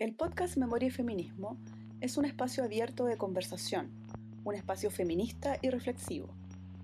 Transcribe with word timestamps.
El 0.00 0.12
podcast 0.12 0.56
Memoria 0.56 0.88
y 0.88 0.90
Feminismo 0.90 1.56
es 2.00 2.16
un 2.16 2.24
espacio 2.24 2.64
abierto 2.64 3.04
de 3.04 3.16
conversación, 3.16 3.92
un 4.42 4.56
espacio 4.56 4.90
feminista 4.90 5.56
y 5.62 5.70
reflexivo, 5.70 6.26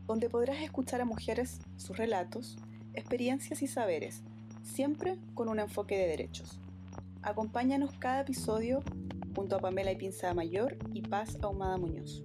donde 0.06 0.30
podrás 0.30 0.62
escuchar 0.62 1.00
a 1.00 1.04
mujeres 1.04 1.58
sus 1.76 1.96
relatos, 1.96 2.56
experiencias 2.94 3.62
y 3.62 3.66
saberes, 3.66 4.22
siempre 4.62 5.18
con 5.34 5.48
un 5.48 5.58
enfoque 5.58 5.98
de 5.98 6.06
derechos. 6.06 6.60
Acompáñanos 7.20 7.98
cada 7.98 8.20
episodio 8.20 8.78
junto 9.34 9.56
a 9.56 9.58
Pamela 9.58 9.90
y 9.90 9.96
Pinzada 9.96 10.32
Mayor 10.32 10.78
y 10.94 11.02
Paz 11.02 11.36
Ahumada 11.42 11.78
Muñoz. 11.78 12.22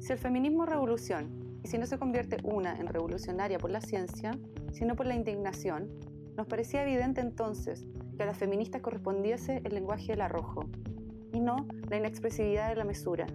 Si 0.00 0.10
el 0.10 0.18
feminismo 0.18 0.64
es 0.64 0.70
revolución, 0.70 1.60
y 1.62 1.68
si 1.68 1.76
no 1.76 1.84
se 1.84 1.98
convierte 1.98 2.38
una 2.44 2.78
en 2.78 2.86
revolucionaria 2.86 3.58
por 3.58 3.70
la 3.70 3.82
ciencia, 3.82 4.38
sino 4.72 4.96
por 4.96 5.04
la 5.04 5.16
indignación, 5.16 5.90
nos 6.34 6.46
parecía 6.46 6.82
evidente 6.82 7.20
entonces 7.20 7.84
que 8.16 8.22
a 8.22 8.26
las 8.26 8.38
feministas 8.38 8.82
correspondiese 8.82 9.60
el 9.64 9.74
lenguaje 9.74 10.12
del 10.12 10.20
arrojo, 10.20 10.66
y 11.32 11.40
no 11.40 11.66
la 11.88 11.96
inexpresividad 11.96 12.68
de 12.68 12.76
la 12.76 12.84
mesura, 12.84 13.26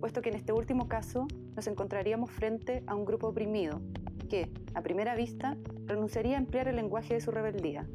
puesto 0.00 0.22
que 0.22 0.30
en 0.30 0.36
este 0.36 0.52
último 0.52 0.88
caso 0.88 1.26
nos 1.54 1.66
encontraríamos 1.66 2.30
frente 2.30 2.82
a 2.86 2.94
un 2.94 3.04
grupo 3.04 3.28
oprimido, 3.28 3.80
que, 4.28 4.50
a 4.74 4.82
primera 4.82 5.14
vista, 5.14 5.56
renunciaría 5.86 6.36
a 6.36 6.40
emplear 6.40 6.68
el 6.68 6.76
lenguaje 6.76 7.14
de 7.14 7.20
su 7.20 7.30
rebeldía, 7.30 7.88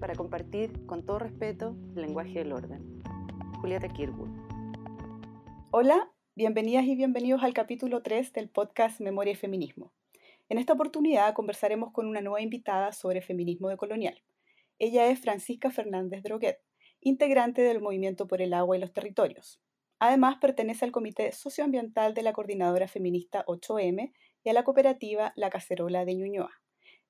para 0.00 0.14
compartir 0.14 0.86
con 0.86 1.04
todo 1.04 1.18
respeto 1.18 1.76
el 1.94 2.02
lenguaje 2.02 2.38
del 2.38 2.52
orden. 2.52 3.02
Julieta 3.60 3.88
Kirwood. 3.88 4.30
Hola, 5.70 6.08
Bienvenidas 6.34 6.86
y 6.86 6.96
bienvenidos 6.96 7.42
al 7.42 7.52
capítulo 7.52 8.00
3 8.00 8.32
del 8.32 8.48
podcast 8.48 9.02
Memoria 9.02 9.34
y 9.34 9.36
Feminismo. 9.36 9.92
En 10.48 10.56
esta 10.56 10.72
oportunidad 10.72 11.34
conversaremos 11.34 11.92
con 11.92 12.06
una 12.06 12.22
nueva 12.22 12.40
invitada 12.40 12.92
sobre 12.92 13.20
feminismo 13.20 13.68
decolonial. 13.68 14.22
Ella 14.82 15.06
es 15.06 15.20
Francisca 15.20 15.70
Fernández 15.70 16.24
Droguet, 16.24 16.58
integrante 16.98 17.62
del 17.62 17.80
Movimiento 17.80 18.26
por 18.26 18.42
el 18.42 18.52
Agua 18.52 18.76
y 18.76 18.80
los 18.80 18.92
Territorios. 18.92 19.60
Además, 20.00 20.38
pertenece 20.40 20.84
al 20.84 20.90
Comité 20.90 21.30
Socioambiental 21.30 22.14
de 22.14 22.22
la 22.22 22.32
Coordinadora 22.32 22.88
Feminista 22.88 23.44
8M 23.46 24.12
y 24.42 24.50
a 24.50 24.52
la 24.52 24.64
cooperativa 24.64 25.32
La 25.36 25.50
Cacerola 25.50 26.04
de 26.04 26.16
Ñuñoa. 26.16 26.50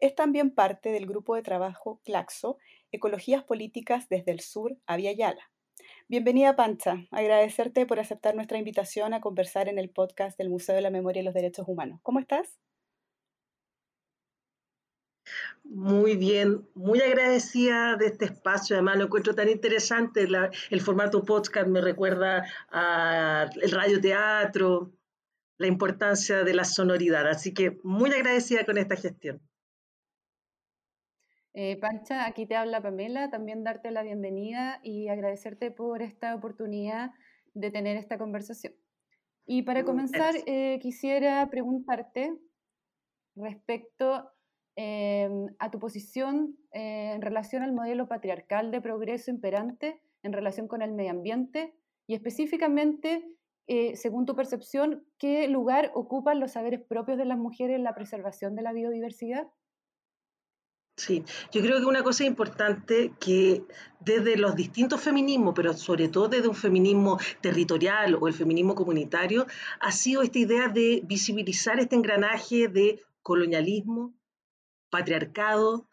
Es 0.01 0.15
también 0.15 0.55
parte 0.55 0.91
del 0.91 1.07
grupo 1.07 1.35
de 1.35 1.41
trabajo 1.41 2.03
CLAXO, 2.05 2.59
Ecologías 2.91 3.43
Políticas 3.43 4.07
desde 4.11 4.33
el 4.33 4.41
Sur 4.41 4.77
a 4.85 4.99
Yala 4.99 5.51
Bienvenida 6.09 6.55
Pancha, 6.55 7.07
agradecerte 7.11 7.87
por 7.87 8.01
aceptar 8.01 8.35
nuestra 8.35 8.59
invitación 8.59 9.15
a 9.15 9.23
conversar 9.23 9.71
en 9.71 9.79
el 9.79 9.89
podcast 9.89 10.37
del 10.37 10.51
Museo 10.51 10.75
de 10.75 10.83
la 10.83 10.91
Memoria 10.91 11.23
y 11.23 11.25
los 11.25 11.33
Derechos 11.33 11.67
Humanos. 11.67 12.01
¿Cómo 12.03 12.19
estás? 12.19 12.59
Muy 15.65 16.17
bien, 16.17 16.67
muy 16.75 17.01
agradecida 17.01 17.97
de 17.97 18.07
este 18.07 18.27
espacio, 18.27 18.77
además 18.77 18.99
lo 18.99 19.05
encuentro 19.05 19.35
tan 19.35 19.49
interesante, 19.49 20.27
el 20.71 20.81
formato 20.81 21.25
podcast 21.25 21.69
me 21.69 21.81
recuerda 21.81 22.45
al 22.71 23.51
radioteatro, 23.71 24.93
la 25.59 25.67
importancia 25.67 26.43
de 26.43 26.55
la 26.55 26.65
sonoridad, 26.65 27.29
así 27.29 27.55
que 27.55 27.79
muy 27.85 28.11
agradecida 28.11 28.65
con 28.67 28.79
esta 28.79 28.97
gestión. 28.97 29.41
Eh, 31.55 31.77
Pancha, 31.77 32.27
aquí 32.27 32.47
te 32.47 32.57
habla 32.57 32.81
Pamela, 32.81 33.31
también 33.31 33.63
darte 33.63 33.91
la 33.91 34.03
bienvenida 34.03 34.81
y 34.83 35.09
agradecerte 35.09 35.71
por 35.71 36.03
esta 36.03 36.35
oportunidad 36.35 37.11
de 37.55 37.71
tener 37.71 37.97
esta 37.97 38.19
conversación. 38.19 38.75
Y 39.45 39.63
para 39.63 39.85
comenzar, 39.85 40.35
eh, 40.47 40.79
quisiera 40.81 41.47
preguntarte 41.51 42.33
respecto 43.37 44.32
em, 44.77 45.47
a 45.59 45.71
tu 45.71 45.79
posición 45.79 46.57
eh, 46.73 47.13
en 47.15 47.23
relación 47.23 47.63
al 47.63 47.73
modelo 47.73 48.09
patriarcal 48.09 48.71
de 48.71 48.81
progreso 48.81 49.31
imperante 49.31 50.01
en 50.23 50.33
relación 50.33 50.69
con 50.69 50.83
el 50.83 50.93
medio 50.93 51.11
ambiente 51.11 51.75
y 52.07 52.15
específicamente, 52.15 53.25
según 53.95 54.27
tu 54.27 54.35
percepción, 54.35 55.07
¿qué 55.19 55.49
lugar 55.49 55.93
ocupan 55.95 56.41
los 56.41 56.53
saberes 56.53 56.81
propios 56.81 57.17
de 57.17 57.25
las 57.25 57.39
mujeres 57.39 57.77
en 57.77 57.85
la 57.85 57.95
preservación 57.95 58.55
de 58.55 58.63
la 58.63 58.73
biodiversidad? 58.73 59.47
Sí, 60.97 61.25
yo 61.51 61.63
creo 61.63 61.81
que 61.81 61.87
una 61.87 62.03
cosa 62.03 62.25
importante 62.25 63.13
que 63.19 63.65
desde 63.99 64.37
los 64.37 64.55
distintos 64.55 65.01
feminismos, 65.01 65.55
pero 65.57 65.73
sobre 65.73 66.09
todo 66.09 66.29
desde 66.29 66.49
un 66.49 66.55
feminismo 66.55 67.19
territorial 67.41 68.19
o 68.21 68.29
el 68.29 68.35
feminismo 68.35 68.75
comunitario, 68.75 69.47
ha 69.81 69.91
sido 69.91 70.23
esta 70.23 70.39
idea 70.39 70.69
de 70.69 71.01
visibilizar 71.05 71.81
este 71.81 71.97
engranaje 71.97 72.69
de 72.69 73.01
colonialismo, 73.23 74.15
patriarcado, 74.93 75.89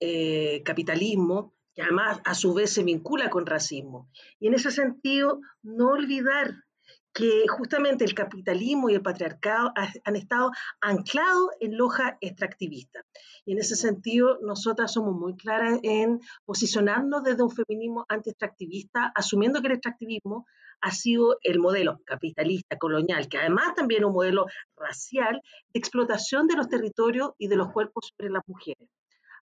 eh, 0.00 0.62
capitalismo, 0.64 1.54
que 1.74 1.82
además 1.82 2.20
a 2.24 2.34
su 2.34 2.54
vez 2.54 2.72
se 2.72 2.82
vincula 2.82 3.28
con 3.28 3.46
racismo. 3.46 4.10
Y 4.40 4.48
en 4.48 4.54
ese 4.54 4.70
sentido, 4.70 5.40
no 5.62 5.90
olvidar 5.90 6.64
que 7.12 7.46
justamente 7.48 8.04
el 8.04 8.14
capitalismo 8.14 8.88
y 8.88 8.94
el 8.94 9.02
patriarcado 9.02 9.72
han 10.04 10.16
estado 10.16 10.50
anclados 10.80 11.50
en 11.60 11.76
loja 11.76 12.16
extractivista. 12.20 13.04
Y 13.44 13.52
en 13.52 13.58
ese 13.58 13.76
sentido, 13.76 14.38
nosotras 14.40 14.92
somos 14.92 15.14
muy 15.14 15.36
claras 15.36 15.78
en 15.82 16.20
posicionarnos 16.44 17.22
desde 17.24 17.42
un 17.42 17.50
feminismo 17.50 18.06
anti-extractivista, 18.08 19.12
asumiendo 19.14 19.60
que 19.60 19.66
el 19.68 19.74
extractivismo 19.74 20.46
ha 20.80 20.90
sido 20.90 21.38
el 21.42 21.58
modelo 21.58 22.00
capitalista, 22.04 22.78
colonial, 22.78 23.28
que 23.28 23.38
además 23.38 23.74
también 23.74 24.02
es 24.02 24.06
un 24.06 24.12
modelo 24.12 24.46
racial 24.76 25.40
de 25.72 25.78
explotación 25.78 26.46
de 26.46 26.56
los 26.56 26.68
territorios 26.68 27.32
y 27.38 27.48
de 27.48 27.56
los 27.56 27.72
cuerpos 27.72 28.12
sobre 28.16 28.30
las 28.30 28.42
mujeres. 28.46 28.88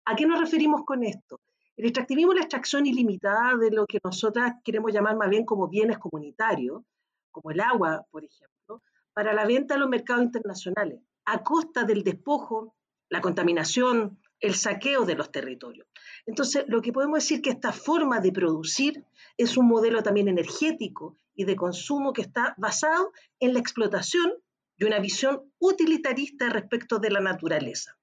¿A 0.05 0.17
qué 0.17 0.27
nos 0.27 0.41
referimos 0.41 0.83
con 0.85 1.03
esto? 1.03 1.41
El 1.77 1.87
extractivismo 1.87 2.33
es 2.33 2.37
la 2.37 2.45
extracción 2.45 2.87
ilimitada 2.87 3.57
de 3.57 3.71
lo 3.71 3.87
que 3.87 3.99
nosotras 4.03 4.55
queremos 4.65 4.93
llamar 4.93 5.17
más 5.17 5.29
bien 5.29 5.45
como 5.45 5.69
bienes 5.69 5.99
comunitarios, 5.99 6.83
como 7.31 7.51
el 7.51 7.61
agua, 7.61 8.07
por 8.11 8.25
ejemplo, 8.25 8.83
para 9.13 9.35
la 9.35 9.45
venta 9.45 9.75
a 9.75 9.79
los 9.79 9.89
mercados 9.89 10.25
internacionales, 10.25 11.01
a 11.27 11.43
costa 11.43 11.85
del 11.85 12.03
despojo, 12.03 12.75
la 13.11 13.21
contaminación, 13.21 14.19
el 14.41 14.55
saqueo 14.55 15.05
de 15.05 15.15
los 15.15 15.31
territorios. 15.31 15.87
Entonces, 16.25 16.65
lo 16.69 16.81
que 16.81 16.93
podemos 16.93 17.19
decir 17.19 17.43
que 17.43 17.51
esta 17.51 17.73
forma 17.73 18.21
de 18.21 18.33
producir 18.33 19.05
es 19.37 19.57
un 19.57 19.69
modelo 19.69 20.03
también 20.03 20.29
energético 20.29 21.17
y 21.37 21.45
de 21.45 21.55
consumo 21.55 22.13
que 22.13 22.23
está 22.23 22.55
basado 22.57 23.13
en 23.39 23.53
la 23.53 23.61
explotación 23.61 24.33
y 24.77 24.85
una 24.85 24.99
visión 24.99 25.53
utilitarista 25.59 26.49
respecto 26.49 26.99
de 26.99 27.11
la 27.11 27.21
naturaleza. 27.21 27.97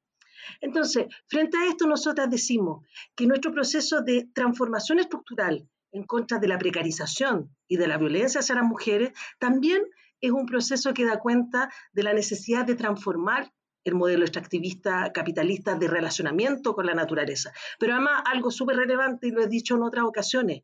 Entonces, 0.61 1.07
frente 1.27 1.57
a 1.57 1.67
esto, 1.67 1.88
nosotras 1.88 2.29
decimos 2.29 2.85
que 3.16 3.27
nuestro 3.27 3.51
proceso 3.51 4.01
de 4.01 4.29
transformación 4.33 4.99
estructural 4.99 5.67
en 5.91 6.03
contra 6.03 6.39
de 6.39 6.47
la 6.47 6.57
precarización 6.57 7.55
y 7.67 7.77
de 7.77 7.88
la 7.88 7.97
violencia 7.97 8.39
hacia 8.39 8.55
las 8.55 8.66
mujeres, 8.66 9.11
también 9.39 9.83
es 10.22 10.31
un 10.31 10.45
proceso 10.45 10.93
que 10.93 11.05
da 11.05 11.19
cuenta 11.19 11.69
de 11.91 12.03
la 12.03 12.13
necesidad 12.13 12.66
de 12.66 12.75
transformar 12.75 13.53
el 13.83 13.95
modelo 13.95 14.23
extractivista 14.23 15.11
capitalista 15.11 15.75
de 15.75 15.88
relacionamiento 15.88 16.73
con 16.73 16.85
la 16.85 16.93
naturaleza. 16.93 17.51
Pero 17.79 17.93
además 17.93 18.23
algo 18.25 18.49
súper 18.49 18.77
relevante, 18.77 19.27
y 19.27 19.31
lo 19.31 19.41
he 19.41 19.47
dicho 19.47 19.75
en 19.75 19.83
otras 19.83 20.05
ocasiones, 20.05 20.63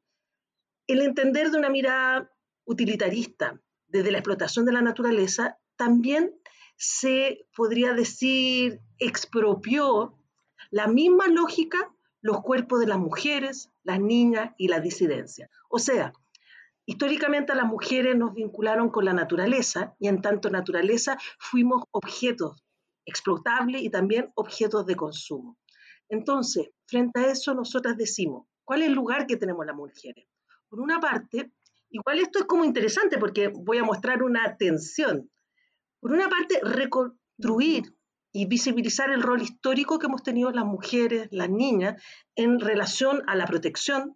el 0.88 1.02
entender 1.02 1.52
de 1.52 1.58
una 1.58 1.70
mirada 1.70 2.32
utilitarista 2.70 3.60
desde 3.88 4.12
la 4.12 4.20
explotación 4.20 4.64
de 4.66 4.72
la 4.72 4.84
naturaleza 4.84 5.58
también 5.76 6.40
se 6.78 7.48
podría 7.56 7.94
decir 7.94 8.80
expropió 9.00 10.16
la 10.70 10.88
misma 10.88 11.28
lógica 11.28 11.92
los 12.22 12.42
cuerpos 12.42 12.80
de 12.80 12.88
las 12.88 13.00
mujeres, 13.00 13.72
las 13.84 14.00
niñas 14.00 14.54
y 14.58 14.68
la 14.68 14.80
disidencia. 14.80 15.50
O 15.70 15.80
sea, 15.80 16.14
históricamente 16.86 17.56
las 17.56 17.66
mujeres 17.66 18.16
nos 18.16 18.34
vincularon 18.34 18.90
con 18.90 19.06
la 19.06 19.14
naturaleza 19.14 19.96
y 20.00 20.08
en 20.08 20.22
tanto 20.22 20.50
naturaleza 20.52 21.18
fuimos 21.40 21.84
objetos 21.92 22.64
explotables 23.06 23.82
y 23.82 23.90
también 23.90 24.32
objetos 24.36 24.86
de 24.86 24.96
consumo. 24.96 25.58
Entonces, 26.08 26.70
frente 26.86 27.20
a 27.22 27.32
eso, 27.32 27.56
nosotras 27.56 27.98
decimos, 27.98 28.48
¿cuál 28.64 28.84
es 28.84 28.90
el 28.90 28.94
lugar 28.94 29.26
que 29.26 29.38
tenemos 29.38 29.66
las 29.66 29.76
mujeres? 29.76 30.28
Por 30.70 30.82
una 30.82 31.00
parte, 31.00 31.52
igual 31.90 32.20
esto 32.20 32.40
es 32.40 32.46
como 32.46 32.66
interesante 32.66 33.18
porque 33.18 33.50
voy 33.50 33.78
a 33.78 33.84
mostrar 33.84 34.24
una 34.24 34.56
tensión. 34.58 35.30
Por 36.00 36.12
una 36.14 36.30
parte, 36.30 36.60
reconstruir 36.62 37.94
y 38.32 38.46
visibilizar 38.46 39.12
el 39.12 39.22
rol 39.22 39.42
histórico 39.42 40.00
que 40.00 40.06
hemos 40.06 40.24
tenido 40.24 40.52
las 40.52 40.66
mujeres, 40.66 41.28
las 41.32 41.50
niñas, 41.50 42.02
en 42.36 42.60
relación 42.60 43.24
a 43.28 43.36
la 43.36 43.46
protección, 43.46 44.16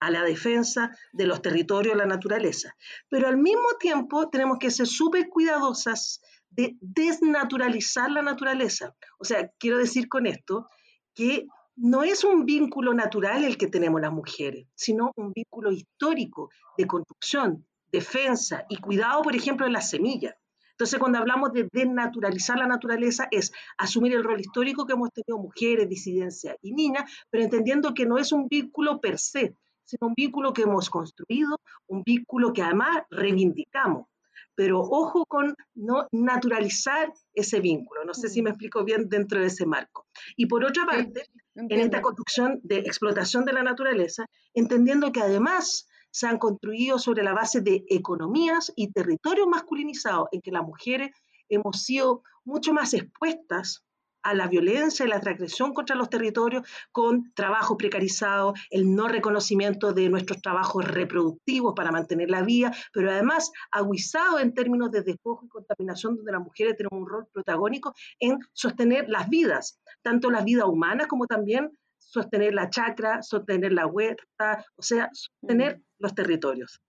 a 0.00 0.10
la 0.10 0.22
defensa 0.22 0.90
de 1.12 1.26
los 1.26 1.40
territorios, 1.40 1.96
la 1.96 2.06
naturaleza. 2.06 2.76
Pero 3.08 3.28
al 3.28 3.38
mismo 3.38 3.68
tiempo 3.78 4.28
tenemos 4.28 4.58
que 4.58 4.70
ser 4.70 4.86
súper 4.86 5.28
cuidadosas 5.28 6.20
de 6.50 6.76
desnaturalizar 6.80 8.10
la 8.10 8.22
naturaleza. 8.22 8.94
O 9.18 9.24
sea, 9.24 9.50
quiero 9.58 9.78
decir 9.78 10.08
con 10.08 10.26
esto 10.26 10.68
que 11.14 11.46
no 11.76 12.02
es 12.02 12.24
un 12.24 12.44
vínculo 12.44 12.94
natural 12.94 13.44
el 13.44 13.56
que 13.56 13.66
tenemos 13.66 14.00
las 14.00 14.12
mujeres, 14.12 14.66
sino 14.74 15.12
un 15.16 15.32
vínculo 15.32 15.72
histórico 15.72 16.50
de 16.78 16.86
construcción, 16.86 17.66
defensa 17.90 18.64
y 18.68 18.76
cuidado, 18.76 19.22
por 19.22 19.34
ejemplo, 19.34 19.66
de 19.66 19.72
las 19.72 19.90
semillas. 19.90 20.34
Entonces, 20.72 20.98
cuando 20.98 21.18
hablamos 21.18 21.52
de 21.52 21.68
desnaturalizar 21.72 22.58
la 22.58 22.66
naturaleza, 22.66 23.28
es 23.30 23.52
asumir 23.78 24.12
el 24.12 24.24
rol 24.24 24.40
histórico 24.40 24.86
que 24.86 24.94
hemos 24.94 25.10
tenido 25.12 25.40
mujeres, 25.40 25.88
disidencias 25.88 26.56
y 26.62 26.72
niñas, 26.72 27.10
pero 27.30 27.44
entendiendo 27.44 27.94
que 27.94 28.06
no 28.06 28.18
es 28.18 28.32
un 28.32 28.48
vínculo 28.48 29.00
per 29.00 29.18
se, 29.18 29.56
sino 29.84 30.08
un 30.08 30.14
vínculo 30.16 30.52
que 30.52 30.62
hemos 30.62 30.90
construido, 30.90 31.60
un 31.86 32.02
vínculo 32.02 32.52
que 32.52 32.62
además 32.62 33.04
reivindicamos. 33.10 34.08
Pero 34.54 34.80
ojo 34.80 35.26
con 35.26 35.54
no 35.74 36.06
naturalizar 36.12 37.12
ese 37.32 37.60
vínculo. 37.60 38.04
No 38.04 38.14
sé 38.14 38.28
si 38.28 38.42
me 38.42 38.50
explico 38.50 38.84
bien 38.84 39.08
dentro 39.08 39.40
de 39.40 39.46
ese 39.46 39.66
marco. 39.66 40.06
Y 40.36 40.46
por 40.46 40.64
otra 40.64 40.86
parte, 40.86 41.28
en 41.54 41.80
esta 41.80 42.02
construcción 42.02 42.60
de 42.62 42.78
explotación 42.78 43.44
de 43.44 43.52
la 43.52 43.62
naturaleza, 43.62 44.26
entendiendo 44.54 45.12
que 45.12 45.20
además 45.20 45.86
se 46.10 46.26
han 46.26 46.38
construido 46.38 46.98
sobre 46.98 47.24
la 47.24 47.34
base 47.34 47.60
de 47.60 47.84
economías 47.88 48.72
y 48.76 48.92
territorios 48.92 49.48
masculinizados 49.48 50.28
en 50.30 50.40
que 50.40 50.52
las 50.52 50.62
mujeres 50.62 51.10
hemos 51.48 51.82
sido 51.82 52.22
mucho 52.44 52.72
más 52.72 52.94
expuestas 52.94 53.83
a 54.24 54.34
la 54.34 54.48
violencia 54.48 55.04
y 55.04 55.08
la 55.08 55.20
transgresión 55.20 55.72
contra 55.72 55.94
los 55.94 56.10
territorios 56.10 56.66
con 56.90 57.32
trabajo 57.34 57.76
precarizado, 57.76 58.54
el 58.70 58.94
no 58.94 59.06
reconocimiento 59.06 59.92
de 59.92 60.08
nuestros 60.08 60.42
trabajos 60.42 60.84
reproductivos 60.86 61.74
para 61.76 61.92
mantener 61.92 62.30
la 62.30 62.42
vida, 62.42 62.72
pero 62.92 63.10
además 63.10 63.52
aguizado 63.70 64.40
en 64.40 64.54
términos 64.54 64.90
de 64.90 65.02
despojo 65.02 65.44
y 65.44 65.48
contaminación, 65.48 66.16
donde 66.16 66.32
las 66.32 66.40
mujeres 66.40 66.76
tienen 66.76 66.98
un 66.98 67.08
rol 67.08 67.26
protagónico 67.32 67.94
en 68.18 68.38
sostener 68.52 69.08
las 69.08 69.28
vidas, 69.28 69.78
tanto 70.02 70.30
las 70.30 70.44
vidas 70.44 70.66
humanas 70.66 71.06
como 71.06 71.26
también 71.26 71.70
sostener 71.98 72.54
la 72.54 72.70
chacra, 72.70 73.22
sostener 73.22 73.72
la 73.72 73.86
huerta, 73.86 74.64
o 74.76 74.82
sea, 74.82 75.10
sostener 75.12 75.80
los 75.98 76.14
territorios. 76.14 76.80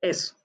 Eso. 0.00 0.36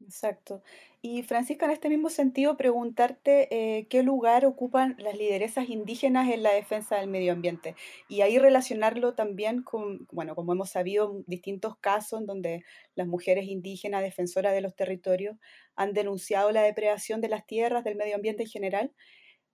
Exacto. 0.00 0.62
Y 1.00 1.22
Francisca, 1.22 1.66
en 1.66 1.70
este 1.70 1.88
mismo 1.88 2.10
sentido, 2.10 2.56
preguntarte 2.56 3.48
eh, 3.78 3.86
qué 3.88 4.02
lugar 4.02 4.44
ocupan 4.44 4.96
las 4.98 5.16
lideresas 5.16 5.68
indígenas 5.68 6.28
en 6.28 6.42
la 6.42 6.52
defensa 6.52 6.96
del 6.96 7.08
medio 7.08 7.32
ambiente. 7.32 7.76
Y 8.08 8.22
ahí 8.22 8.36
relacionarlo 8.38 9.14
también 9.14 9.62
con, 9.62 10.08
bueno, 10.10 10.34
como 10.34 10.52
hemos 10.52 10.70
sabido, 10.70 11.22
distintos 11.28 11.76
casos 11.78 12.20
en 12.20 12.26
donde 12.26 12.64
las 12.96 13.06
mujeres 13.06 13.46
indígenas 13.46 14.02
defensoras 14.02 14.52
de 14.54 14.60
los 14.60 14.74
territorios 14.74 15.36
han 15.76 15.92
denunciado 15.92 16.50
la 16.50 16.62
depredación 16.62 17.20
de 17.20 17.28
las 17.28 17.46
tierras, 17.46 17.84
del 17.84 17.94
medio 17.94 18.16
ambiente 18.16 18.42
en 18.42 18.48
general, 18.48 18.92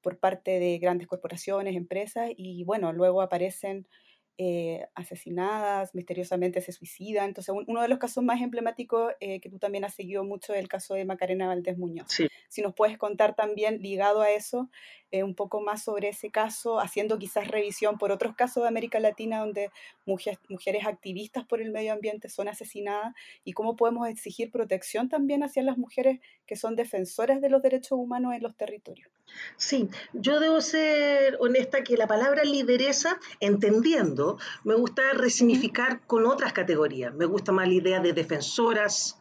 por 0.00 0.18
parte 0.18 0.58
de 0.58 0.78
grandes 0.78 1.06
corporaciones, 1.08 1.76
empresas, 1.76 2.30
y 2.36 2.64
bueno, 2.64 2.92
luego 2.94 3.20
aparecen 3.20 3.86
eh, 4.36 4.86
asesinadas, 4.94 5.94
misteriosamente 5.94 6.60
se 6.60 6.72
suicidan. 6.72 7.28
Entonces, 7.28 7.54
uno 7.66 7.82
de 7.82 7.88
los 7.88 7.98
casos 7.98 8.24
más 8.24 8.40
emblemáticos 8.40 9.12
eh, 9.20 9.40
que 9.40 9.48
tú 9.48 9.58
también 9.58 9.84
has 9.84 9.94
seguido 9.94 10.24
mucho 10.24 10.52
es 10.54 10.60
el 10.60 10.68
caso 10.68 10.94
de 10.94 11.04
Macarena 11.04 11.46
Valdés 11.46 11.78
Muñoz. 11.78 12.08
Si 12.48 12.62
nos 12.62 12.74
puedes 12.74 12.98
contar 12.98 13.34
también, 13.34 13.80
ligado 13.80 14.22
a 14.22 14.30
eso, 14.30 14.70
eh, 15.14 15.22
un 15.22 15.36
poco 15.36 15.60
más 15.60 15.84
sobre 15.84 16.08
ese 16.08 16.32
caso, 16.32 16.80
haciendo 16.80 17.20
quizás 17.20 17.46
revisión 17.46 17.98
por 17.98 18.10
otros 18.10 18.34
casos 18.34 18.64
de 18.64 18.68
América 18.68 18.98
Latina 18.98 19.38
donde 19.38 19.70
mujeres, 20.06 20.40
mujeres 20.48 20.84
activistas 20.86 21.44
por 21.46 21.60
el 21.60 21.70
medio 21.70 21.92
ambiente 21.92 22.28
son 22.28 22.48
asesinadas 22.48 23.14
y 23.44 23.52
cómo 23.52 23.76
podemos 23.76 24.08
exigir 24.08 24.50
protección 24.50 25.08
también 25.08 25.44
hacia 25.44 25.62
las 25.62 25.78
mujeres 25.78 26.18
que 26.48 26.56
son 26.56 26.74
defensoras 26.74 27.40
de 27.40 27.48
los 27.48 27.62
derechos 27.62 27.92
humanos 27.92 28.34
en 28.34 28.42
los 28.42 28.56
territorios. 28.56 29.08
Sí, 29.56 29.88
yo 30.14 30.40
debo 30.40 30.60
ser 30.60 31.36
honesta 31.38 31.84
que 31.84 31.96
la 31.96 32.08
palabra 32.08 32.42
lideresa, 32.42 33.20
entendiendo, 33.38 34.36
me 34.64 34.74
gusta 34.74 35.12
resignificar 35.12 36.04
con 36.08 36.26
otras 36.26 36.52
categorías. 36.52 37.14
Me 37.14 37.26
gusta 37.26 37.52
más 37.52 37.68
la 37.68 37.74
idea 37.74 38.00
de 38.00 38.14
defensoras, 38.14 39.16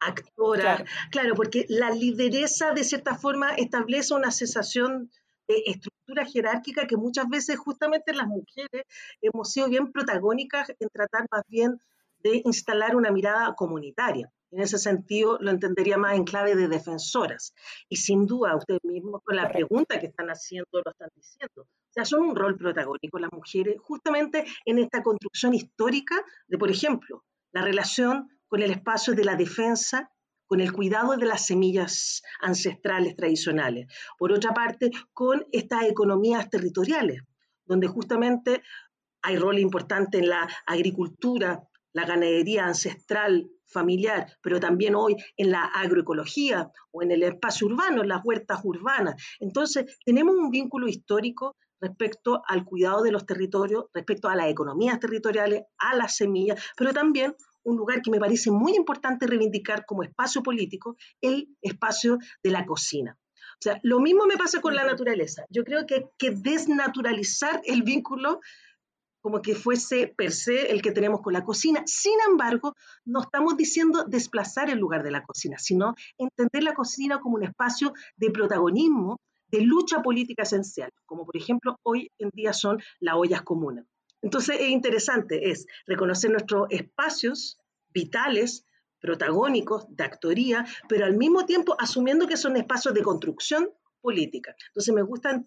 actoras. 0.00 0.84
claro, 1.10 1.34
porque 1.34 1.66
la 1.68 1.90
lideresa 1.90 2.72
de 2.72 2.82
cierta 2.82 3.14
forma 3.14 3.50
establece 3.50 4.14
una 4.14 4.30
sensación 4.30 5.10
de 5.48 5.62
estructura 5.66 6.24
jerárquica 6.26 6.86
que 6.86 6.96
muchas 6.96 7.28
veces 7.28 7.58
justamente 7.58 8.14
las 8.14 8.26
mujeres 8.26 8.84
hemos 9.20 9.52
sido 9.52 9.68
bien 9.68 9.92
protagónicas 9.92 10.70
en 10.78 10.88
tratar 10.88 11.26
más 11.30 11.42
bien 11.48 11.78
de 12.18 12.42
instalar 12.44 12.96
una 12.96 13.10
mirada 13.10 13.54
comunitaria. 13.54 14.32
En 14.50 14.60
ese 14.60 14.78
sentido, 14.78 15.36
lo 15.40 15.50
entendería 15.50 15.98
más 15.98 16.14
en 16.14 16.24
clave 16.24 16.54
de 16.54 16.68
defensoras. 16.68 17.54
Y 17.88 17.96
sin 17.96 18.24
duda, 18.24 18.56
ustedes 18.56 18.84
mismos 18.84 19.20
con 19.24 19.34
la 19.36 19.50
pregunta 19.50 19.98
que 19.98 20.06
están 20.06 20.28
haciendo 20.28 20.68
lo 20.72 20.90
están 20.90 21.10
diciendo. 21.16 21.62
O 21.62 21.92
sea, 21.92 22.04
son 22.04 22.22
un 22.22 22.36
rol 22.36 22.56
protagónico 22.56 23.18
las 23.18 23.32
mujeres 23.32 23.76
justamente 23.80 24.44
en 24.64 24.78
esta 24.78 25.02
construcción 25.02 25.54
histórica 25.54 26.24
de, 26.46 26.56
por 26.56 26.70
ejemplo, 26.70 27.24
la 27.52 27.62
relación 27.62 28.28
con 28.46 28.62
el 28.62 28.70
espacio 28.70 29.14
de 29.14 29.24
la 29.24 29.34
defensa 29.34 30.10
con 30.46 30.60
el 30.60 30.72
cuidado 30.72 31.16
de 31.16 31.26
las 31.26 31.46
semillas 31.46 32.22
ancestrales 32.40 33.16
tradicionales. 33.16 33.86
Por 34.18 34.32
otra 34.32 34.52
parte, 34.52 34.90
con 35.12 35.44
estas 35.52 35.84
economías 35.84 36.50
territoriales, 36.50 37.22
donde 37.64 37.88
justamente 37.88 38.62
hay 39.22 39.36
rol 39.36 39.58
importante 39.58 40.18
en 40.18 40.28
la 40.28 40.48
agricultura, 40.66 41.62
la 41.92 42.04
ganadería 42.04 42.66
ancestral 42.66 43.48
familiar, 43.64 44.26
pero 44.42 44.60
también 44.60 44.94
hoy 44.94 45.16
en 45.36 45.50
la 45.50 45.64
agroecología 45.64 46.70
o 46.92 47.02
en 47.02 47.10
el 47.10 47.22
espacio 47.22 47.66
urbano, 47.66 48.02
en 48.02 48.08
las 48.08 48.24
huertas 48.24 48.60
urbanas. 48.62 49.14
Entonces, 49.40 49.98
tenemos 50.04 50.34
un 50.36 50.50
vínculo 50.50 50.88
histórico 50.88 51.56
respecto 51.80 52.42
al 52.46 52.64
cuidado 52.64 53.02
de 53.02 53.12
los 53.12 53.26
territorios, 53.26 53.86
respecto 53.92 54.28
a 54.28 54.36
las 54.36 54.48
economías 54.48 55.00
territoriales, 55.00 55.64
a 55.78 55.94
las 55.96 56.16
semillas, 56.16 56.62
pero 56.76 56.92
también 56.92 57.34
un 57.64 57.76
lugar 57.76 58.02
que 58.02 58.10
me 58.10 58.18
parece 58.18 58.50
muy 58.50 58.74
importante 58.74 59.26
reivindicar 59.26 59.84
como 59.86 60.02
espacio 60.02 60.42
político, 60.42 60.96
el 61.20 61.48
espacio 61.60 62.18
de 62.42 62.50
la 62.50 62.64
cocina. 62.64 63.18
O 63.54 63.62
sea, 63.62 63.80
lo 63.82 64.00
mismo 64.00 64.26
me 64.26 64.36
pasa 64.36 64.60
con 64.60 64.74
la 64.74 64.84
naturaleza. 64.84 65.44
Yo 65.50 65.64
creo 65.64 65.86
que 65.86 65.94
hay 65.94 66.04
que 66.18 66.30
desnaturalizar 66.30 67.62
el 67.64 67.82
vínculo 67.82 68.40
como 69.22 69.40
que 69.40 69.54
fuese 69.54 70.12
per 70.14 70.32
se 70.32 70.70
el 70.70 70.82
que 70.82 70.92
tenemos 70.92 71.22
con 71.22 71.32
la 71.32 71.44
cocina. 71.44 71.82
Sin 71.86 72.18
embargo, 72.28 72.74
no 73.06 73.22
estamos 73.22 73.56
diciendo 73.56 74.04
desplazar 74.04 74.68
el 74.68 74.78
lugar 74.78 75.02
de 75.02 75.12
la 75.12 75.24
cocina, 75.24 75.56
sino 75.58 75.94
entender 76.18 76.62
la 76.62 76.74
cocina 76.74 77.20
como 77.20 77.36
un 77.36 77.44
espacio 77.44 77.94
de 78.16 78.30
protagonismo, 78.30 79.16
de 79.48 79.62
lucha 79.62 80.02
política 80.02 80.42
esencial, 80.42 80.90
como 81.06 81.24
por 81.24 81.36
ejemplo 81.38 81.78
hoy 81.84 82.10
en 82.18 82.28
día 82.34 82.52
son 82.52 82.82
las 83.00 83.14
ollas 83.14 83.40
comunes. 83.40 83.86
Entonces 84.24 84.56
es 84.58 84.70
interesante, 84.70 85.50
es 85.50 85.66
reconocer 85.86 86.30
nuestros 86.30 86.66
espacios 86.70 87.58
vitales, 87.90 88.64
protagónicos, 88.98 89.84
de 89.90 90.02
actoría, 90.02 90.64
pero 90.88 91.04
al 91.04 91.14
mismo 91.14 91.44
tiempo 91.44 91.76
asumiendo 91.78 92.26
que 92.26 92.38
son 92.38 92.56
espacios 92.56 92.94
de 92.94 93.02
construcción 93.02 93.68
política. 94.00 94.56
Entonces 94.68 94.94
me 94.94 95.02
gusta 95.02 95.44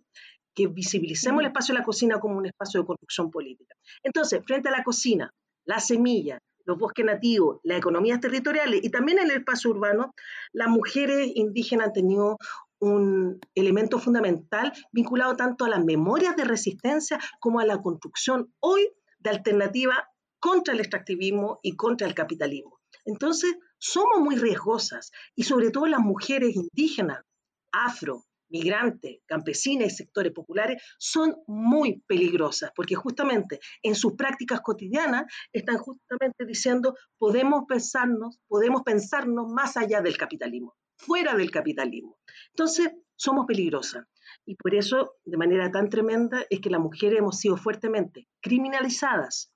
que 0.54 0.68
visibilicemos 0.68 1.42
el 1.42 1.48
espacio 1.48 1.74
de 1.74 1.80
la 1.80 1.86
cocina 1.86 2.20
como 2.20 2.38
un 2.38 2.46
espacio 2.46 2.82
de 2.82 2.86
construcción 2.86 3.32
política. 3.32 3.76
Entonces, 4.04 4.42
frente 4.46 4.70
a 4.70 4.72
la 4.72 4.84
cocina, 4.84 5.32
la 5.66 5.80
semilla, 5.80 6.38
los 6.66 6.78
bosques 6.78 7.06
nativos, 7.06 7.60
las 7.64 7.80
economías 7.80 8.20
territoriales 8.20 8.82
y 8.84 8.90
también 8.90 9.18
en 9.20 9.32
el 9.32 9.38
espacio 9.38 9.72
urbano, 9.72 10.14
las 10.52 10.68
mujeres 10.68 11.32
indígenas 11.34 11.88
han 11.88 11.94
tenido 11.94 12.38
un 12.80 13.40
elemento 13.56 14.00
fundamental 14.00 14.74
vinculado 14.92 15.36
tanto 15.36 15.66
a 15.66 15.70
las 15.70 15.84
memorias 15.84 16.36
de 16.36 16.44
resistencia 16.44 17.20
como 17.40 17.60
a 17.60 17.66
la 17.66 17.82
construcción 17.82 18.54
hoy 18.60 18.90
de 19.20 19.30
alternativa 19.30 20.10
contra 20.40 20.74
el 20.74 20.80
extractivismo 20.80 21.60
y 21.64 21.76
contra 21.76 22.08
el 22.08 22.14
capitalismo. 22.14 22.80
Entonces, 23.06 23.56
somos 23.80 24.20
muy 24.20 24.36
riesgosas 24.36 25.12
y 25.36 25.44
sobre 25.44 25.72
todo 25.72 25.88
las 25.88 26.00
mujeres 26.00 26.56
indígenas, 26.56 27.24
afro, 27.72 28.26
migrantes, 28.50 29.20
campesinas 29.26 29.94
y 29.94 29.96
sectores 29.96 30.32
populares 30.32 30.82
son 30.98 31.36
muy 31.48 32.02
peligrosas 32.08 32.72
porque 32.76 32.96
justamente 32.96 33.60
en 33.84 33.96
sus 33.96 34.14
prácticas 34.14 34.62
cotidianas 34.62 35.26
están 35.52 35.78
justamente 35.78 36.46
diciendo 36.46 36.96
podemos 37.18 37.66
pensarnos, 37.68 38.40
podemos 38.48 38.84
pensarnos 38.84 39.48
más 39.50 39.76
allá 39.76 40.02
del 40.02 40.18
capitalismo 40.18 40.76
fuera 40.98 41.36
del 41.36 41.52
capitalismo. 41.52 42.18
Entonces, 42.50 42.92
somos 43.16 43.46
peligrosas. 43.46 44.06
Y 44.46 44.56
por 44.56 44.76
eso, 44.76 45.16
de 45.26 45.38
manera 45.38 45.72
tan 45.72 45.90
tremenda, 45.90 46.46
es 46.50 46.60
que 46.60 46.70
las 46.70 46.82
mujeres 46.82 47.20
hemos 47.20 47.40
sido 47.40 47.58
fuertemente 47.58 48.28
criminalizadas, 48.42 49.54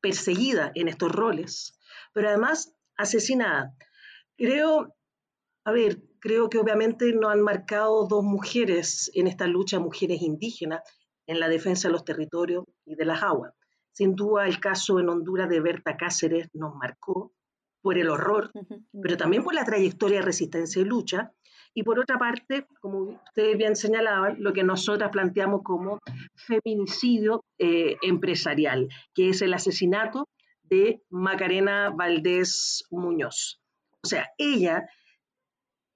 perseguidas 0.00 0.72
en 0.74 0.88
estos 0.88 1.10
roles, 1.10 1.78
pero 2.12 2.28
además 2.28 2.74
asesinadas. 2.96 3.74
Creo, 4.36 4.94
a 5.64 5.72
ver, 5.72 6.02
creo 6.20 6.48
que 6.48 6.58
obviamente 6.58 7.12
nos 7.12 7.32
han 7.32 7.42
marcado 7.42 8.06
dos 8.06 8.22
mujeres 8.22 9.10
en 9.14 9.26
esta 9.26 9.46
lucha, 9.46 9.78
mujeres 9.78 10.22
indígenas, 10.22 10.82
en 11.26 11.40
la 11.40 11.48
defensa 11.48 11.88
de 11.88 11.92
los 11.92 12.04
territorios 12.04 12.64
y 12.84 12.94
de 12.94 13.04
las 13.04 13.22
aguas. 13.22 13.52
Sin 13.92 14.14
duda, 14.14 14.46
el 14.46 14.60
caso 14.60 15.00
en 15.00 15.08
Honduras 15.08 15.48
de 15.48 15.60
Berta 15.60 15.96
Cáceres 15.96 16.48
nos 16.54 16.74
marcó, 16.74 17.32
por 17.80 17.98
el 17.98 18.10
horror, 18.10 18.50
pero 19.02 19.16
también 19.16 19.42
por 19.42 19.54
la 19.54 19.64
trayectoria 19.64 20.18
de 20.18 20.26
resistencia 20.26 20.82
y 20.82 20.84
lucha. 20.84 21.32
Y 21.74 21.82
por 21.82 21.98
otra 21.98 22.18
parte, 22.18 22.66
como 22.80 23.20
ustedes 23.26 23.56
bien 23.56 23.76
señalaban, 23.76 24.36
lo 24.42 24.52
que 24.52 24.64
nosotras 24.64 25.10
planteamos 25.10 25.62
como 25.62 26.00
feminicidio 26.34 27.44
eh, 27.58 27.96
empresarial, 28.02 28.88
que 29.14 29.28
es 29.28 29.42
el 29.42 29.54
asesinato 29.54 30.28
de 30.62 31.02
Macarena 31.10 31.90
Valdés 31.90 32.84
Muñoz. 32.90 33.60
O 34.02 34.08
sea, 34.08 34.28
ella 34.38 34.88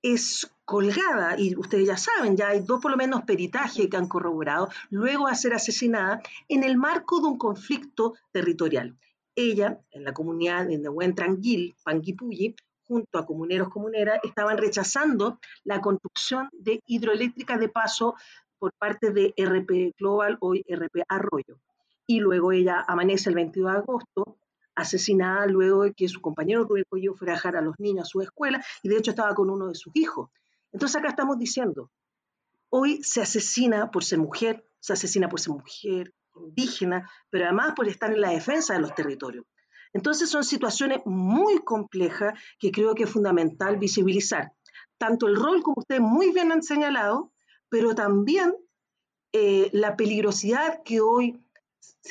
es 0.03 0.53
colgada, 0.65 1.39
y 1.39 1.55
ustedes 1.57 1.87
ya 1.87 1.97
saben, 1.97 2.37
ya 2.37 2.49
hay 2.49 2.61
dos 2.61 2.81
por 2.81 2.91
lo 2.91 2.97
menos 2.97 3.23
peritajes 3.23 3.89
que 3.89 3.97
han 3.97 4.09
corroborado, 4.09 4.69
luego 4.91 5.29
a 5.29 5.35
ser 5.35 5.55
asesinada 5.55 6.21
en 6.49 6.65
el 6.65 6.77
marco 6.77 7.21
de 7.21 7.27
un 7.27 7.39
conflicto 7.39 8.15
territorial. 8.33 8.97
Ella, 9.35 9.81
en 9.91 10.05
la 10.05 10.13
comunidad 10.13 10.67
de 10.67 10.79
Nehuentranguil, 10.79 11.75
Panguipulli, 11.85 12.55
junto 12.85 13.19
a 13.19 13.25
comuneros 13.25 13.69
comuneras, 13.69 14.21
estaban 14.23 14.59
rechazando 14.59 15.39
la 15.65 15.81
construcción 15.81 16.49
de 16.53 16.83
hidroeléctricas 16.87 17.59
de 17.59 17.69
paso 17.69 18.15
por 18.59 18.73
parte 18.75 19.11
de 19.11 19.35
RP 19.37 19.95
Global, 19.99 20.37
hoy 20.41 20.65
RP 20.69 21.03
Arroyo. 21.09 21.59
Y 22.07 22.21
luego 22.21 22.53
ella 22.53 22.85
amanece 22.87 23.31
el 23.31 23.37
22 23.37 23.73
de 23.73 23.79
agosto, 23.79 24.37
asesinada 24.75 25.47
luego 25.47 25.85
de 25.85 25.95
que 25.95 26.09
su 26.09 26.21
compañero 26.21 26.65
Rubén 26.65 26.85
Coyo 26.89 27.15
fuera 27.15 27.33
a 27.35 27.37
dejar 27.37 27.57
a 27.57 27.61
los 27.61 27.79
niños 27.79 28.03
a 28.03 28.11
su 28.11 28.21
escuela 28.21 28.65
y 28.83 28.89
de 28.89 28.97
hecho 28.97 29.11
estaba 29.11 29.35
con 29.35 29.51
uno 29.51 29.69
de 29.69 29.75
sus 29.75 29.95
hijos. 29.97 30.31
Entonces 30.73 30.97
acá 30.97 31.09
estamos 31.09 31.39
diciendo, 31.39 31.91
hoy 32.71 33.03
se 33.03 33.21
asesina 33.21 33.91
por 33.91 34.05
ser 34.05 34.19
mujer, 34.19 34.65
se 34.81 34.95
asesina 34.95 35.29
por 35.29 35.41
ser 35.41 35.53
mujer 35.53 36.13
indígena, 36.37 37.11
pero 37.31 37.47
además 37.47 37.73
por 37.75 37.89
estar 37.89 38.13
en 38.13 38.21
la 38.21 38.31
defensa 38.31 38.75
de 38.75 38.81
los 38.81 38.95
territorios. 38.95 39.45
Entonces 39.93 40.31
son 40.31 40.45
situaciones 40.45 41.01
muy 41.05 41.59
complejas 41.59 42.39
que 42.59 42.71
creo 42.71 42.95
que 42.95 43.05
es 43.05 43.11
fundamental 43.11 43.77
visibilizar, 43.77 44.53
tanto 44.99 45.27
el 45.27 45.37
rol 45.37 45.63
como 45.63 45.77
ustedes 45.79 46.01
muy 46.01 46.33
bien 46.33 46.53
han 46.53 46.63
señalado, 46.63 47.33
pero 47.69 47.95
también 47.95 48.55
eh, 49.33 49.69
la 49.73 49.97
peligrosidad 49.97 50.83
que 50.85 51.01
hoy 51.01 51.43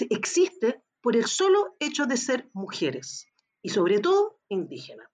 existe 0.10 0.82
por 1.02 1.16
el 1.16 1.26
solo 1.26 1.76
hecho 1.80 2.06
de 2.06 2.18
ser 2.18 2.50
mujeres 2.54 3.28
y 3.62 3.70
sobre 3.70 4.00
todo 4.00 4.40
indígenas. 4.50 5.11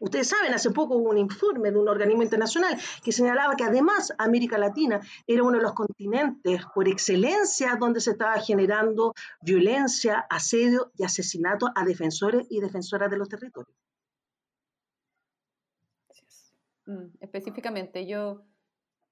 Ustedes 0.00 0.28
saben, 0.28 0.54
hace 0.54 0.70
poco 0.70 0.96
hubo 0.96 1.10
un 1.10 1.18
informe 1.18 1.70
de 1.70 1.78
un 1.78 1.88
organismo 1.88 2.22
internacional 2.22 2.78
que 3.02 3.12
señalaba 3.12 3.56
que 3.56 3.64
además 3.64 4.12
América 4.18 4.58
Latina 4.58 5.00
era 5.26 5.42
uno 5.42 5.58
de 5.58 5.62
los 5.62 5.74
continentes 5.74 6.62
por 6.74 6.88
excelencia 6.88 7.76
donde 7.76 8.00
se 8.00 8.12
estaba 8.12 8.38
generando 8.40 9.14
violencia, 9.42 10.26
asedio 10.30 10.92
y 10.96 11.04
asesinato 11.04 11.70
a 11.74 11.84
defensores 11.84 12.46
y 12.50 12.60
defensoras 12.60 13.10
de 13.10 13.18
los 13.18 13.28
territorios. 13.28 13.74
Mm, 16.86 17.08
específicamente, 17.20 18.06
yo 18.06 18.44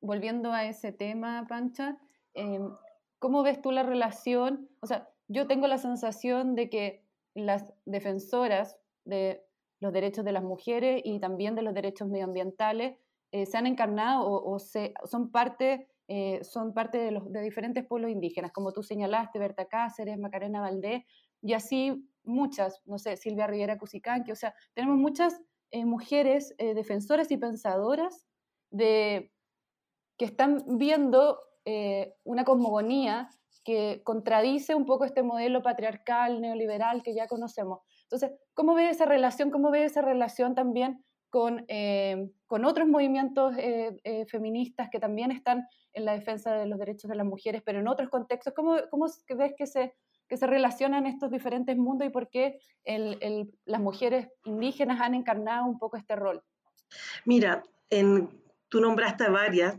volviendo 0.01 0.53
a 0.53 0.65
ese 0.65 0.93
tema, 0.93 1.47
Pancha, 1.49 1.99
em, 2.33 2.75
¿cómo 3.19 3.43
ves 3.43 3.61
tú 3.61 3.71
la 3.71 3.83
relación? 3.83 4.69
O 4.81 4.87
sea, 4.87 5.11
yo 5.29 5.47
tengo 5.47 5.67
la 5.67 5.79
sensación 5.79 6.55
de 6.55 6.71
que 6.71 7.05
las 7.35 7.75
defensoras 7.85 8.79
de 9.05 9.46
los 9.87 9.93
derechos 9.93 10.25
de 10.25 10.33
las 10.33 10.43
mujeres 10.43 11.01
y 11.05 11.19
también 11.21 11.55
de 11.55 11.63
los 11.63 11.75
derechos 11.75 12.09
medioambientales 12.09 12.99
eh, 13.33 13.47
se 13.47 13.57
han 13.57 13.67
encarnado 13.67 14.27
o, 14.27 14.59
son 14.59 15.31
parte, 15.31 15.89
eh, 16.09 16.45
son 16.45 16.75
parte 16.75 16.99
de, 16.99 17.11
los, 17.11 17.31
de 17.33 17.41
diferentes 17.41 17.87
pueblos 17.87 18.11
indígenas, 18.11 18.53
como 18.53 18.73
tú 18.73 18.83
señalaste, 18.83 19.39
Berta 19.39 19.67
Cáceres, 19.67 20.19
Macarena 20.19 20.61
Valdés, 20.61 21.05
y 21.43 21.55
así 21.55 22.09
muchas, 22.25 22.83
no 22.85 22.99
sé, 22.99 23.17
Silvia 23.17 23.47
Rivera 23.47 23.79
Cusicanqui, 23.79 24.33
o 24.33 24.37
sea, 24.37 24.55
tenemos 24.75 24.97
muchas 24.97 25.41
eh, 25.71 25.85
mujeres 25.85 26.55
defensoras 26.59 27.31
y 27.31 27.37
pensadoras 27.37 28.27
de 28.71 29.33
que 30.17 30.25
están 30.25 30.65
viendo 30.79 31.39
eh, 31.65 32.15
una 32.25 32.45
cosmogonía 32.45 33.29
que 33.65 34.01
contradice 34.05 34.77
un 34.77 34.87
poco 34.87 35.05
este 35.05 35.25
modelo 35.25 35.63
patriarcal, 35.63 36.41
neoliberal 36.41 37.03
que 37.03 37.15
ya 37.15 37.27
conocemos. 37.27 37.81
Entonces, 38.11 38.39
¿cómo 38.55 38.75
ve 38.75 38.91
esa 38.91 39.05
relación? 39.05 39.51
¿Cómo 39.51 39.71
ve 39.71 39.85
esa 39.85 40.03
relación 40.03 40.55
también 40.55 41.05
con, 41.29 41.65
eh, 41.69 42.31
con 42.47 42.65
otros 42.65 42.87
movimientos 42.87 43.55
eh, 43.59 44.27
feministas 44.29 44.89
que 44.91 45.01
también 45.01 45.33
están 45.33 45.67
en 45.93 46.05
la 46.05 46.13
defensa 46.13 46.55
de 46.55 46.67
los 46.67 46.79
derechos 46.79 47.11
de 47.11 47.17
las 47.17 47.27
mujeres, 47.27 47.63
pero 47.65 47.81
en 47.81 47.89
otros 47.89 48.09
contextos? 48.09 48.55
¿Cómo, 48.55 48.77
ves 49.37 49.55
que 49.57 49.67
se, 49.67 49.95
que 50.29 50.37
se 50.37 50.47
relacionan 50.47 51.07
estos 51.07 51.31
diferentes 51.31 51.77
mundos 51.77 52.07
y 52.07 52.11
por 52.11 52.31
qué 52.31 52.61
las 53.65 53.81
mujeres 53.81 54.29
indígenas 54.45 55.01
han 55.01 55.15
encarnado 55.15 55.67
un 55.67 55.79
poco 55.79 55.97
este 55.97 56.15
rol? 56.15 56.43
Mira, 57.25 57.65
en, 57.91 58.31
tú 58.69 58.81
nombraste 58.81 59.29
varias, 59.29 59.79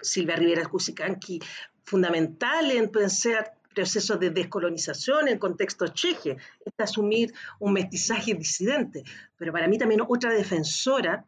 Silvia 0.00 0.36
Rivera 0.36 0.66
Cusicanqui, 0.66 1.40
fundamental 1.84 2.70
en 2.70 2.90
pensar 2.90 3.59
procesos 3.74 4.18
de 4.18 4.30
descolonización 4.30 5.28
en 5.28 5.38
contexto 5.38 5.88
cheje, 5.88 6.36
es 6.64 6.72
asumir 6.78 7.32
un 7.58 7.72
mestizaje 7.72 8.34
disidente. 8.34 9.04
Pero 9.36 9.52
para 9.52 9.68
mí 9.68 9.78
también 9.78 10.00
otra 10.06 10.32
defensora, 10.32 11.26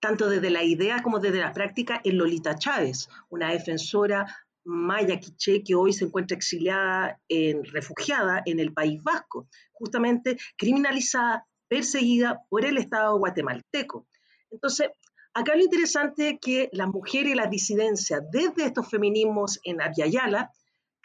tanto 0.00 0.28
desde 0.28 0.50
la 0.50 0.62
idea 0.62 1.02
como 1.02 1.18
desde 1.18 1.40
la 1.40 1.52
práctica, 1.52 2.00
es 2.04 2.14
Lolita 2.14 2.56
Chávez, 2.56 3.08
una 3.28 3.52
defensora 3.52 4.26
maya 4.64 5.20
quiché 5.20 5.62
que 5.62 5.76
hoy 5.76 5.92
se 5.92 6.06
encuentra 6.06 6.36
exiliada, 6.36 7.20
en, 7.28 7.64
refugiada 7.64 8.42
en 8.46 8.58
el 8.58 8.72
País 8.72 9.00
Vasco, 9.02 9.48
justamente 9.72 10.36
criminalizada, 10.56 11.46
perseguida 11.68 12.42
por 12.48 12.64
el 12.64 12.78
Estado 12.78 13.18
guatemalteco. 13.18 14.06
Entonces, 14.50 14.88
Acá 15.38 15.54
lo 15.54 15.64
interesante 15.64 16.30
es 16.30 16.40
que 16.40 16.70
las 16.72 16.88
mujeres 16.88 17.32
y 17.32 17.34
las 17.34 17.50
disidencias, 17.50 18.22
desde 18.32 18.64
estos 18.64 18.88
feminismos 18.88 19.60
en 19.64 19.82
Aviala, 19.82 20.50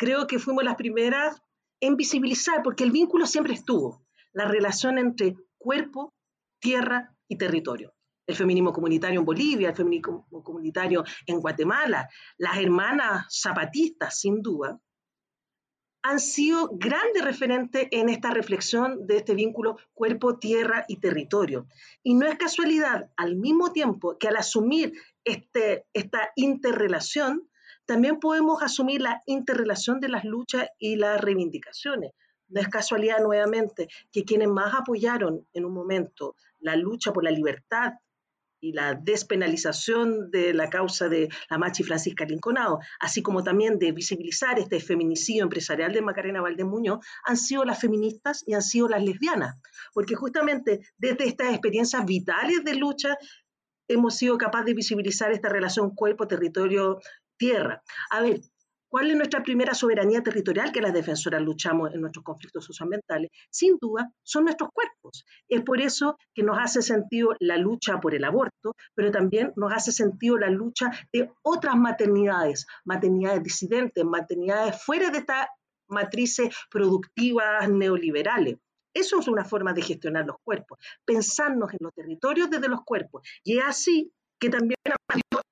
creo 0.01 0.25
que 0.25 0.39
fuimos 0.39 0.63
las 0.63 0.77
primeras 0.77 1.39
en 1.79 1.96
visibilizar, 1.96 2.63
porque 2.63 2.84
el 2.84 2.89
vínculo 2.89 3.27
siempre 3.27 3.53
estuvo, 3.53 4.03
la 4.34 4.46
relación 4.46 4.98
entre 4.98 5.36
cuerpo, 5.60 6.12
tierra 6.60 7.15
y 7.27 7.38
territorio. 7.38 7.93
El 8.25 8.36
feminismo 8.36 8.74
comunitario 8.74 9.20
en 9.20 9.25
Bolivia, 9.27 9.70
el 9.70 9.75
feminismo 9.75 10.27
comunitario 10.43 11.03
en 11.27 11.39
Guatemala, 11.39 12.10
las 12.39 12.58
hermanas 12.58 13.27
zapatistas, 13.29 14.20
sin 14.20 14.41
duda, 14.41 14.81
han 16.01 16.20
sido 16.20 16.72
grandes 16.74 17.24
referentes 17.24 17.88
en 17.91 18.10
esta 18.10 18.31
reflexión 18.31 19.05
de 19.05 19.17
este 19.17 19.36
vínculo 19.36 19.77
cuerpo, 19.93 20.39
tierra 20.39 20.84
y 20.88 20.98
territorio. 20.98 21.67
Y 22.01 22.15
no 22.15 22.25
es 22.25 22.39
casualidad, 22.39 23.12
al 23.17 23.36
mismo 23.36 23.72
tiempo 23.72 24.17
que 24.17 24.29
al 24.29 24.38
asumir 24.38 24.93
este, 25.24 25.86
esta 25.93 26.31
interrelación, 26.36 27.50
también 27.85 28.19
podemos 28.19 28.61
asumir 28.61 29.01
la 29.01 29.21
interrelación 29.25 30.00
de 30.00 30.09
las 30.09 30.23
luchas 30.23 30.67
y 30.77 30.95
las 30.95 31.19
reivindicaciones. 31.19 32.11
No 32.50 32.59
es 32.61 32.67
casualidad 32.67 33.19
nuevamente 33.19 33.88
que 34.11 34.25
quienes 34.25 34.50
más 34.50 34.73
apoyaron 34.75 35.47
en 35.53 35.65
un 35.65 35.73
momento 35.73 36.35
la 36.59 36.75
lucha 36.75 37.13
por 37.13 37.23
la 37.23 37.31
libertad 37.31 37.93
y 38.61 38.73
la 38.73 38.93
despenalización 38.93 40.29
de 40.29 40.53
la 40.53 40.69
causa 40.69 41.09
de 41.09 41.29
la 41.50 41.57
Machi 41.57 41.83
Francisca 41.83 42.25
Linconado, 42.25 42.79
así 43.00 43.23
como 43.23 43.43
también 43.43 43.79
de 43.79 43.91
visibilizar 43.91 44.59
este 44.59 44.79
feminicidio 44.79 45.43
empresarial 45.43 45.91
de 45.91 46.01
Macarena 46.01 46.41
Valdés 46.41 46.67
Muñoz, 46.67 47.00
han 47.25 47.38
sido 47.38 47.65
las 47.65 47.81
feministas 47.81 48.43
y 48.45 48.53
han 48.53 48.61
sido 48.61 48.88
las 48.88 49.03
lesbianas, 49.03 49.59
porque 49.93 50.15
justamente 50.15 50.81
desde 50.97 51.25
estas 51.25 51.50
experiencias 51.51 52.05
vitales 52.05 52.63
de 52.63 52.75
lucha 52.75 53.17
hemos 53.88 54.15
sido 54.15 54.38
capaces 54.38 54.67
de 54.67 54.73
visibilizar 54.73 55.31
esta 55.31 55.50
relación 55.50 55.95
cuerpo-territorio-tierra. 57.41 57.83
A 58.12 58.21
ver, 58.21 58.41
¿Cuál 58.91 59.10
es 59.10 59.15
nuestra 59.15 59.41
primera 59.41 59.74
soberanía 59.74 60.21
territorial 60.21 60.74
que 60.74 60.81
las 60.81 60.91
defensoras 60.91 61.41
luchamos 61.41 61.93
en 61.93 62.01
nuestros 62.01 62.25
conflictos 62.25 62.65
socioambientales? 62.65 63.31
Sin 63.50 63.77
duda, 63.79 64.12
son 64.21 64.43
nuestros 64.43 64.69
cuerpos. 64.74 65.24
Es 65.48 65.62
por 65.62 65.79
eso 65.79 66.17
que 66.33 66.43
nos 66.43 66.57
hace 66.60 66.81
sentido 66.81 67.33
la 67.39 67.55
lucha 67.55 68.01
por 68.01 68.13
el 68.13 68.25
aborto, 68.25 68.75
pero 68.93 69.10
también 69.10 69.53
nos 69.55 69.71
hace 69.71 69.93
sentido 69.93 70.38
la 70.38 70.50
lucha 70.50 70.91
de 71.13 71.31
otras 71.41 71.77
maternidades, 71.77 72.67
maternidades 72.83 73.41
disidentes, 73.43 74.03
maternidades 74.03 74.83
fuera 74.83 75.10
de 75.10 75.19
estas 75.19 75.48
matrices 75.88 76.53
productivas 76.69 77.69
neoliberales. 77.69 78.57
Eso 78.93 79.21
es 79.21 79.27
una 79.29 79.45
forma 79.45 79.71
de 79.71 79.83
gestionar 79.83 80.25
los 80.25 80.36
cuerpos, 80.43 80.79
pensarnos 81.05 81.71
en 81.71 81.79
los 81.79 81.93
territorios 81.93 82.50
desde 82.50 82.67
los 82.67 82.81
cuerpos. 82.83 83.25
Y 83.41 83.57
es 83.60 83.63
así 83.65 84.12
que 84.41 84.50
también 84.50 84.75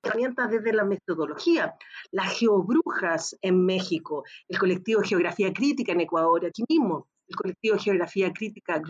herramientas 0.02 0.50
desde 0.50 0.72
la 0.72 0.84
metodología. 0.84 1.76
Las 2.10 2.36
geobrujas 2.36 3.36
en 3.40 3.64
México, 3.64 4.24
el 4.48 4.58
colectivo 4.58 5.00
Geografía 5.02 5.52
Crítica 5.52 5.92
en 5.92 6.00
Ecuador, 6.00 6.44
aquí 6.44 6.64
mismo, 6.68 7.08
el 7.28 7.36
colectivo 7.36 7.78
Geografía 7.78 8.32
Crítica 8.32 8.82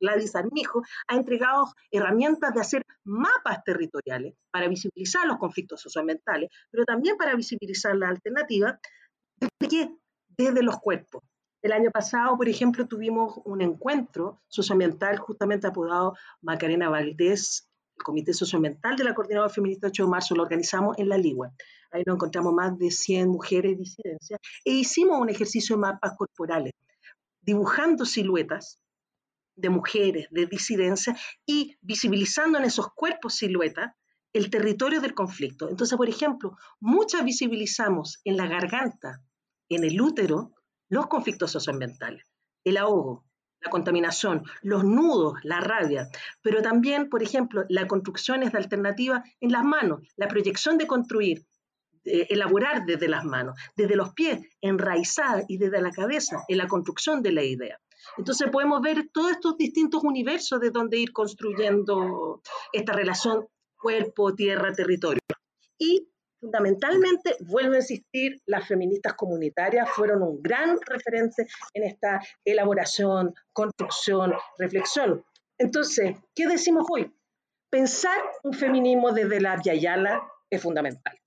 Gladys 0.00 0.34
Armijo, 0.34 0.82
ha 1.06 1.14
entregado 1.14 1.72
herramientas 1.92 2.52
de 2.52 2.60
hacer 2.60 2.82
mapas 3.04 3.62
territoriales 3.62 4.34
para 4.50 4.66
visibilizar 4.66 5.24
los 5.26 5.38
conflictos 5.38 5.80
socioambientales, 5.80 6.50
pero 6.72 6.84
también 6.84 7.16
para 7.16 7.36
visibilizar 7.36 7.94
la 7.94 8.08
alternativa 8.08 8.80
desde, 9.60 9.96
desde 10.36 10.62
los 10.64 10.80
cuerpos. 10.80 11.22
El 11.62 11.72
año 11.72 11.92
pasado, 11.92 12.36
por 12.36 12.48
ejemplo, 12.48 12.88
tuvimos 12.88 13.40
un 13.44 13.62
encuentro 13.62 14.42
socioambiental 14.48 15.18
justamente 15.18 15.68
apodado 15.68 16.14
Macarena 16.42 16.88
Valdés 16.88 17.68
el 17.96 18.02
Comité 18.02 18.32
Socioambiental 18.32 18.96
de 18.96 19.04
la 19.04 19.14
Coordinadora 19.14 19.52
Feminista 19.52 19.88
8 19.88 20.04
de 20.04 20.08
marzo, 20.08 20.34
lo 20.34 20.42
organizamos 20.42 20.98
en 20.98 21.08
la 21.08 21.18
Ligua. 21.18 21.52
Ahí 21.90 22.02
nos 22.06 22.16
encontramos 22.16 22.52
más 22.52 22.76
de 22.78 22.90
100 22.90 23.28
mujeres 23.28 23.78
disidencias 23.78 24.40
e 24.64 24.72
hicimos 24.72 25.20
un 25.20 25.28
ejercicio 25.28 25.76
de 25.76 25.82
mapas 25.82 26.12
corporales, 26.16 26.72
dibujando 27.40 28.04
siluetas 28.04 28.80
de 29.56 29.70
mujeres, 29.70 30.26
de 30.30 30.46
disidencia 30.46 31.16
y 31.46 31.76
visibilizando 31.80 32.58
en 32.58 32.64
esos 32.64 32.88
cuerpos 32.94 33.34
siluetas 33.34 33.92
el 34.32 34.50
territorio 34.50 35.00
del 35.00 35.14
conflicto. 35.14 35.68
Entonces, 35.68 35.96
por 35.96 36.08
ejemplo, 36.08 36.56
muchas 36.80 37.24
visibilizamos 37.24 38.20
en 38.24 38.36
la 38.36 38.46
garganta, 38.46 39.22
en 39.68 39.84
el 39.84 40.00
útero, 40.00 40.52
los 40.88 41.06
conflictos 41.06 41.52
socioambientales, 41.52 42.24
el 42.64 42.76
ahogo, 42.76 43.24
la 43.64 43.70
contaminación, 43.70 44.44
los 44.62 44.84
nudos, 44.84 45.34
la 45.42 45.60
rabia, 45.60 46.08
pero 46.42 46.62
también, 46.62 47.08
por 47.08 47.22
ejemplo, 47.22 47.64
la 47.68 47.86
construcción 47.86 48.42
es 48.42 48.52
de 48.52 48.58
alternativa 48.58 49.24
en 49.40 49.52
las 49.52 49.64
manos, 49.64 50.00
la 50.16 50.28
proyección 50.28 50.78
de 50.78 50.86
construir, 50.86 51.46
elaborar 52.04 52.84
desde 52.84 53.08
las 53.08 53.24
manos, 53.24 53.58
desde 53.76 53.96
los 53.96 54.12
pies, 54.12 54.40
enraizada 54.60 55.44
y 55.48 55.56
desde 55.56 55.80
la 55.80 55.90
cabeza, 55.90 56.44
en 56.48 56.58
la 56.58 56.68
construcción 56.68 57.22
de 57.22 57.32
la 57.32 57.42
idea. 57.42 57.80
Entonces 58.18 58.50
podemos 58.50 58.82
ver 58.82 59.08
todos 59.12 59.32
estos 59.32 59.56
distintos 59.56 60.04
universos 60.04 60.60
de 60.60 60.70
donde 60.70 60.98
ir 60.98 61.12
construyendo 61.12 62.42
esta 62.72 62.92
relación 62.92 63.46
cuerpo, 63.80 64.34
tierra, 64.34 64.72
territorio. 64.72 65.20
Y 65.78 66.08
fundamentalmente, 66.44 67.36
vuelvo 67.40 67.72
a 67.72 67.78
insistir, 67.78 68.42
las 68.44 68.68
feministas 68.68 69.14
comunitarias 69.14 69.88
fueron 69.90 70.22
un 70.22 70.42
gran 70.42 70.78
referente 70.82 71.46
en 71.72 71.84
esta 71.84 72.20
elaboración, 72.44 73.34
construcción, 73.52 74.34
reflexión. 74.58 75.24
Entonces, 75.56 76.16
¿qué 76.34 76.46
decimos 76.46 76.84
hoy? 76.90 77.10
Pensar 77.70 78.18
un 78.42 78.52
feminismo 78.52 79.12
desde 79.12 79.40
la 79.40 79.60
Yala 79.62 80.22
es 80.50 80.60
fundamental. 80.60 81.18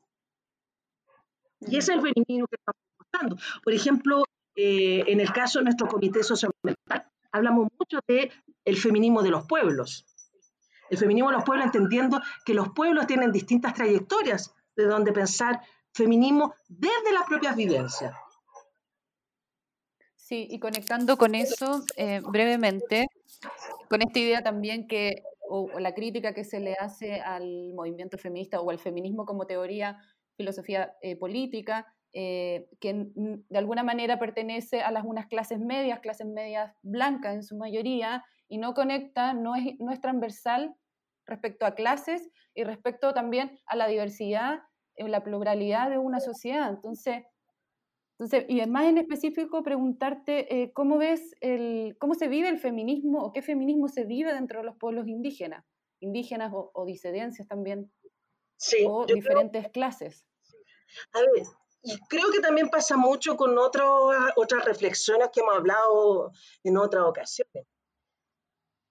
Y 1.61 1.77
ese 1.77 1.93
es 1.93 1.97
el 1.97 2.01
feminismo 2.01 2.47
que 2.47 2.57
estamos 2.57 2.83
buscando. 2.99 3.37
Por 3.63 3.73
ejemplo, 3.73 4.23
eh, 4.55 5.03
en 5.07 5.19
el 5.19 5.33
caso 5.33 5.59
de 5.59 5.65
nuestro 5.65 5.87
comité 5.87 6.23
socioambiental, 6.23 7.11
hablamos 7.31 7.69
mucho 7.79 7.99
del 8.07 8.31
el 8.65 8.77
feminismo 8.77 9.23
de 9.23 9.31
los 9.31 9.47
pueblos. 9.47 10.05
El 10.91 10.99
feminismo 10.99 11.31
de 11.31 11.37
los 11.37 11.43
pueblos 11.43 11.65
entendiendo 11.65 12.21
que 12.45 12.53
los 12.53 12.69
pueblos 12.69 13.07
tienen 13.07 13.31
distintas 13.31 13.73
trayectorias 13.73 14.53
de 14.77 14.85
donde 14.85 15.11
pensar 15.11 15.61
feminismo 15.91 16.53
desde 16.69 17.11
las 17.11 17.23
propias 17.27 17.55
vivencias. 17.55 18.15
Sí, 20.15 20.47
y 20.49 20.59
conectando 20.59 21.17
con 21.17 21.35
eso 21.35 21.83
eh, 21.95 22.21
brevemente, 22.21 23.07
con 23.89 24.01
esta 24.01 24.19
idea 24.19 24.43
también 24.43 24.87
que, 24.87 25.23
o, 25.49 25.79
la 25.79 25.93
crítica 25.93 26.33
que 26.33 26.43
se 26.43 26.59
le 26.59 26.73
hace 26.75 27.21
al 27.21 27.73
movimiento 27.73 28.17
feminista 28.17 28.59
o 28.61 28.69
al 28.69 28.77
feminismo 28.77 29.25
como 29.25 29.47
teoría, 29.47 29.97
filosofía 30.35 30.93
eh, 31.01 31.15
política, 31.15 31.87
eh, 32.13 32.67
que 32.79 33.07
de 33.15 33.57
alguna 33.57 33.83
manera 33.83 34.19
pertenece 34.19 34.81
a 34.81 34.91
las 34.91 35.05
unas 35.05 35.27
clases 35.27 35.59
medias, 35.59 35.99
clases 36.01 36.27
medias 36.27 36.73
blancas 36.81 37.33
en 37.33 37.43
su 37.43 37.55
mayoría, 37.57 38.23
y 38.49 38.57
no 38.57 38.73
conecta, 38.73 39.33
no 39.33 39.55
es, 39.55 39.79
no 39.79 39.91
es 39.91 40.01
transversal 40.01 40.75
respecto 41.27 41.65
a 41.65 41.75
clases 41.75 42.29
y 42.55 42.63
respecto 42.63 43.13
también 43.13 43.59
a 43.67 43.75
la 43.75 43.87
diversidad, 43.87 44.59
en 44.95 45.11
la 45.11 45.23
pluralidad 45.23 45.89
de 45.89 45.97
una 45.97 46.19
sociedad. 46.19 46.69
Entonces, 46.69 47.23
entonces, 48.19 48.45
y 48.49 48.61
además 48.61 48.85
en 48.85 48.97
específico 48.97 49.61
preguntarte 49.61 50.63
eh, 50.63 50.73
cómo 50.73 50.97
ves 50.97 51.35
el, 51.39 51.95
cómo 51.99 52.15
se 52.15 52.27
vive 52.27 52.49
el 52.49 52.57
feminismo 52.57 53.23
o 53.23 53.31
qué 53.31 53.43
feminismo 53.43 53.87
se 53.89 54.05
vive 54.05 54.33
dentro 54.33 54.59
de 54.59 54.65
los 54.65 54.75
pueblos 54.77 55.07
indígenas, 55.07 55.63
indígenas 55.99 56.51
o, 56.51 56.85
disidencias 56.87 57.47
también, 57.47 57.91
sí, 58.55 58.85
o 58.87 59.05
diferentes 59.05 59.69
clases. 59.69 60.25
A 61.13 61.19
ver, 61.19 61.45
y 61.83 61.95
creo 62.09 62.31
que 62.31 62.39
también 62.39 62.69
pasa 62.69 62.97
mucho 62.97 63.37
con 63.37 63.55
otras 63.55 64.65
reflexiones 64.65 65.29
que 65.31 65.41
hemos 65.41 65.55
hablado 65.55 66.31
en 66.63 66.77
otras 66.77 67.03
ocasiones. 67.03 67.67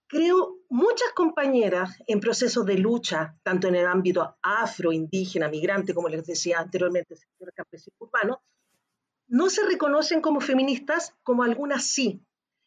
Creo 0.09 0.59
muchas 0.69 1.13
compañeras 1.15 2.01
en 2.07 2.21
procesos 2.21 2.65
de 2.65 2.79
lucha, 2.79 3.37
tanto 3.43 3.67
en 3.67 3.75
el 3.75 3.87
ámbito 3.87 4.37
afro, 4.41 4.93
indígena, 4.93 5.49
migrante, 5.49 5.95
como 5.95 6.09
les 6.09 6.25
decía 6.25 6.61
anteriormente, 6.61 7.17
sector 7.17 7.53
campesino 7.53 7.97
urbano, 7.99 8.41
no 9.27 9.51
se 9.51 9.67
reconocen 9.67 10.21
como 10.21 10.41
feministas, 10.41 11.13
como 11.25 11.43
algunas 11.43 11.85
sí. 11.85 12.23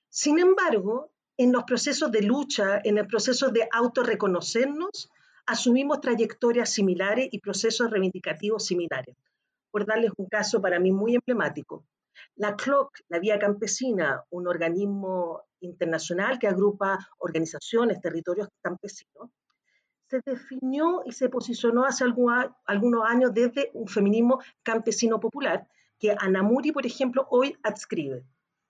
Sin 0.09 0.39
embargo, 0.39 1.13
en 1.37 1.53
los 1.53 1.63
procesos 1.63 2.11
de 2.11 2.23
lucha, 2.23 2.81
en 2.83 2.97
el 2.97 3.07
proceso 3.07 3.49
de 3.49 3.69
autorreconocernos, 3.71 5.09
asumimos 5.45 6.01
trayectorias 6.01 6.73
similares 6.73 7.29
y 7.31 7.39
procesos 7.39 7.89
reivindicativos 7.89 8.65
similares. 8.65 9.15
Por 9.71 9.85
darles 9.85 10.11
un 10.17 10.27
caso 10.27 10.61
para 10.61 10.79
mí 10.79 10.91
muy 10.91 11.15
emblemático, 11.15 11.85
la 12.35 12.57
CLOC, 12.57 12.99
la 13.07 13.19
Vía 13.19 13.39
Campesina, 13.39 14.25
un 14.29 14.47
organismo 14.47 15.43
internacional 15.61 16.39
que 16.39 16.47
agrupa 16.47 16.99
organizaciones, 17.19 18.01
territorios 18.01 18.47
campesinos, 18.61 19.29
se 20.07 20.21
definió 20.25 21.03
y 21.05 21.11
se 21.11 21.29
posicionó 21.29 21.85
hace 21.85 22.03
algunos 22.03 23.05
años 23.05 23.33
desde 23.33 23.69
un 23.73 23.87
feminismo 23.87 24.39
campesino 24.63 25.19
popular 25.19 25.67
que 25.99 26.15
Anamuri, 26.17 26.71
por 26.71 26.85
ejemplo, 26.85 27.27
hoy 27.29 27.55
adscribe. 27.61 28.25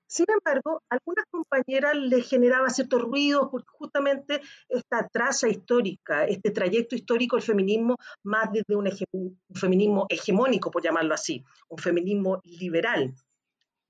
Sin 0.08 0.26
embargo, 0.28 0.82
a 0.90 0.96
algunas 0.96 1.26
compañeras 1.30 1.96
les 1.96 2.28
generaba 2.28 2.72
cierto 2.72 2.98
ruido 2.98 3.52
porque 3.52 3.68
justamente 3.72 4.42
esta 4.68 5.08
traza 5.08 5.48
histórica, 5.48 6.26
este 6.26 6.50
trayecto 6.50 6.96
histórico 6.96 7.36
del 7.36 7.46
feminismo, 7.46 7.96
más 8.24 8.52
desde 8.52 8.76
un 8.76 8.90
feminismo 9.54 10.08
hegemónico, 10.10 10.72
por 10.72 10.82
llamarlo 10.82 11.14
así, 11.14 11.46
un 11.70 11.78
feminismo 11.78 12.42
liberal, 12.44 13.14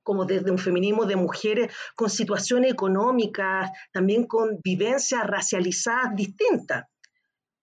como 0.03 0.25
desde 0.25 0.51
un 0.51 0.57
feminismo 0.57 1.05
de 1.05 1.15
mujeres 1.15 1.73
con 1.95 2.09
situaciones 2.09 2.71
económicas, 2.71 3.69
también 3.91 4.25
con 4.25 4.59
vivencias 4.63 5.25
racializadas 5.25 6.15
distintas. 6.15 6.85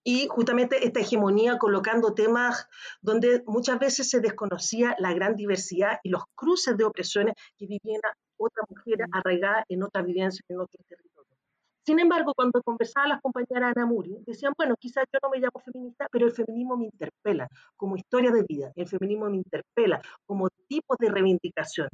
Y 0.03 0.27
justamente 0.29 0.85
esta 0.85 1.01
hegemonía 1.01 1.57
colocando 1.57 2.13
temas 2.13 2.69
donde 3.01 3.43
muchas 3.45 3.77
veces 3.77 4.09
se 4.09 4.21
desconocía 4.21 4.95
la 4.99 5.13
gran 5.13 5.35
diversidad 5.35 5.99
y 6.01 6.09
los 6.09 6.23
cruces 6.33 6.77
de 6.77 6.85
opresiones 6.85 7.33
que 7.57 7.67
vivían 7.67 7.99
otras 8.37 8.65
mujeres 8.69 9.05
arraigadas 9.11 9.65
en 9.67 9.83
otras 9.83 10.05
vivencias, 10.05 10.45
en 10.47 10.61
otros 10.61 10.81
territorios. 10.87 11.07
Sin 11.85 11.99
embargo, 11.99 12.33
cuando 12.35 12.61
conversaba 12.63 13.07
las 13.07 13.21
compañeras 13.21 13.73
Ana 13.75 13.85
Muri, 13.85 14.17
decían, 14.25 14.53
bueno, 14.57 14.75
quizás 14.79 15.05
yo 15.11 15.19
no 15.23 15.29
me 15.29 15.39
llamo 15.39 15.59
feminista, 15.63 16.07
pero 16.11 16.25
el 16.25 16.31
feminismo 16.31 16.75
me 16.77 16.85
interpela 16.85 17.47
como 17.75 17.95
historia 17.95 18.31
de 18.31 18.43
vida, 18.43 18.71
el 18.75 18.87
feminismo 18.87 19.29
me 19.29 19.37
interpela 19.37 20.01
como 20.25 20.49
tipo 20.67 20.95
de 20.99 21.09
reivindicación. 21.09 21.87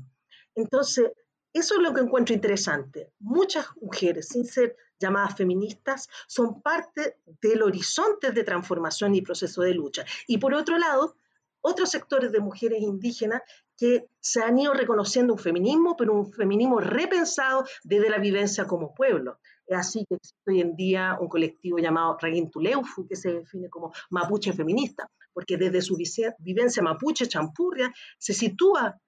Entonces, 0.56 1.12
eso 1.54 1.76
es 1.76 1.82
lo 1.82 1.94
que 1.94 2.02
encuentro 2.02 2.34
interesante. 2.34 3.12
Muchas 3.20 3.68
mujeres, 3.80 4.30
sin 4.30 4.46
ser 4.46 4.76
llamadas 5.00 5.36
feministas, 5.36 6.10
son 6.28 6.62
parte 6.62 7.18
del 7.42 7.62
horizonte 7.62 8.32
de 8.32 8.44
transformación 8.44 9.14
y 9.14 9.22
proceso 9.22 9.62
de 9.62 9.74
lucha. 9.74 10.04
Y 10.28 10.40
por 10.40 10.54
otro 10.54 10.78
lado, 10.78 11.16
otros 11.62 11.92
sectores 11.92 12.32
de 12.32 12.40
mujeres 12.40 12.82
indígenas 12.82 13.42
que 13.78 14.08
se 14.20 14.42
han 14.42 14.58
ido 14.60 14.74
reconociendo 14.74 15.34
un 15.34 15.40
feminismo, 15.40 15.96
pero 15.96 16.14
un 16.14 16.32
feminismo 16.32 16.80
repensado 16.80 17.66
desde 17.84 18.10
la 18.10 18.18
vivencia 18.18 18.66
como 18.66 18.94
pueblo. 18.94 19.40
Es 19.66 19.78
así 19.78 20.06
que 20.08 20.18
hoy 20.46 20.62
en 20.62 20.76
día 20.76 21.18
un 21.20 21.30
colectivo 21.30 21.78
llamado 21.78 22.18
Tuleufu, 22.52 23.08
que 23.08 23.16
se 23.16 23.32
define 23.32 23.70
como 23.70 23.94
mapuche 24.10 24.54
feminista, 24.54 25.10
porque 25.32 25.58
desde 25.58 25.82
su 25.82 25.98
vivencia 26.40 26.84
mapuche, 26.84 27.28
champurria, 27.28 27.94
se 28.18 28.34
sitúa 28.34 29.00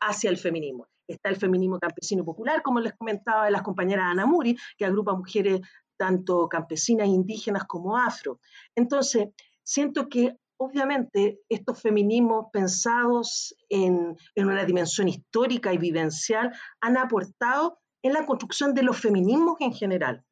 hacia 0.00 0.30
el 0.30 0.38
feminismo. 0.38 0.86
Está 1.06 1.30
el 1.30 1.36
feminismo 1.36 1.78
campesino 1.78 2.24
popular, 2.24 2.62
como 2.62 2.80
les 2.80 2.94
comentaba 2.94 3.50
las 3.50 3.62
compañeras 3.62 4.06
Ana 4.10 4.26
Muri, 4.26 4.56
que 4.76 4.84
agrupa 4.84 5.14
mujeres 5.14 5.60
tanto 5.96 6.48
campesinas, 6.48 7.08
indígenas 7.08 7.64
como 7.64 7.96
afro. 7.96 8.40
Entonces, 8.74 9.28
siento 9.62 10.08
que 10.08 10.36
obviamente 10.58 11.40
estos 11.48 11.80
feminismos 11.80 12.46
pensados 12.52 13.54
en, 13.68 14.16
en, 14.34 14.46
una 14.46 14.64
dimensión 14.64 15.08
histórica 15.08 15.72
y 15.72 15.78
vivencial 15.78 16.52
han 16.80 16.96
aportado 16.96 17.78
en 18.02 18.12
la 18.12 18.26
construcción 18.26 18.74
de 18.74 18.82
los 18.82 18.98
feminismos 18.98 19.56
en 19.60 19.72
general. 19.72 20.24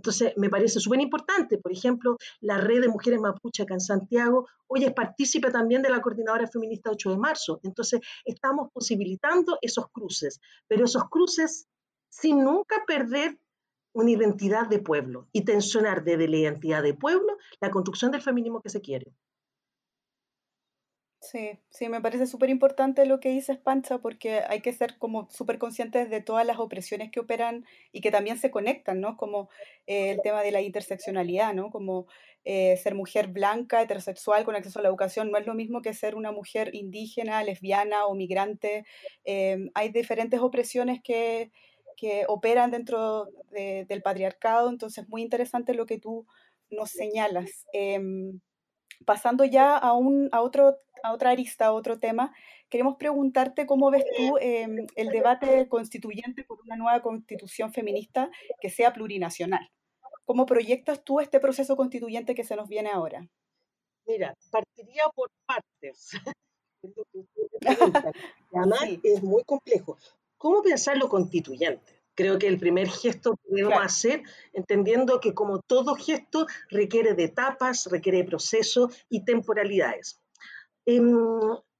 Entonces, 0.00 0.32
me 0.38 0.48
parece 0.48 0.80
súper 0.80 0.98
importante, 1.02 1.58
por 1.58 1.72
ejemplo, 1.72 2.16
la 2.40 2.56
red 2.56 2.80
de 2.80 2.88
mujeres 2.88 3.20
mapuche 3.20 3.64
acá 3.64 3.74
en 3.74 3.80
Santiago, 3.80 4.48
hoy 4.66 4.84
es 4.84 4.94
partícipe 4.94 5.50
también 5.50 5.82
de 5.82 5.90
la 5.90 6.00
coordinadora 6.00 6.46
feminista 6.46 6.90
8 6.90 7.10
de 7.10 7.18
marzo. 7.18 7.60
Entonces, 7.64 8.00
estamos 8.24 8.70
posibilitando 8.72 9.58
esos 9.60 9.90
cruces, 9.90 10.40
pero 10.66 10.86
esos 10.86 11.04
cruces 11.10 11.68
sin 12.08 12.42
nunca 12.42 12.82
perder 12.86 13.38
una 13.92 14.10
identidad 14.10 14.68
de 14.68 14.78
pueblo 14.78 15.28
y 15.32 15.44
tensionar 15.44 16.02
desde 16.02 16.28
la 16.28 16.36
identidad 16.38 16.82
de 16.82 16.94
pueblo 16.94 17.36
la 17.60 17.70
construcción 17.70 18.10
del 18.10 18.22
feminismo 18.22 18.62
que 18.62 18.70
se 18.70 18.80
quiere. 18.80 19.12
Sí, 21.22 21.58
sí, 21.68 21.88
me 21.90 22.00
parece 22.00 22.26
súper 22.26 22.48
importante 22.48 23.04
lo 23.04 23.20
que 23.20 23.28
dices, 23.28 23.58
Pancha, 23.58 23.98
porque 23.98 24.40
hay 24.48 24.62
que 24.62 24.72
ser 24.72 24.96
como 24.96 25.28
súper 25.30 25.58
conscientes 25.58 26.08
de 26.08 26.22
todas 26.22 26.46
las 26.46 26.58
opresiones 26.58 27.10
que 27.10 27.20
operan 27.20 27.66
y 27.92 28.00
que 28.00 28.10
también 28.10 28.38
se 28.38 28.50
conectan, 28.50 29.00
¿no? 29.02 29.18
Como 29.18 29.50
eh, 29.86 30.12
el 30.12 30.22
tema 30.22 30.42
de 30.42 30.50
la 30.50 30.62
interseccionalidad, 30.62 31.52
¿no? 31.52 31.70
Como 31.70 32.06
eh, 32.44 32.78
ser 32.78 32.94
mujer 32.94 33.28
blanca, 33.28 33.82
heterosexual, 33.82 34.46
con 34.46 34.56
acceso 34.56 34.78
a 34.78 34.82
la 34.82 34.88
educación, 34.88 35.30
no 35.30 35.36
es 35.36 35.46
lo 35.46 35.52
mismo 35.54 35.82
que 35.82 35.92
ser 35.92 36.14
una 36.14 36.32
mujer 36.32 36.74
indígena, 36.74 37.44
lesbiana 37.44 38.06
o 38.06 38.14
migrante. 38.14 38.86
Eh, 39.24 39.58
hay 39.74 39.90
diferentes 39.90 40.40
opresiones 40.40 41.02
que, 41.02 41.52
que 41.98 42.24
operan 42.28 42.70
dentro 42.70 43.28
del 43.50 44.02
patriarcado, 44.02 44.70
entonces 44.70 45.06
muy 45.08 45.20
interesante 45.22 45.74
lo 45.74 45.84
que 45.84 45.98
tú 45.98 46.26
nos 46.70 46.90
señalas. 46.90 47.66
Em, 47.74 48.40
pasando 49.04 49.44
ya 49.44 49.76
a, 49.76 49.92
un, 49.94 50.28
a, 50.32 50.42
otro, 50.42 50.78
a 51.02 51.12
otra 51.12 51.30
arista, 51.30 51.66
a 51.66 51.72
otro 51.72 51.98
tema, 51.98 52.34
queremos 52.68 52.96
preguntarte 52.96 53.66
cómo 53.66 53.90
ves 53.90 54.04
tú 54.16 54.36
em, 54.40 54.86
el 54.96 55.08
debate 55.08 55.68
constituyente 55.68 56.44
por 56.44 56.60
una 56.62 56.76
nueva 56.76 57.02
constitución 57.02 57.72
feminista 57.72 58.30
que 58.60 58.70
sea 58.70 58.92
plurinacional. 58.92 59.68
¿Cómo 60.24 60.46
proyectas 60.46 61.02
tú 61.02 61.20
este 61.20 61.40
proceso 61.40 61.76
constituyente 61.76 62.34
que 62.34 62.44
se 62.44 62.56
nos 62.56 62.68
viene 62.68 62.90
ahora? 62.90 63.26
Mira, 64.06 64.34
partiría 64.50 65.04
por 65.14 65.30
partes. 65.46 66.10
Además, 68.54 68.80
es 69.02 69.22
muy 69.22 69.42
complejo. 69.44 69.98
¿Cómo 70.38 70.62
pensar 70.62 70.96
lo 70.96 71.08
constituyente? 71.08 72.00
Creo 72.14 72.38
que 72.38 72.48
el 72.48 72.58
primer 72.58 72.88
gesto 72.88 73.36
que 73.36 73.54
debemos 73.54 73.82
hacer, 73.82 74.22
entendiendo 74.52 75.20
que 75.20 75.32
como 75.32 75.60
todo 75.60 75.94
gesto 75.94 76.46
requiere 76.68 77.14
de 77.14 77.24
etapas, 77.24 77.88
requiere 77.90 78.18
de 78.18 78.24
procesos 78.24 78.94
y 79.08 79.24
temporalidades. 79.24 80.19
Em, 80.92 81.16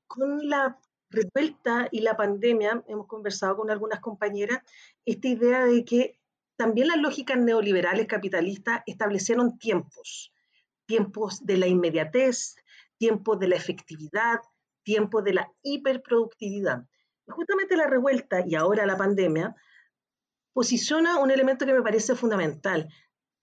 con 0.06 0.48
la 0.48 0.78
revuelta 1.10 1.88
y 1.90 2.00
la 2.02 2.16
pandemia, 2.16 2.84
hemos 2.86 3.08
conversado 3.08 3.56
con 3.56 3.68
algunas 3.68 3.98
compañeras, 3.98 4.62
esta 5.04 5.26
idea 5.26 5.64
de 5.64 5.84
que 5.84 6.20
también 6.54 6.86
las 6.86 6.98
lógicas 6.98 7.36
neoliberales 7.36 8.06
capitalistas 8.06 8.84
establecieron 8.86 9.58
tiempos, 9.58 10.32
tiempos 10.86 11.44
de 11.44 11.56
la 11.56 11.66
inmediatez, 11.66 12.54
tiempos 12.98 13.40
de 13.40 13.48
la 13.48 13.56
efectividad, 13.56 14.38
tiempos 14.84 15.24
de 15.24 15.34
la 15.34 15.52
hiperproductividad. 15.62 16.86
justamente 17.26 17.76
la 17.76 17.88
revuelta 17.88 18.44
y 18.46 18.54
ahora 18.54 18.86
la 18.86 18.96
pandemia 18.96 19.56
posiciona 20.52 21.18
un 21.18 21.32
elemento 21.32 21.66
que 21.66 21.72
me 21.72 21.82
parece 21.82 22.14
fundamental, 22.14 22.88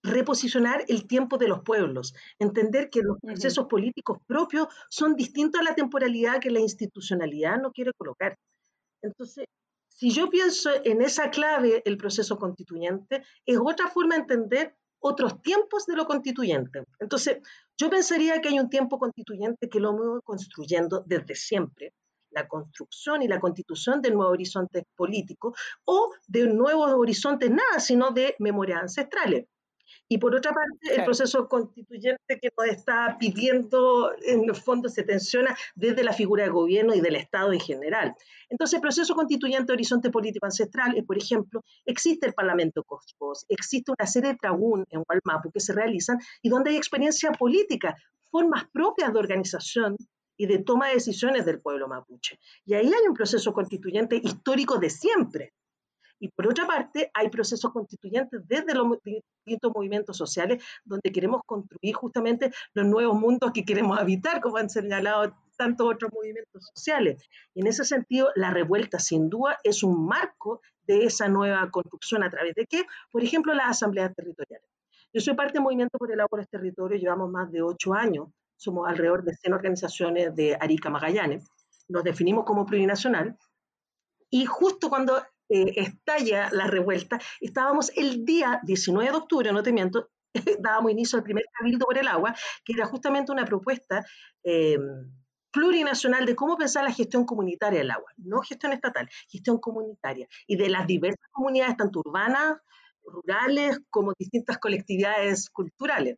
reposicionar 0.08 0.84
el 0.88 1.08
tiempo 1.08 1.38
de 1.38 1.48
los 1.48 1.62
pueblos, 1.62 2.13
entender 2.39 2.89
que 2.89 3.02
los 3.02 3.17
procesos 3.20 3.67
políticos 3.67 4.20
propios 4.26 4.67
son 4.89 5.15
distintos 5.15 5.62
a 5.62 5.63
la 5.63 5.76
temporalidad 5.76 6.39
que 6.39 6.52
la 6.52 6.60
institucionalidad 6.60 7.62
no 7.62 7.72
quiere 7.72 7.91
colocar. 7.98 8.38
Entonces, 9.02 9.46
si 9.88 10.12
yo 10.12 10.30
pienso 10.30 10.70
en 10.84 11.02
esa 11.02 11.30
clave, 11.32 11.82
el 11.86 11.98
proceso 11.98 12.38
constituyente, 12.38 13.24
es 13.46 13.58
otra 13.58 13.88
forma 13.88 14.15
de 14.15 14.22
entender 14.22 14.76
otros 15.00 15.41
tiempos 15.41 15.86
de 15.86 15.96
lo 15.96 16.06
constituyente. 16.06 16.84
Entonces, 17.00 17.38
yo 17.78 17.89
pensaría 17.89 18.41
que 18.41 18.50
hay 18.50 18.60
un 18.60 18.70
tiempo 18.70 19.00
constituyente 19.00 19.70
que 19.70 19.80
lo 19.80 19.91
hemos 19.91 20.22
construyendo 20.24 21.04
desde 21.06 21.36
siempre, 21.36 21.93
la 22.32 22.48
construcción 22.48 23.22
y 23.22 23.28
la 23.28 23.39
constitución 23.39 24.02
de 24.02 24.12
nuevos 24.12 24.34
horizontes 24.34 24.84
políticos 24.96 25.58
o 25.86 26.13
de 26.28 26.48
nuevos 26.48 26.91
horizontes 26.93 27.50
nada, 27.50 27.80
sino 27.80 28.12
de 28.12 28.36
memorias 28.39 28.82
ancestrales. 28.82 29.46
Y 30.08 30.17
por 30.17 30.36
otra 30.36 30.52
parte, 30.54 30.95
el 30.95 31.04
proceso 31.04 31.47
constituyente 31.47 32.39
que 32.41 32.50
nos 32.58 32.67
está 32.67 33.17
pidiendo, 33.19 34.12
en 34.26 34.43
el 34.43 34.56
fondo, 34.56 34.89
se 34.89 35.04
tensiona 35.04 35.56
desde 35.76 36.04
la 36.04 36.13
figura 36.13 36.43
de 36.43 36.50
gobierno 36.50 36.93
y 36.93 37.02
del 37.02 37.15
Estado 37.15 37.54
en 37.54 37.60
general. 37.60 38.15
Entonces, 38.50 38.76
el 38.76 38.82
proceso 38.82 39.15
constituyente 39.15 39.73
horizonte 39.73 40.10
político 40.10 40.45
ancestral, 40.45 40.97
es, 40.97 41.06
por 41.06 41.17
ejemplo, 41.17 41.63
existe 41.86 42.28
el 42.28 42.34
Parlamento 42.34 42.84
Cosmos, 42.84 43.45
existe 43.50 43.91
una 43.97 44.08
serie 44.08 44.32
de 44.32 44.38
tragún 44.38 44.86
en 44.89 45.04
Gualmapu 45.04 45.52
que 45.52 45.60
se 45.60 45.73
realizan 45.73 46.19
y 46.41 46.50
donde 46.50 46.71
hay 46.71 46.78
experiencia 46.78 47.32
política, 47.32 47.95
formas 48.32 48.65
propias 48.71 49.12
de 49.12 49.19
organización 49.19 49.97
y 50.38 50.45
de 50.45 50.60
toma 50.60 50.88
de 50.88 50.95
decisiones 50.95 51.45
del 51.45 51.60
pueblo 51.60 51.88
mapuche. 51.88 52.39
Y 52.65 52.76
ahí 52.76 52.86
hay 52.86 53.08
un 53.08 53.15
proceso 53.15 53.54
constituyente 53.54 54.19
histórico 54.23 54.78
de 54.78 54.89
siempre. 54.89 55.54
Y 56.19 56.30
por 56.30 56.47
otra 56.47 56.65
parte, 56.65 57.12
hay 57.13 57.30
procesos 57.30 57.71
constituyentes 57.71 58.41
desde 58.47 58.73
los 58.73 58.88
distintos 59.03 59.71
movimientos 59.73 60.17
sociales 60.17 60.63
donde 60.84 61.12
queremos 61.12 61.41
construir 61.45 61.93
justamente 61.95 62.51
los 62.73 62.86
nuevos 62.86 63.19
mundos 63.19 63.51
que 63.53 63.65
queremos 63.65 63.99
habitar, 63.99 64.41
como 64.41 64.58
han 64.58 64.69
señalado 64.69 65.36
tantos 65.58 65.88
otros 65.88 66.12
movimientos 66.13 66.69
sociales. 66.73 67.23
Y 67.53 67.62
en 67.62 67.67
ese 67.67 67.84
sentido, 67.84 68.30
la 68.36 68.51
revuelta, 68.51 68.99
sin 68.99 69.30
duda, 69.30 69.58
es 69.63 69.84
un 69.84 70.06
marco 70.06 70.62
de 70.84 71.06
esa 71.06 71.27
nueva 71.27 71.69
construcción 71.69 72.23
a 72.23 72.30
través 72.30 72.56
de 72.56 72.65
qué? 72.65 72.86
Por 73.12 73.23
ejemplo, 73.23 73.53
las 73.53 73.71
asambleas 73.71 74.15
territoriales. 74.15 74.67
Yo 75.13 75.21
soy 75.21 75.36
parte 75.36 75.53
del 75.53 75.63
Movimiento 75.63 75.97
por 75.97 76.12
el 76.12 76.19
Agua 76.19 76.30
por 76.30 76.39
los 76.39 76.49
Territorios, 76.49 77.01
llevamos 77.01 77.30
más 77.30 77.51
de 77.51 77.62
ocho 77.62 77.93
años, 77.93 78.30
somos 78.56 78.88
alrededor 78.88 79.23
de 79.23 79.34
100 79.36 79.53
organizaciones 79.53 80.36
de 80.36 80.58
Arica 80.60 80.89
Magallanes, 80.89 81.45
nos 81.88 82.03
definimos 82.03 82.45
como 82.45 82.65
plurinacional, 82.65 83.38
y 84.30 84.45
justo 84.45 84.89
cuando 84.89 85.21
eh, 85.50 85.74
estalla 85.78 86.50
la 86.52 86.68
revuelta, 86.68 87.20
estábamos 87.40 87.92
el 87.96 88.26
día 88.26 88.60
19 88.64 89.12
de 89.12 89.18
octubre, 89.18 89.52
no 89.54 89.64
te 89.64 89.72
miento, 89.72 90.10
dábamos 90.60 90.92
inicio 90.92 91.18
al 91.18 91.24
primer 91.24 91.46
cabildo 91.58 91.86
por 91.86 91.98
el 91.98 92.08
agua, 92.08 92.36
que 92.66 92.74
era 92.74 92.86
justamente 92.86 93.32
una 93.32 93.46
propuesta 93.46 94.06
eh, 94.44 94.78
plurinacional 95.52 96.26
de 96.26 96.36
cómo 96.36 96.58
pensar 96.58 96.84
la 96.84 96.92
gestión 96.92 97.26
comunitaria 97.26 97.80
del 97.80 97.92
agua, 97.92 98.12
no 98.18 98.42
gestión 98.42 98.74
estatal, 98.74 99.10
gestión 99.30 99.58
comunitaria, 99.60 100.28
y 100.46 100.58
de 100.58 100.70
las 100.70 100.86
diversas 100.86 101.28
comunidades, 101.32 101.78
tanto 101.78 102.02
urbanas, 102.06 102.58
rurales, 103.04 103.80
como 103.90 104.14
distintas 104.20 104.58
colectividades 104.58 105.50
culturales. 105.50 106.18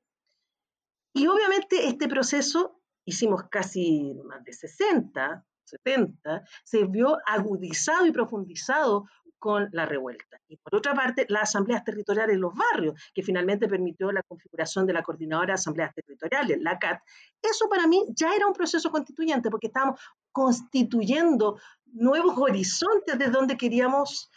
Y 1.14 1.28
obviamente 1.28 1.88
este 1.88 2.08
proceso, 2.08 2.82
hicimos 3.06 3.44
casi 3.50 4.16
más 4.26 4.44
de 4.44 4.54
60 4.54 5.46
70, 5.70 6.44
se 6.64 6.86
vio 6.86 7.18
agudizado 7.26 8.06
y 8.06 8.12
profundizado 8.12 9.06
con 9.40 9.70
la 9.72 9.86
revuelta. 9.86 10.40
Y 10.48 10.58
por 10.58 10.76
otra 10.76 10.94
parte, 10.94 11.26
las 11.30 11.44
asambleas 11.44 11.84
territoriales 11.84 12.36
en 12.36 12.42
los 12.42 12.54
barrios, 12.54 13.02
que 13.14 13.24
finalmente 13.24 13.68
permitió 13.68 14.12
la 14.12 14.22
configuración 14.24 14.86
de 14.86 14.94
la 14.94 15.02
Coordinadora 15.02 15.48
de 15.48 15.54
Asambleas 15.54 15.94
Territoriales, 15.96 16.60
la 16.62 16.78
CAT, 16.78 17.02
eso 17.42 17.70
para 17.70 17.88
mí 17.88 18.06
ya 18.10 18.36
era 18.36 18.46
un 18.46 18.54
proceso 18.54 18.92
constituyente, 18.92 19.50
porque 19.50 19.68
estábamos 19.68 20.00
constituyendo 20.32 21.60
nuevos 21.86 22.38
horizontes 22.38 23.18
de 23.18 23.30
donde 23.30 23.58
queríamos 23.58 24.30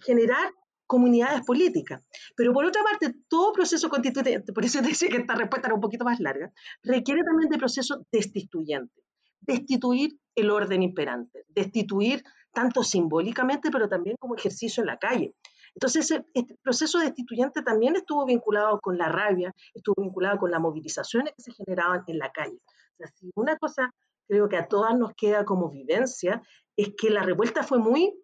generar 0.00 0.52
comunidades 0.86 1.42
políticas. 1.42 2.04
Pero 2.36 2.52
por 2.52 2.64
otra 2.64 2.82
parte, 2.82 3.14
todo 3.28 3.52
proceso 3.52 3.88
constituyente, 3.88 4.52
por 4.52 4.64
eso 4.64 4.82
decía 4.82 5.08
que 5.08 5.18
esta 5.18 5.36
respuesta 5.36 5.68
era 5.68 5.76
un 5.76 5.80
poquito 5.80 6.04
más 6.04 6.18
larga, 6.18 6.52
requiere 6.82 7.22
también 7.22 7.48
de 7.48 7.58
procesos 7.58 8.00
destituyentes 8.10 9.04
destituir 9.40 10.18
el 10.34 10.50
orden 10.50 10.82
imperante, 10.82 11.44
destituir 11.48 12.22
tanto 12.52 12.82
simbólicamente, 12.82 13.70
pero 13.70 13.88
también 13.88 14.16
como 14.18 14.34
ejercicio 14.34 14.82
en 14.82 14.88
la 14.88 14.98
calle. 14.98 15.34
Entonces, 15.74 16.10
este 16.34 16.58
proceso 16.62 16.98
destituyente 16.98 17.62
también 17.62 17.96
estuvo 17.96 18.26
vinculado 18.26 18.80
con 18.80 18.98
la 18.98 19.08
rabia, 19.08 19.54
estuvo 19.72 20.02
vinculado 20.02 20.38
con 20.38 20.50
las 20.50 20.60
movilizaciones 20.60 21.32
que 21.36 21.42
se 21.42 21.52
generaban 21.52 22.02
en 22.06 22.18
la 22.18 22.32
calle. 22.32 22.58
O 22.98 23.40
una 23.40 23.56
cosa 23.56 23.94
creo 24.30 24.48
que 24.48 24.56
a 24.56 24.68
todas 24.68 24.96
nos 24.96 25.12
queda 25.14 25.44
como 25.44 25.70
vivencia, 25.70 26.40
es 26.76 26.94
que 26.96 27.10
la 27.10 27.22
revuelta 27.22 27.64
fue 27.64 27.78
muy 27.78 28.14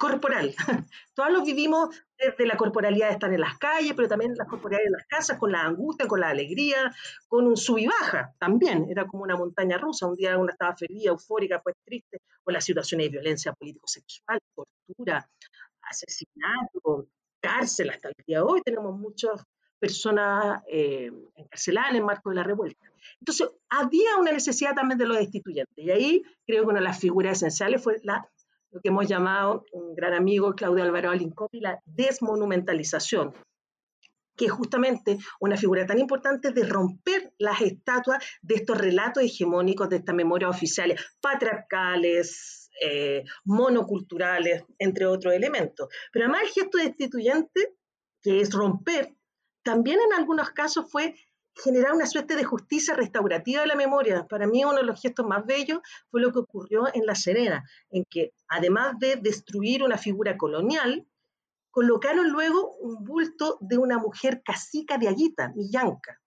corporal. 0.00 0.54
Todos 1.14 1.30
lo 1.30 1.44
vivimos 1.44 1.94
desde 2.18 2.46
la 2.46 2.56
corporalidad 2.56 3.08
de 3.08 3.12
estar 3.12 3.32
en 3.32 3.40
las 3.40 3.58
calles, 3.58 3.92
pero 3.94 4.08
también 4.08 4.34
la 4.34 4.46
corporalidad 4.46 4.86
de 4.86 4.96
las 4.96 5.06
casas, 5.06 5.38
con 5.38 5.52
la 5.52 5.60
angustia, 5.60 6.08
con 6.08 6.20
la 6.20 6.30
alegría, 6.30 6.90
con 7.28 7.46
un 7.46 7.56
sub 7.56 7.76
y 7.78 7.86
baja 7.86 8.34
también. 8.38 8.86
Era 8.90 9.06
como 9.06 9.24
una 9.24 9.36
montaña 9.36 9.76
rusa. 9.76 10.06
Un 10.06 10.16
día 10.16 10.38
uno 10.38 10.50
estaba 10.50 10.74
feliz, 10.74 11.04
eufórica, 11.04 11.60
pues 11.62 11.76
triste, 11.84 12.22
con 12.42 12.54
las 12.54 12.64
situaciones 12.64 13.08
de 13.08 13.10
violencia 13.10 13.52
político-sexual, 13.52 14.40
tortura, 14.54 15.28
asesinato, 15.82 17.08
cárcel. 17.38 17.90
Hasta 17.90 18.08
el 18.08 18.14
día 18.26 18.38
de 18.38 18.44
hoy 18.44 18.62
tenemos 18.62 18.98
muchas 18.98 19.44
personas 19.78 20.62
eh, 20.66 21.10
encarceladas 21.36 21.90
en 21.90 21.96
el 21.96 22.04
marco 22.04 22.30
de 22.30 22.36
la 22.36 22.42
revuelta. 22.42 22.90
Entonces, 23.18 23.48
había 23.68 24.16
una 24.18 24.32
necesidad 24.32 24.74
también 24.74 24.98
de 24.98 25.06
los 25.06 25.18
destituyentes. 25.18 25.76
Y 25.76 25.90
ahí 25.90 26.22
creo 26.46 26.62
que 26.62 26.70
una 26.70 26.78
de 26.78 26.84
las 26.84 26.98
figuras 26.98 27.36
esenciales 27.36 27.82
fue 27.82 27.98
la 28.02 28.26
lo 28.70 28.80
que 28.80 28.88
hemos 28.88 29.06
llamado, 29.08 29.64
un 29.72 29.94
gran 29.94 30.14
amigo, 30.14 30.54
Claudio 30.54 30.84
Álvaro 30.84 31.10
Alincopi, 31.10 31.60
la 31.60 31.80
desmonumentalización, 31.84 33.34
que 34.36 34.46
es 34.46 34.52
justamente 34.52 35.18
una 35.40 35.56
figura 35.56 35.86
tan 35.86 35.98
importante 35.98 36.52
de 36.52 36.64
romper 36.64 37.32
las 37.38 37.60
estatuas 37.60 38.24
de 38.42 38.54
estos 38.54 38.78
relatos 38.78 39.22
hegemónicos, 39.22 39.88
de 39.88 39.96
estas 39.96 40.14
memorias 40.14 40.50
oficiales, 40.50 41.00
patriarcales, 41.20 42.70
eh, 42.82 43.24
monoculturales, 43.44 44.64
entre 44.78 45.06
otros 45.06 45.34
elementos. 45.34 45.88
Pero 46.12 46.24
además 46.24 46.42
el 46.44 46.48
gesto 46.48 46.78
destituyente, 46.78 47.74
que 48.22 48.40
es 48.40 48.52
romper, 48.52 49.14
también 49.62 49.98
en 50.00 50.14
algunos 50.14 50.50
casos 50.50 50.90
fue 50.90 51.14
generar 51.62 51.92
una 51.92 52.06
suerte 52.06 52.36
de 52.36 52.44
justicia 52.44 52.94
restaurativa 52.94 53.62
de 53.62 53.66
la 53.66 53.76
memoria. 53.76 54.26
Para 54.28 54.46
mí 54.46 54.64
uno 54.64 54.76
de 54.76 54.82
los 54.84 55.00
gestos 55.00 55.26
más 55.26 55.44
bellos 55.44 55.80
fue 56.10 56.20
lo 56.20 56.32
que 56.32 56.38
ocurrió 56.38 56.86
en 56.92 57.06
La 57.06 57.14
Serena, 57.14 57.64
en 57.90 58.04
que 58.08 58.32
además 58.48 58.98
de 58.98 59.16
destruir 59.16 59.82
una 59.82 59.98
figura 59.98 60.36
colonial, 60.36 61.06
colocaron 61.70 62.30
luego 62.30 62.76
un 62.78 63.04
bulto 63.04 63.58
de 63.60 63.78
una 63.78 63.98
mujer 63.98 64.42
cacica 64.44 64.98
de 64.98 65.08
Aguita, 65.08 65.52
Millanca. 65.54 66.20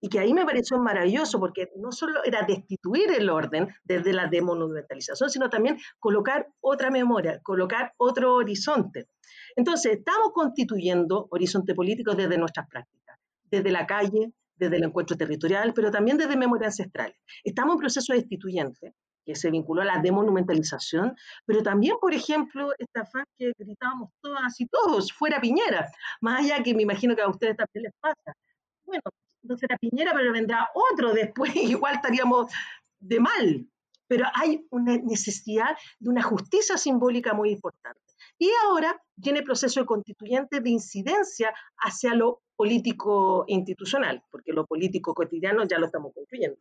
Y 0.00 0.10
que 0.10 0.18
ahí 0.18 0.34
me 0.34 0.44
pareció 0.44 0.78
maravilloso 0.78 1.40
porque 1.40 1.70
no 1.76 1.90
solo 1.90 2.22
era 2.24 2.42
destituir 2.42 3.10
el 3.10 3.30
orden 3.30 3.68
desde 3.84 4.12
la 4.12 4.26
demonumentalización, 4.26 5.30
sino 5.30 5.48
también 5.48 5.78
colocar 5.98 6.46
otra 6.60 6.90
memoria, 6.90 7.40
colocar 7.42 7.94
otro 7.96 8.34
horizonte. 8.34 9.08
Entonces, 9.56 9.92
estamos 9.92 10.32
constituyendo 10.34 11.26
horizonte 11.30 11.74
político 11.74 12.14
desde 12.14 12.36
nuestras 12.36 12.68
prácticas, 12.68 13.18
desde 13.50 13.70
la 13.70 13.86
calle, 13.86 14.34
desde 14.56 14.76
el 14.76 14.84
encuentro 14.84 15.16
territorial, 15.16 15.72
pero 15.74 15.90
también 15.90 16.16
desde 16.16 16.36
memoria 16.36 16.68
ancestral. 16.68 17.14
Estamos 17.42 17.74
en 17.74 17.80
proceso 17.80 18.12
destituyente, 18.12 18.94
que 19.24 19.34
se 19.34 19.50
vinculó 19.50 19.82
a 19.82 19.86
la 19.86 19.98
demonumentalización, 19.98 21.16
pero 21.46 21.62
también, 21.62 21.96
por 22.00 22.14
ejemplo, 22.14 22.72
este 22.78 23.00
afán 23.00 23.24
que 23.36 23.52
gritábamos 23.58 24.10
todas 24.20 24.60
y 24.60 24.66
todos, 24.66 25.12
fuera 25.12 25.40
Piñera, 25.40 25.90
más 26.20 26.44
allá 26.44 26.62
que 26.62 26.74
me 26.74 26.82
imagino 26.82 27.16
que 27.16 27.22
a 27.22 27.28
ustedes 27.28 27.56
también 27.56 27.84
les 27.84 27.92
pasa. 28.00 28.36
Bueno, 28.84 29.02
no 29.42 29.56
será 29.56 29.76
Piñera, 29.78 30.12
pero 30.14 30.32
vendrá 30.32 30.68
otro 30.92 31.12
después, 31.12 31.54
igual 31.56 31.94
estaríamos 31.94 32.52
de 33.00 33.20
mal. 33.20 33.68
Pero 34.06 34.26
hay 34.34 34.66
una 34.70 34.98
necesidad 34.98 35.76
de 35.98 36.10
una 36.10 36.22
justicia 36.22 36.76
simbólica 36.76 37.32
muy 37.32 37.50
importante. 37.50 38.00
Y 38.38 38.50
ahora 38.64 39.00
tiene 39.20 39.42
proceso 39.42 39.80
de 39.80 39.86
constituyente 39.86 40.60
de 40.60 40.70
incidencia 40.70 41.54
hacia 41.78 42.14
lo 42.14 42.42
político 42.56 43.44
institucional, 43.48 44.22
porque 44.30 44.52
lo 44.52 44.66
político 44.66 45.14
cotidiano 45.14 45.66
ya 45.66 45.78
lo 45.78 45.86
estamos 45.86 46.12
concluyendo. 46.14 46.58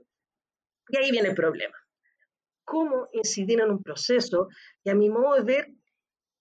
Y 0.90 0.98
ahí 0.98 1.12
viene 1.12 1.30
el 1.30 1.36
problema. 1.36 1.76
¿Cómo 2.64 3.08
incidir 3.12 3.62
en 3.62 3.72
un 3.72 3.84
proceso? 3.84 4.48
Y 4.84 4.90
a 4.90 4.96
mi 4.96 5.10
modo 5.10 5.36
de 5.36 5.44
ver, 5.44 5.72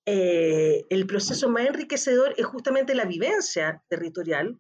eh, 0.05 0.85
el 0.91 1.07
proceso 1.07 1.49
más 1.49 1.67
enriquecedor 1.67 2.35
es 2.37 2.47
justamente 2.47 2.95
la 2.95 3.05
vivencia 3.05 3.85
territorial, 3.89 4.59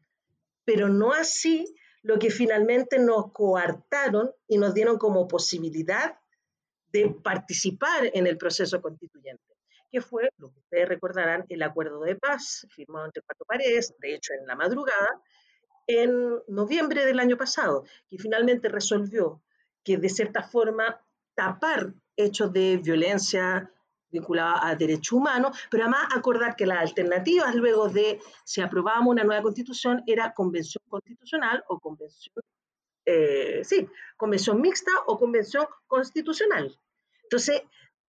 pero 0.64 0.88
no 0.88 1.12
así 1.12 1.74
lo 2.02 2.18
que 2.18 2.30
finalmente 2.30 2.98
nos 2.98 3.32
coartaron 3.32 4.30
y 4.46 4.58
nos 4.58 4.74
dieron 4.74 4.98
como 4.98 5.28
posibilidad 5.28 6.18
de 6.92 7.08
participar 7.22 8.10
en 8.12 8.26
el 8.26 8.36
proceso 8.36 8.80
constituyente, 8.82 9.51
que 9.92 10.00
fue, 10.00 10.30
lo 10.38 10.50
que 10.50 10.58
ustedes 10.60 10.88
recordarán, 10.88 11.44
el 11.50 11.62
acuerdo 11.62 12.00
de 12.00 12.16
paz 12.16 12.66
firmado 12.70 13.06
entre 13.06 13.22
cuatro 13.22 13.44
paredes, 13.46 13.94
de 13.98 14.14
hecho 14.14 14.32
en 14.32 14.46
la 14.46 14.56
madrugada, 14.56 15.20
en 15.86 16.40
noviembre 16.48 17.04
del 17.04 17.20
año 17.20 17.36
pasado, 17.36 17.84
que 18.08 18.16
finalmente 18.18 18.68
resolvió 18.68 19.42
que 19.84 19.98
de 19.98 20.08
cierta 20.08 20.42
forma 20.42 21.00
tapar 21.34 21.92
hechos 22.16 22.52
de 22.52 22.78
violencia 22.78 23.70
vinculada 24.10 24.66
a 24.66 24.74
derechos 24.76 25.12
humanos, 25.12 25.58
pero 25.70 25.84
además 25.84 26.08
acordar 26.14 26.56
que 26.56 26.66
las 26.66 26.78
alternativas 26.78 27.54
luego 27.54 27.88
de 27.88 28.20
si 28.44 28.60
aprobábamos 28.60 29.10
una 29.10 29.24
nueva 29.24 29.42
constitución 29.42 30.02
era 30.06 30.32
convención 30.32 30.82
constitucional 30.88 31.64
o 31.68 31.80
convención, 31.80 32.34
eh, 33.06 33.62
sí, 33.64 33.88
convención 34.16 34.60
mixta 34.60 34.92
o 35.06 35.18
convención 35.18 35.66
constitucional. 35.86 36.78
Entonces, 37.24 37.62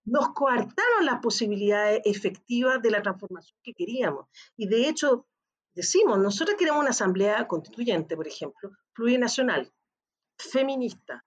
nos 0.05 0.29
coartaron 0.33 1.05
las 1.05 1.19
posibilidades 1.19 2.01
efectivas 2.05 2.81
de 2.81 2.91
la 2.91 3.01
transformación 3.01 3.57
que 3.63 3.73
queríamos. 3.73 4.27
Y 4.57 4.67
de 4.67 4.89
hecho, 4.89 5.27
decimos, 5.73 6.19
nosotros 6.19 6.57
queremos 6.57 6.81
una 6.81 6.91
asamblea 6.91 7.47
constituyente, 7.47 8.15
por 8.15 8.27
ejemplo, 8.27 8.71
plurinacional, 8.93 9.71
feminista, 10.37 11.23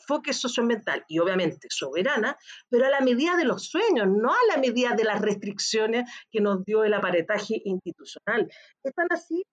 enfoque 0.00 0.32
socioambiental 0.32 1.04
y 1.08 1.18
obviamente 1.18 1.68
soberana, 1.70 2.36
pero 2.68 2.86
a 2.86 2.90
la 2.90 3.00
medida 3.00 3.36
de 3.36 3.44
los 3.44 3.68
sueños, 3.68 4.08
no 4.08 4.32
a 4.32 4.54
la 4.54 4.58
medida 4.58 4.94
de 4.94 5.04
las 5.04 5.20
restricciones 5.20 6.10
que 6.30 6.40
nos 6.40 6.64
dio 6.64 6.84
el 6.84 6.94
aparetaje 6.94 7.60
institucional. 7.64 8.50
Están 8.82 9.06
así 9.10 9.44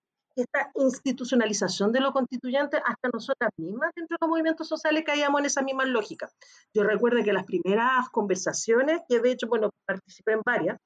esta 0.42 0.70
institucionalización 0.74 1.92
de 1.92 2.00
lo 2.00 2.12
constituyente 2.12 2.78
hasta 2.84 3.08
nosotras 3.12 3.50
mismas 3.56 3.92
dentro 3.94 4.16
de 4.16 4.18
los 4.24 4.30
movimientos 4.30 4.68
sociales 4.68 5.04
caíamos 5.04 5.40
en 5.40 5.46
esa 5.46 5.62
misma 5.62 5.84
lógica. 5.84 6.30
Yo 6.74 6.82
recuerdo 6.82 7.22
que 7.22 7.32
las 7.32 7.44
primeras 7.44 8.08
conversaciones, 8.10 9.00
que 9.08 9.20
de 9.20 9.32
hecho, 9.32 9.48
bueno, 9.48 9.70
participé 9.86 10.32
en 10.32 10.42
varias, 10.44 10.78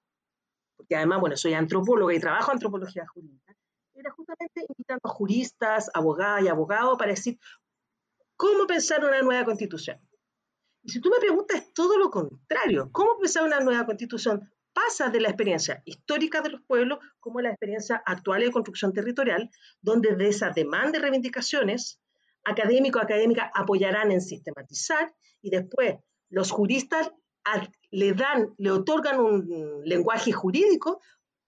porque 0.77 0.97
además, 0.97 1.21
bueno, 1.21 1.37
soy 1.37 1.55
antropóloga 1.55 2.15
y 2.15 2.21
trabajo 2.21 2.51
en 2.51 2.57
antropología 2.57 3.07
jurídica, 3.07 3.55
era 3.95 4.11
justamente 4.11 4.65
invitando 4.69 5.03
a 5.05 5.09
juristas, 5.09 5.91
abogadas 5.95 6.43
y 6.43 6.49
abogados 6.49 6.97
para 6.99 7.11
decir, 7.11 7.38
¿Cómo 8.43 8.67
pensar 8.67 9.05
una 9.05 9.23
nueva 9.23 9.45
constitución? 9.45 10.01
Y 10.83 10.91
si 10.91 11.01
tú 11.01 11.11
me 11.11 11.21
preguntas, 11.21 11.73
todo 11.73 11.97
lo 11.97 12.11
contrario. 12.11 12.91
¿Cómo 12.91 13.17
pensar 13.17 13.45
una 13.45 13.61
nueva 13.61 13.87
constitución? 13.87 14.53
Pasa 14.72 15.11
de 15.11 15.20
la 15.20 15.28
experiencia 15.28 15.82
histórica 15.85 16.40
de 16.40 16.50
los 16.50 16.62
pueblos 16.62 16.98
como 17.20 17.40
la 17.40 17.50
experiencia 17.50 18.02
actual 18.06 18.42
de 18.42 18.50
construcción 18.50 18.92
territorial, 18.92 19.50
donde 19.80 20.16
de 20.16 20.28
esa 20.28 20.50
demanda 20.50 20.98
y 20.98 21.02
reivindicaciones, 21.02 22.00
académicos, 22.44 23.02
académicas 23.02 23.50
apoyarán 23.54 24.11
en 24.12 24.20
sistematizar 24.20 25.14
y 25.40 25.50
después 25.50 25.96
los 26.30 26.50
juristas 26.50 27.11
le 27.90 28.12
dan, 28.14 28.54
le 28.56 28.70
otorgan 28.70 29.20
un 29.20 29.82
lenguaje 29.85 30.32
jurídico 30.32 31.00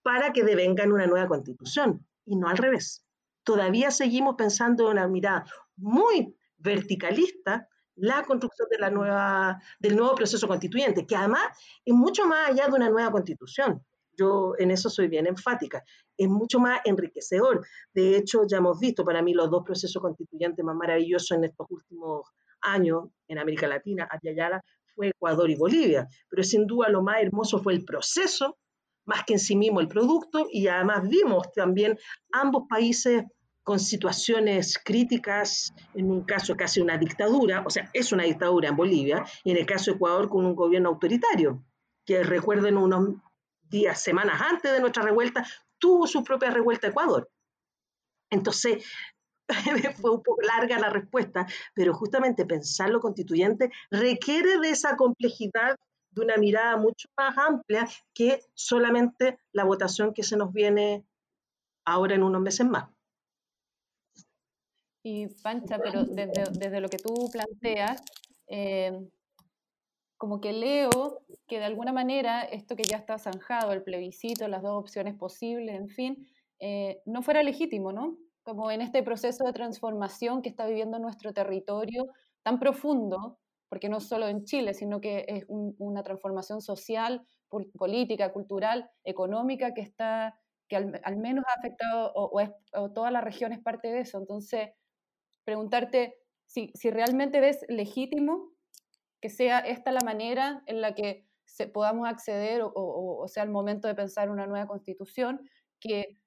para 0.03 0.33
que 0.33 0.45
devengan 0.45 0.93
una 0.93 1.07
nueva 1.07 1.29
constitución 1.29 2.07
y 2.27 2.37
no 2.37 2.49
al 2.49 2.59
revés. 2.59 3.05
Todavía 3.43 3.91
seguimos 3.91 4.35
pensando 4.37 4.85
en 4.85 4.99
una 4.99 5.09
mirada 5.09 5.45
muy 5.77 6.37
verticalista 6.59 7.69
la 7.97 8.25
construcción 8.25 8.69
de 8.71 8.79
la 8.79 8.91
nueva, 8.91 9.61
del 9.79 9.97
nuevo 9.97 10.15
proceso 10.15 10.49
constituyente, 10.49 11.07
que 11.07 11.17
además 11.17 11.43
es 11.85 11.95
mucho 11.95 12.27
más 12.27 12.51
allá 12.51 12.67
de 12.67 12.73
una 12.73 12.91
nueva 12.91 13.11
constitución. 13.11 13.85
Yo 14.17 14.55
en 14.59 14.71
eso 14.71 14.91
soy 14.91 15.09
bien 15.09 15.27
enfática. 15.27 15.83
Es 16.17 16.29
mucho 16.29 16.61
más 16.61 16.81
enriquecedor. 16.85 17.67
De 17.93 18.17
hecho, 18.17 18.47
ya 18.47 18.59
hemos 18.59 18.79
visto 18.79 19.05
para 19.05 19.23
mí 19.23 19.35
los 19.35 19.51
dos 19.51 19.65
procesos 19.65 20.01
constituyentes 20.01 20.65
más 20.65 20.77
maravillosos 20.77 21.33
en 21.33 21.45
estos 21.45 21.67
últimos 21.71 22.29
años 22.61 23.09
en 23.29 23.39
América 23.39 23.67
Latina, 23.67 24.09
Ayala, 24.11 24.63
fue 24.95 25.09
Ecuador 25.09 25.51
y 25.51 25.57
Bolivia. 25.57 26.09
Pero 26.29 26.43
sin 26.43 26.67
duda 26.67 26.89
lo 26.89 27.03
más 27.03 27.21
hermoso 27.21 27.59
fue 27.59 27.75
el 27.75 27.85
proceso, 27.85 28.57
más 29.05 29.25
que 29.25 29.35
en 29.35 29.39
sí 29.39 29.57
mismo 29.57 29.81
el 29.81 29.89
producto, 29.89 30.47
y 30.51 30.69
además 30.69 31.09
vimos 31.09 31.53
también 31.53 31.99
ambos 32.33 32.65
países 32.69 33.25
con 33.65 33.81
situaciones 33.81 34.79
críticas, 34.79 35.75
en 35.95 36.11
un 36.11 36.23
caso 36.23 36.55
casi 36.55 36.81
una 36.81 36.99
dictadura, 36.99 37.65
o 37.67 37.71
sea, 37.71 37.91
es 37.95 38.13
una 38.13 38.25
dictadura 38.25 38.69
en 38.69 38.77
Bolivia, 38.77 39.25
y 39.43 39.51
en 39.51 39.57
el 39.57 39.67
caso 39.67 39.91
de 39.91 39.97
Ecuador 39.97 40.29
con 40.29 40.45
un 40.45 40.55
gobierno 40.55 40.91
autoritario, 40.91 41.65
que 42.05 42.23
recuerden 42.23 42.77
unos 42.77 43.17
días, 43.63 44.01
semanas 44.01 44.41
antes 44.43 44.71
de 44.71 44.81
nuestra 44.81 45.03
revuelta, 45.03 45.47
tuvo 45.79 46.07
su 46.07 46.23
propia 46.23 46.51
revuelta 46.51 46.89
Ecuador. 46.89 47.29
Entonces, 48.31 48.85
fue 50.01 50.11
un 50.11 50.23
poco 50.23 50.43
larga 50.43 50.79
la 50.79 50.91
respuesta, 50.91 51.47
pero 51.75 51.95
justamente 51.95 52.45
pensar 52.45 52.91
lo 52.91 53.01
constituyente 53.01 53.71
requiere 53.91 54.59
de 54.59 54.71
esa 54.71 54.97
complejidad 54.97 55.77
de 56.11 56.23
una 56.23 56.37
mirada 56.37 56.77
mucho 56.77 57.09
más 57.17 57.37
amplia 57.39 57.89
que 58.13 58.43
solamente 58.55 59.39
la 59.53 59.65
votación 59.65 60.13
que 60.13 60.23
se 60.23 60.37
nos 60.37 60.53
viene 60.53 61.05
ahora 61.85 62.15
en 62.15 62.23
unos 62.23 62.41
meses 62.41 62.67
más. 62.67 62.94
Y 65.07 65.27
Pancha, 65.43 65.79
pero 65.79 66.05
desde, 66.07 66.81
lo 66.81 66.89
que 66.89 66.97
tú 66.97 67.29
planteas, 67.31 68.03
eh, 68.47 69.07
como 70.17 70.41
que 70.41 70.55
leo 70.55 71.21
que 71.47 71.59
de 71.59 71.67
alguna 71.67 71.93
manera 71.93 72.41
esto 72.41 72.75
que 72.75 72.85
ya 72.85 72.97
está 72.97 73.19
zanjado, 73.19 73.73
el 73.73 73.83
plebiscito, 73.83 74.49
las 74.49 74.63
dos 74.63 74.73
opciones 74.73 75.15
posibles, 75.15 75.77
en 75.77 75.91
fin, 75.91 76.27
eh, 76.59 77.03
no 77.05 77.21
fuera 77.21 77.43
legítimo, 77.43 77.93
¿no? 77.93 78.17
Como 78.45 78.71
en 78.71 78.81
este 78.81 79.03
proceso 79.03 79.45
de 79.45 79.53
transformación 79.53 80.41
que 80.41 80.49
está 80.49 80.67
viviendo 80.67 80.99
nuestro 80.99 81.35
territorio 81.35 82.07
tan 82.43 82.59
profundo, 82.59 83.39
porque 83.69 83.91
no 83.91 84.01
solo 84.01 84.27
en 84.27 84.45
Chile, 84.45 84.73
sino 84.73 85.03
que 85.03 85.27
es 85.29 85.45
una 85.49 86.03
transformación 86.03 86.63
social, 86.63 87.27
política, 87.77 88.33
cultural, 88.33 88.91
económica 89.05 89.75
que 89.75 89.83
está 89.83 90.41
que 90.67 90.77
al, 90.77 91.19
menos 91.19 91.45
ha 91.47 91.59
afectado 91.59 92.11
o, 92.15 92.41
o 92.73 92.91
toda 92.93 93.11
la 93.11 93.21
región 93.21 93.53
es 93.53 93.61
parte 93.61 93.89
de 93.89 94.01
eso. 94.01 94.17
Entonces, 94.17 94.71
preguntarte 95.45 96.17
si, 96.47 96.73
realmente 96.91 97.41
ves 97.41 97.65
legítimo 97.69 98.53
que 99.21 99.31
sea 99.31 99.59
esta 99.59 99.91
la 99.93 100.01
manera 100.05 100.63
en 100.67 100.81
la 100.81 100.95
que 100.95 101.27
se, 101.47 101.67
podamos 101.67 102.09
acceder 102.09 102.63
o, 102.63 103.27
sea 103.29 103.43
el 103.43 103.51
momento 103.51 103.89
de 103.89 103.95
pensar 103.95 104.31
una 104.31 104.47
nueva 104.47 104.67
constitución, 104.67 105.49
que 105.81 106.19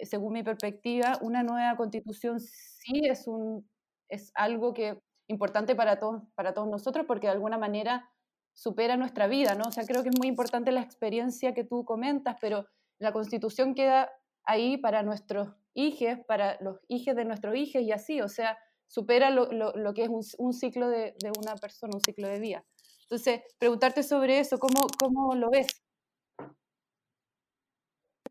según 0.00 0.32
mi 0.32 0.42
perspectiva, 0.42 1.18
una 1.20 1.42
nueva 1.42 1.76
constitución 1.76 2.40
sí 2.40 3.02
es, 3.04 3.26
un, 3.26 3.68
es 4.08 4.30
algo 4.34 4.72
que 4.72 4.98
importante 5.28 5.74
para 5.74 5.98
todos, 5.98 6.22
para 6.34 6.54
todos 6.54 6.68
nosotros 6.68 7.04
porque 7.06 7.26
de 7.26 7.34
alguna 7.34 7.58
manera 7.58 8.10
supera 8.54 8.96
nuestra 8.96 9.28
vida, 9.28 9.54
¿no? 9.54 9.68
O 9.68 9.70
sea, 9.70 9.84
creo 9.84 10.02
que 10.02 10.08
es 10.08 10.18
muy 10.18 10.26
importante 10.26 10.72
la 10.72 10.80
experiencia 10.80 11.54
que 11.54 11.64
tú 11.64 11.84
comentas, 11.84 12.36
pero 12.40 12.66
la 12.98 13.12
constitución 13.12 13.74
queda 13.74 14.10
ahí 14.44 14.76
para 14.78 15.02
nuestros 15.02 15.54
hijos, 15.78 16.18
para 16.26 16.58
los 16.60 16.80
hijos 16.88 17.14
de 17.14 17.24
nuestros 17.24 17.54
hijos 17.56 17.82
y 17.82 17.92
así, 17.92 18.20
o 18.20 18.28
sea, 18.28 18.58
supera 18.88 19.30
lo, 19.30 19.50
lo, 19.52 19.94
que 19.94 20.04
es 20.04 20.36
un, 20.38 20.52
ciclo 20.52 20.88
de, 20.88 21.14
de, 21.22 21.32
una 21.38 21.54
persona, 21.56 21.92
un 21.94 22.00
ciclo 22.00 22.28
de 22.28 22.40
vida. 22.40 22.64
Entonces, 23.02 23.42
preguntarte 23.58 24.02
sobre 24.02 24.40
eso, 24.40 24.58
¿cómo, 24.58 24.86
cómo 24.98 25.34
lo 25.34 25.50
ves? 25.50 25.66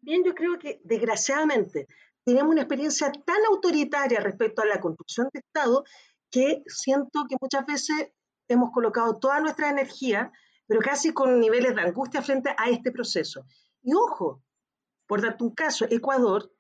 Bien, 0.01 0.23
yo 0.23 0.33
creo 0.35 0.59
que 0.59 0.81
desgraciadamente 0.83 1.87
tenemos 2.23 2.51
una 2.51 2.61
experiencia 2.61 3.11
tan 3.11 3.37
autoritaria 3.49 4.19
respecto 4.19 4.61
a 4.61 4.65
la 4.65 4.79
construcción 4.79 5.29
de 5.33 5.39
Estado 5.39 5.83
que 6.29 6.63
siento 6.67 7.25
que 7.29 7.37
muchas 7.39 7.65
veces 7.65 8.11
hemos 8.49 8.71
colocado 8.71 9.17
toda 9.19 9.39
nuestra 9.39 9.69
energía, 9.69 10.31
pero 10.65 10.81
casi 10.81 11.13
con 11.13 11.39
niveles 11.39 11.75
de 11.75 11.81
angustia 11.81 12.21
frente 12.21 12.53
a 12.57 12.69
este 12.69 12.91
proceso. 12.91 13.45
Y 13.81 13.93
ojo, 13.93 14.43
por 15.07 15.21
darte 15.21 15.43
un 15.43 15.53
caso, 15.53 15.85
Ecuador 15.89 16.51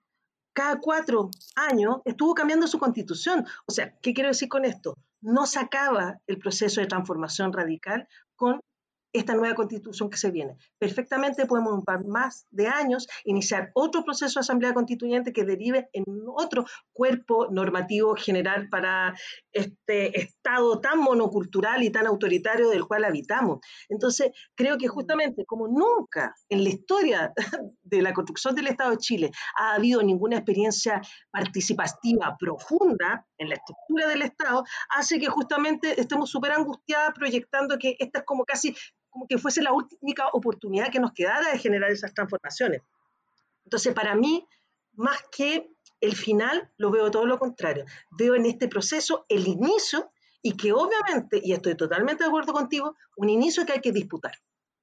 cada 0.57 0.79
cuatro 0.79 1.29
años 1.55 1.97
estuvo 2.03 2.33
cambiando 2.33 2.65
su 2.65 2.79
constitución. 2.79 3.45
O 3.67 3.71
sea, 3.71 3.93
¿qué 4.01 4.15
quiero 4.15 4.29
decir 4.29 4.49
con 4.49 4.65
esto? 4.65 4.97
No 5.21 5.45
se 5.45 5.59
acaba 5.59 6.19
el 6.25 6.39
proceso 6.39 6.81
de 6.81 6.87
transformación 6.87 7.53
radical 7.53 8.07
esta 9.19 9.35
nueva 9.35 9.55
constitución 9.55 10.09
que 10.09 10.17
se 10.17 10.31
viene. 10.31 10.57
Perfectamente 10.77 11.45
podemos 11.45 11.73
un 11.73 11.83
par 11.83 12.05
más 12.05 12.47
de 12.51 12.67
años 12.67 13.07
iniciar 13.23 13.71
otro 13.73 14.03
proceso 14.03 14.39
de 14.39 14.41
asamblea 14.41 14.73
constituyente 14.73 15.33
que 15.33 15.45
derive 15.45 15.89
en 15.93 16.03
otro 16.35 16.65
cuerpo 16.93 17.47
normativo 17.51 18.15
general 18.15 18.69
para 18.69 19.15
este 19.51 20.19
estado 20.19 20.79
tan 20.79 20.99
monocultural 20.99 21.83
y 21.83 21.89
tan 21.89 22.07
autoritario 22.07 22.69
del 22.69 22.85
cual 22.85 23.05
habitamos. 23.05 23.59
Entonces, 23.89 24.31
creo 24.55 24.77
que 24.77 24.87
justamente 24.87 25.45
como 25.45 25.67
nunca 25.67 26.35
en 26.49 26.63
la 26.63 26.69
historia 26.69 27.33
de 27.83 28.01
la 28.01 28.13
construcción 28.13 28.55
del 28.55 28.67
Estado 28.67 28.91
de 28.91 28.97
Chile 28.97 29.31
ha 29.57 29.73
habido 29.73 30.01
ninguna 30.03 30.37
experiencia 30.37 31.01
participativa 31.31 32.35
profunda 32.39 33.25
en 33.37 33.49
la 33.49 33.55
estructura 33.55 34.07
del 34.07 34.21
Estado, 34.21 34.63
hace 34.89 35.19
que 35.19 35.27
justamente 35.27 35.99
estemos 35.99 36.29
súper 36.29 36.51
angustiadas 36.51 37.13
proyectando 37.13 37.77
que 37.77 37.95
esta 37.99 38.19
es 38.19 38.25
como 38.25 38.45
casi 38.45 38.75
como 39.17 39.27
que 39.27 39.39
fuese 39.39 39.63
la 39.63 39.71
única 39.73 40.27
oportunidad 40.31 40.91
que 40.91 40.99
nos 40.99 41.11
quedara 41.11 41.51
de 41.51 41.57
generar 41.57 41.89
esas 41.89 42.13
transformaciones. 42.13 42.81
Entonces, 43.65 43.91
para 43.95 44.13
mí, 44.13 44.47
más 44.93 45.17
que 45.31 45.71
el 46.01 46.15
final, 46.15 46.71
lo 46.77 46.91
veo 46.91 47.09
todo 47.09 47.25
lo 47.25 47.39
contrario. 47.39 47.85
Veo 48.11 48.35
en 48.35 48.45
este 48.45 48.67
proceso 48.67 49.25
el 49.27 49.47
inicio 49.47 50.11
y 50.43 50.55
que 50.55 50.71
obviamente, 50.71 51.41
y 51.43 51.53
estoy 51.53 51.75
totalmente 51.75 52.23
de 52.23 52.27
acuerdo 52.27 52.53
contigo, 52.53 52.95
un 53.15 53.29
inicio 53.29 53.65
que 53.65 53.73
hay 53.73 53.81
que 53.81 53.91
disputar 53.91 54.33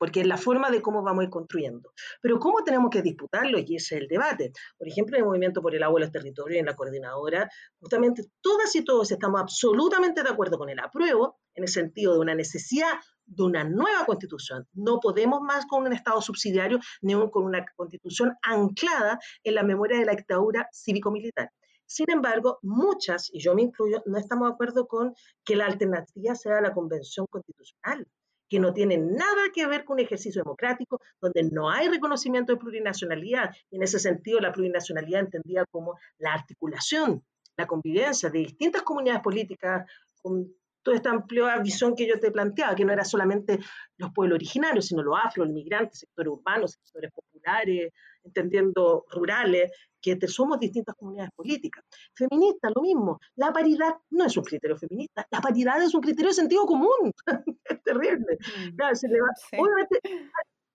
porque 0.05 0.21
es 0.21 0.27
la 0.27 0.37
forma 0.37 0.71
de 0.71 0.83
cómo 0.83 1.03
vamos 1.03 1.23
a 1.23 1.25
ir 1.25 1.31
construyendo. 1.31 1.91
Pero 2.21 2.39
¿cómo 2.39 2.63
tenemos 2.63 2.91
que 2.91 3.01
disputarlo? 3.01 3.59
Y 3.59 3.77
ese 3.77 3.95
es 3.95 4.03
el 4.03 4.07
debate. 4.07 4.53
Por 4.77 4.87
ejemplo, 4.87 5.17
en 5.17 5.23
el 5.23 5.27
Movimiento 5.27 5.63
por 5.63 5.75
el 5.75 5.83
Agua 5.83 5.99
y 5.99 6.03
los 6.03 6.13
Territorios, 6.13 6.61
en 6.61 6.67
la 6.67 6.77
coordinadora, 6.77 7.49
justamente 7.81 8.25
todas 8.43 8.77
y 8.77 8.85
todos 8.85 9.11
estamos 9.11 9.41
absolutamente 9.41 10.23
de 10.23 10.29
acuerdo 10.29 10.59
con 10.59 10.69
el 10.69 10.79
apruebo, 10.79 11.39
en 11.55 11.63
el 11.63 11.71
sentido 11.71 12.13
de 12.13 12.19
una 12.19 12.35
necesidad 12.35 12.93
de 13.25 13.43
una 13.45 13.65
nueva 13.65 14.05
constitución. 14.05 14.69
No 14.75 15.01
podemos 15.01 15.41
más 15.41 15.65
con 15.65 15.87
un 15.87 15.95
Estado 15.95 16.21
subsidiario 16.21 16.81
ni 17.01 17.15
con 17.31 17.45
una 17.45 17.65
constitución 17.75 18.35
anclada 18.43 19.19
en 19.43 19.55
la 19.55 19.63
memoria 19.63 19.99
de 19.99 20.05
la 20.05 20.13
dictadura 20.13 20.69
cívico-militar. 20.71 21.51
Sin 21.87 22.11
embargo, 22.11 22.59
muchas, 22.61 23.31
y 23.33 23.41
yo 23.41 23.55
me 23.55 23.63
incluyo, 23.63 24.03
no 24.05 24.19
estamos 24.19 24.49
de 24.49 24.53
acuerdo 24.53 24.87
con 24.87 25.15
que 25.47 25.57
la 25.57 25.65
alternativa 25.65 26.35
sea 26.35 26.61
la 26.61 26.75
convención 26.75 27.25
constitucional 27.31 28.07
que 28.55 28.61
no 28.61 28.73
tiene 28.73 28.97
nada 28.97 29.51
que 29.53 29.67
ver 29.67 29.85
con 29.85 29.95
un 29.95 30.05
ejercicio 30.05 30.41
democrático, 30.41 31.01
donde 31.21 31.43
no 31.43 31.71
hay 31.71 31.89
reconocimiento 31.89 32.53
de 32.53 32.61
plurinacionalidad, 32.61 33.51
y 33.69 33.75
en 33.75 33.83
ese 33.83 33.99
sentido 33.99 34.39
la 34.39 34.53
plurinacionalidad 34.53 35.23
entendida 35.23 35.65
como 35.73 35.99
la 36.19 36.35
articulación, 36.35 37.25
la 37.57 37.67
convivencia 37.67 38.31
de 38.31 38.39
distintas 38.39 38.83
comunidades 38.83 39.23
políticas 39.23 39.91
con 40.23 40.55
toda 40.85 40.97
esta 40.97 41.11
amplia 41.11 41.59
visión 41.59 41.97
que 41.97 42.07
yo 42.07 42.21
te 42.21 42.31
planteaba, 42.31 42.75
que 42.77 42.85
no 42.85 42.93
era 42.93 43.05
solamente 43.05 43.59
los 43.97 44.13
pueblos 44.13 44.37
originarios, 44.37 44.87
sino 44.87 45.03
los 45.03 45.19
afro, 45.21 45.45
los 45.45 45.53
migrantes, 45.53 46.01
sectores 46.01 46.33
urbanos, 46.33 46.73
sectores 46.73 47.11
populares, 47.11 47.93
entendiendo 48.23 49.05
rurales, 49.11 49.73
que 50.01 50.19
somos 50.29 50.61
distintas 50.61 50.95
comunidades 50.97 51.33
políticas. 51.35 51.83
Feministas, 52.15 52.73
lo 52.75 52.83
mismo. 52.83 53.19
La 53.37 53.53
paridad 53.53 53.95
no 54.11 54.27
es 54.27 54.37
un 54.37 54.45
criterio 54.45 54.77
feminista, 54.77 55.27
la 55.31 55.41
paridad 55.41 55.83
es 55.83 55.95
un 55.95 56.03
criterio 56.03 56.29
de 56.29 56.35
sentido 56.35 56.67
común. 56.67 57.13
es 57.65 57.83
terrible. 57.83 58.39
Mm. 58.39 59.61
Obviamente, 59.61 60.01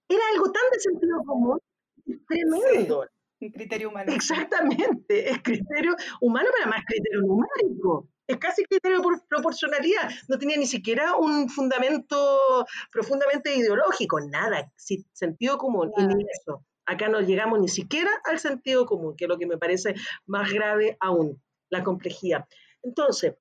era 0.09 0.23
algo 0.33 0.51
tan 0.51 0.63
de 0.71 0.79
sentido 0.79 1.23
común, 1.23 1.59
tremendo. 2.27 3.05
Un 3.41 3.51
criterio 3.51 3.89
humano. 3.89 4.11
Exactamente, 4.11 5.29
es 5.29 5.41
criterio 5.43 5.95
humano, 6.19 6.49
pero 6.51 6.63
además 6.63 6.83
criterio 6.87 7.21
numérico. 7.21 8.09
Es 8.29 8.37
casi 8.37 8.63
criterio 8.63 9.01
por 9.01 9.25
proporcionalidad. 9.25 10.07
No 10.27 10.37
tenía 10.37 10.55
ni 10.55 10.67
siquiera 10.67 11.15
un 11.15 11.49
fundamento 11.49 12.63
profundamente 12.91 13.55
ideológico, 13.55 14.19
nada, 14.21 14.71
sentido 14.77 15.57
común, 15.57 15.91
ni 15.97 16.25
eso. 16.31 16.63
Acá 16.85 17.09
no 17.09 17.21
llegamos 17.21 17.59
ni 17.59 17.67
siquiera 17.67 18.11
al 18.25 18.37
sentido 18.37 18.85
común, 18.85 19.15
que 19.17 19.25
es 19.25 19.29
lo 19.29 19.39
que 19.39 19.47
me 19.47 19.57
parece 19.57 19.95
más 20.27 20.53
grave 20.53 20.95
aún, 20.99 21.41
la 21.71 21.83
complejidad. 21.83 22.45
Entonces, 22.83 23.33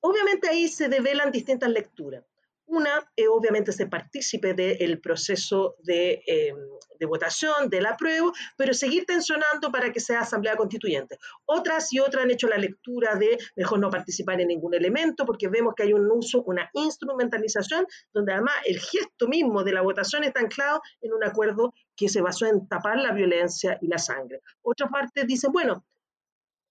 obviamente 0.00 0.48
ahí 0.48 0.68
se 0.68 0.88
develan 0.88 1.30
distintas 1.30 1.68
lecturas. 1.68 2.24
Una, 2.66 3.12
eh, 3.16 3.28
obviamente, 3.28 3.72
se 3.72 3.86
partícipe 3.86 4.54
del 4.54 5.00
proceso 5.00 5.76
de, 5.80 6.22
em, 6.26 6.56
de, 6.98 7.06
votación, 7.06 7.68
del 7.68 7.86
apruebo, 7.86 8.32
pero 8.56 8.72
seguir 8.72 9.04
tensionando 9.04 9.70
para 9.70 9.92
que 9.92 10.00
sea 10.00 10.20
asamblea 10.20 10.56
constituyente. 10.56 11.18
Otras 11.44 11.92
y 11.92 12.00
otras 12.00 12.24
han 12.24 12.30
hecho 12.30 12.48
la 12.48 12.56
lectura 12.56 13.16
de 13.16 13.38
mejor 13.56 13.78
no 13.80 13.90
participar 13.90 14.40
en 14.40 14.48
ningún 14.48 14.74
elemento, 14.74 15.26
porque 15.26 15.48
vemos 15.48 15.74
que 15.76 15.82
hay 15.82 15.92
un 15.92 16.10
uso, 16.10 16.42
una 16.44 16.70
instrumentalización, 16.72 17.86
donde 18.12 18.32
además 18.32 18.54
el 18.64 18.80
gesto 18.80 19.28
mismo 19.28 19.62
de 19.62 19.72
la 19.72 19.82
votación 19.82 20.24
está 20.24 20.40
anclado 20.40 20.80
en 21.02 21.12
un 21.12 21.22
acuerdo 21.22 21.74
que 21.96 22.08
se 22.08 22.22
basó 22.22 22.46
en 22.46 22.66
tapar 22.66 22.98
la 22.98 23.12
violencia 23.12 23.78
y 23.80 23.88
la 23.88 23.98
sangre. 23.98 24.40
Otra 24.62 24.88
parte 24.88 25.24
dice, 25.24 25.48
bueno, 25.48 25.84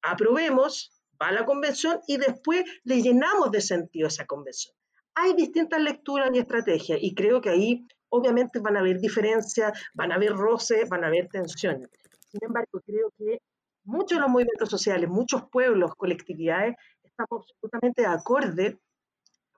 aprobemos, 0.02 0.92
va 1.22 1.28
a 1.28 1.32
la 1.32 1.46
convención 1.46 2.02
y 2.08 2.18
después 2.18 2.64
le 2.84 3.02
llenamos 3.02 3.52
de 3.52 3.62
sentido 3.62 4.08
esa 4.08 4.26
convención. 4.26 4.76
Hay 5.16 5.34
distintas 5.34 5.82
lecturas 5.82 6.30
y 6.34 6.40
estrategias 6.40 7.00
y 7.02 7.14
creo 7.14 7.42
que 7.42 7.50
ahí 7.50 7.88
obviamente 8.10 8.60
van 8.60 8.78
a 8.78 8.80
haber 8.80 9.00
diferencias, 9.00 9.72
van 9.94 10.12
a 10.12 10.16
haber 10.16 10.34
roces, 10.34 10.88
van 10.90 11.04
a 11.04 11.08
haber 11.08 11.28
tensiones. 11.30 11.90
Sin 12.30 12.40
embargo, 12.44 12.82
creo 12.86 13.12
que 13.18 13.40
muchos 13.84 14.18
de 14.18 14.22
los 14.22 14.30
movimientos 14.30 14.70
sociales, 14.70 15.10
muchos 15.10 15.44
pueblos, 15.52 15.96
colectividades, 15.96 16.76
estamos 17.04 17.46
absolutamente 17.52 18.02
de 18.02 18.08
acuerdo 18.08 18.80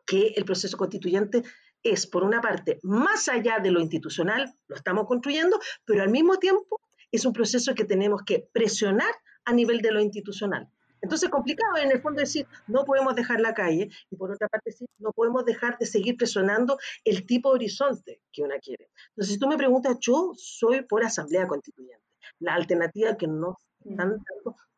que 0.06 0.28
el 0.36 0.46
proceso 0.46 0.78
constituyente 0.78 1.44
es, 1.84 2.08
por 2.08 2.24
una 2.24 2.42
parte, 2.42 2.80
más 2.84 3.28
allá 3.30 3.60
de 3.60 3.72
lo 3.72 3.80
institucional, 3.80 4.54
lo 4.68 4.76
estamos 4.76 5.06
construyendo, 5.06 5.60
pero 5.86 6.04
al 6.04 6.10
mismo 6.10 6.38
tiempo 6.38 6.82
es 7.12 7.26
un 7.26 7.34
proceso 7.34 7.76
que 7.76 7.86
tenemos 7.86 8.24
que 8.26 8.48
presionar 8.52 9.14
a 9.46 9.54
nivel 9.54 9.82
de 9.82 9.92
lo 9.92 10.02
institucional. 10.02 10.70
Entonces, 11.06 11.30
complicado 11.30 11.78
en 11.78 11.92
el 11.92 12.02
fondo 12.02 12.20
decir, 12.20 12.48
no 12.66 12.84
podemos 12.84 13.14
dejar 13.14 13.40
la 13.40 13.54
calle 13.54 13.92
y 14.10 14.16
por 14.16 14.32
otra 14.32 14.48
parte 14.48 14.72
decir, 14.72 14.88
no 14.98 15.12
podemos 15.12 15.46
dejar 15.46 15.78
de 15.78 15.86
seguir 15.86 16.18
presionando 16.18 16.80
el 17.04 17.28
tipo 17.28 17.50
de 17.50 17.56
horizonte 17.58 18.24
que 18.34 18.42
una 18.42 18.58
quiere. 18.58 18.90
Entonces, 19.10 19.36
si 19.36 19.40
tú 19.40 19.48
me 19.48 19.56
preguntas, 19.56 19.98
yo 20.02 20.32
soy 20.36 20.82
por 20.82 21.04
asamblea 21.04 21.46
constituyente. 21.46 22.04
La 22.40 22.56
alternativa 22.56 23.16
que 23.18 23.28
no 23.28 23.60
están 23.84 24.18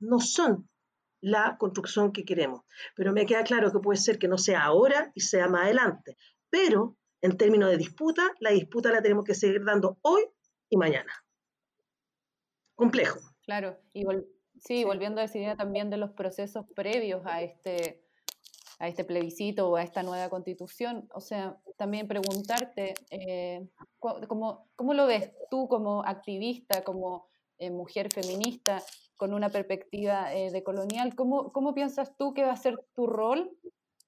no 0.02 0.20
son 0.20 0.70
la 1.22 1.56
construcción 1.58 2.12
que 2.12 2.26
queremos. 2.26 2.66
Pero 2.94 3.14
me 3.14 3.26
queda 3.26 3.46
claro 3.46 3.72
que 3.72 3.80
puede 3.80 3.98
ser 3.98 4.20
que 4.20 4.28
no 4.28 4.38
sea 4.38 4.64
ahora 4.64 5.14
y 5.16 5.22
sea 5.22 5.48
más 5.48 5.64
adelante. 5.64 6.18
Pero 6.50 6.98
en 7.22 7.38
términos 7.38 7.70
de 7.70 7.78
disputa, 7.78 8.34
la 8.42 8.50
disputa 8.50 8.92
la 8.92 9.02
tenemos 9.02 9.24
que 9.24 9.34
seguir 9.34 9.64
dando 9.64 9.98
hoy 10.02 10.24
y 10.70 10.76
mañana. 10.76 11.14
Complejo. 12.76 13.18
Claro, 13.46 13.80
y 13.94 14.04
Sí, 14.60 14.84
volviendo 14.84 15.22
a 15.22 15.26
esa 15.26 15.38
idea 15.38 15.56
también 15.56 15.90
de 15.90 15.98
los 15.98 16.12
procesos 16.12 16.66
previos 16.76 17.22
a 17.26 17.42
este, 17.42 18.02
a 18.80 18.88
este 18.88 19.04
plebiscito 19.04 19.70
o 19.70 19.76
a 19.76 19.84
esta 19.84 20.04
nueva 20.04 20.30
constitución, 20.30 21.08
o 21.14 21.22
sea, 21.22 21.58
también 21.78 22.08
preguntarte, 22.08 22.94
eh, 23.12 23.68
¿cómo, 24.00 24.68
¿cómo, 24.76 24.94
lo 24.94 25.08
ves 25.08 25.32
tú 25.50 25.68
como 25.68 26.04
activista, 26.04 26.84
como 26.84 27.28
eh, 27.60 27.70
mujer 27.70 28.10
feminista, 28.12 28.82
con 29.16 29.34
una 29.34 29.50
perspectiva 29.50 30.34
eh, 30.34 30.52
de 30.52 30.64
colonial? 30.64 31.16
¿cómo, 31.16 31.52
¿Cómo 31.52 31.74
piensas 31.74 32.16
tú 32.18 32.34
que 32.34 32.44
va 32.44 32.52
a 32.52 32.58
ser 32.58 32.76
tu 32.96 33.08
rol 33.08 33.52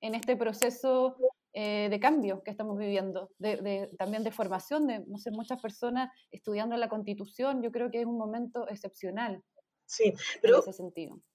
en 0.01 0.15
este 0.15 0.35
proceso 0.35 1.15
de 1.51 1.99
cambio 1.99 2.41
que 2.43 2.51
estamos 2.51 2.77
viviendo, 2.77 3.31
de, 3.37 3.89
también 3.97 4.23
de 4.23 4.31
formación 4.31 4.87
de 4.87 4.99
no 5.07 5.17
sé, 5.17 5.29
muchas 5.31 5.61
personas 5.61 6.09
estudiando 6.31 6.77
la 6.77 6.87
constitución, 6.87 7.61
yo 7.61 7.71
creo 7.71 7.91
que 7.91 7.99
es 7.99 8.05
un 8.05 8.17
momento 8.17 8.69
excepcional. 8.69 9.43
Sí, 9.89 10.13
pero 10.39 10.63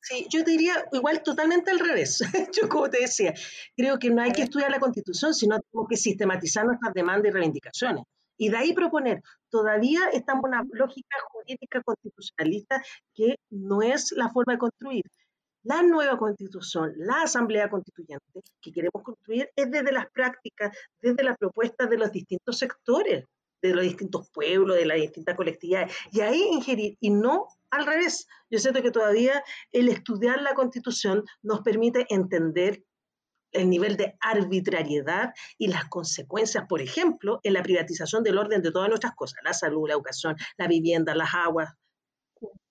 sí, 0.01 0.29
yo 0.31 0.45
diría 0.45 0.87
igual 0.93 1.25
totalmente 1.25 1.73
al 1.73 1.81
revés. 1.81 2.21
yo 2.55 2.69
como 2.69 2.88
te 2.88 3.01
decía, 3.01 3.35
creo 3.77 3.99
que 3.99 4.11
no 4.11 4.23
hay 4.23 4.31
que 4.31 4.43
estudiar 4.43 4.71
la 4.71 4.79
constitución, 4.79 5.35
sino 5.35 5.59
tenemos 5.59 5.88
que 5.88 5.97
sistematizar 5.97 6.64
nuestras 6.64 6.95
demandas 6.95 7.31
y 7.31 7.33
reivindicaciones. 7.33 8.05
Y 8.37 8.51
de 8.51 8.57
ahí 8.57 8.72
proponer, 8.72 9.22
todavía 9.51 10.09
estamos 10.12 10.45
en 10.45 10.51
una 10.51 10.62
lógica 10.70 11.16
jurídica 11.33 11.83
constitucionalista 11.83 12.81
que 13.12 13.35
no 13.51 13.83
es 13.83 14.12
la 14.12 14.28
forma 14.28 14.53
de 14.53 14.59
construir. 14.61 15.03
La 15.64 15.83
nueva 15.83 16.16
constitución, 16.16 16.93
la 16.97 17.22
asamblea 17.22 17.68
constituyente 17.68 18.41
que 18.61 18.70
queremos 18.70 19.03
construir 19.03 19.51
es 19.57 19.68
desde 19.68 19.91
las 19.91 20.07
prácticas, 20.12 20.76
desde 21.03 21.24
las 21.24 21.37
propuestas 21.39 21.91
de 21.91 21.99
los 21.99 22.12
distintos 22.12 22.57
sectores, 22.57 23.24
de 23.69 23.75
los 23.75 23.85
distintos 23.85 24.29
pueblos, 24.31 24.77
de 24.77 24.87
las 24.87 24.99
distintas 24.99 25.37
colectividades, 25.37 25.95
y 26.12 26.21
ahí 26.21 26.43
ingerir, 26.53 26.97
y 27.01 27.11
no 27.11 27.49
al 27.71 27.87
revés, 27.87 28.29
yo 28.51 28.59
siento 28.59 28.83
que 28.83 28.91
todavía 28.91 29.43
el 29.73 29.89
estudiar 29.89 30.41
la 30.43 30.55
constitución 30.55 31.25
nos 31.43 31.61
permite 31.61 32.07
entender 32.09 32.85
el 33.51 33.71
nivel 33.71 33.97
de 33.97 34.17
arbitrariedad 34.21 35.33
y 35.59 35.69
las 35.69 35.87
consecuencias, 35.87 36.67
por 36.69 36.81
ejemplo, 36.81 37.41
en 37.43 37.53
la 37.53 37.62
privatización 37.62 38.23
del 38.23 38.39
orden 38.39 38.62
de 38.62 38.71
todas 38.71 38.89
nuestras 38.89 39.15
cosas, 39.15 39.41
la 39.45 39.55
salud, 39.55 39.89
la 39.89 39.95
educación, 39.95 40.37
la 40.57 40.69
vivienda, 40.69 41.15
las 41.15 41.35
aguas. 41.35 41.73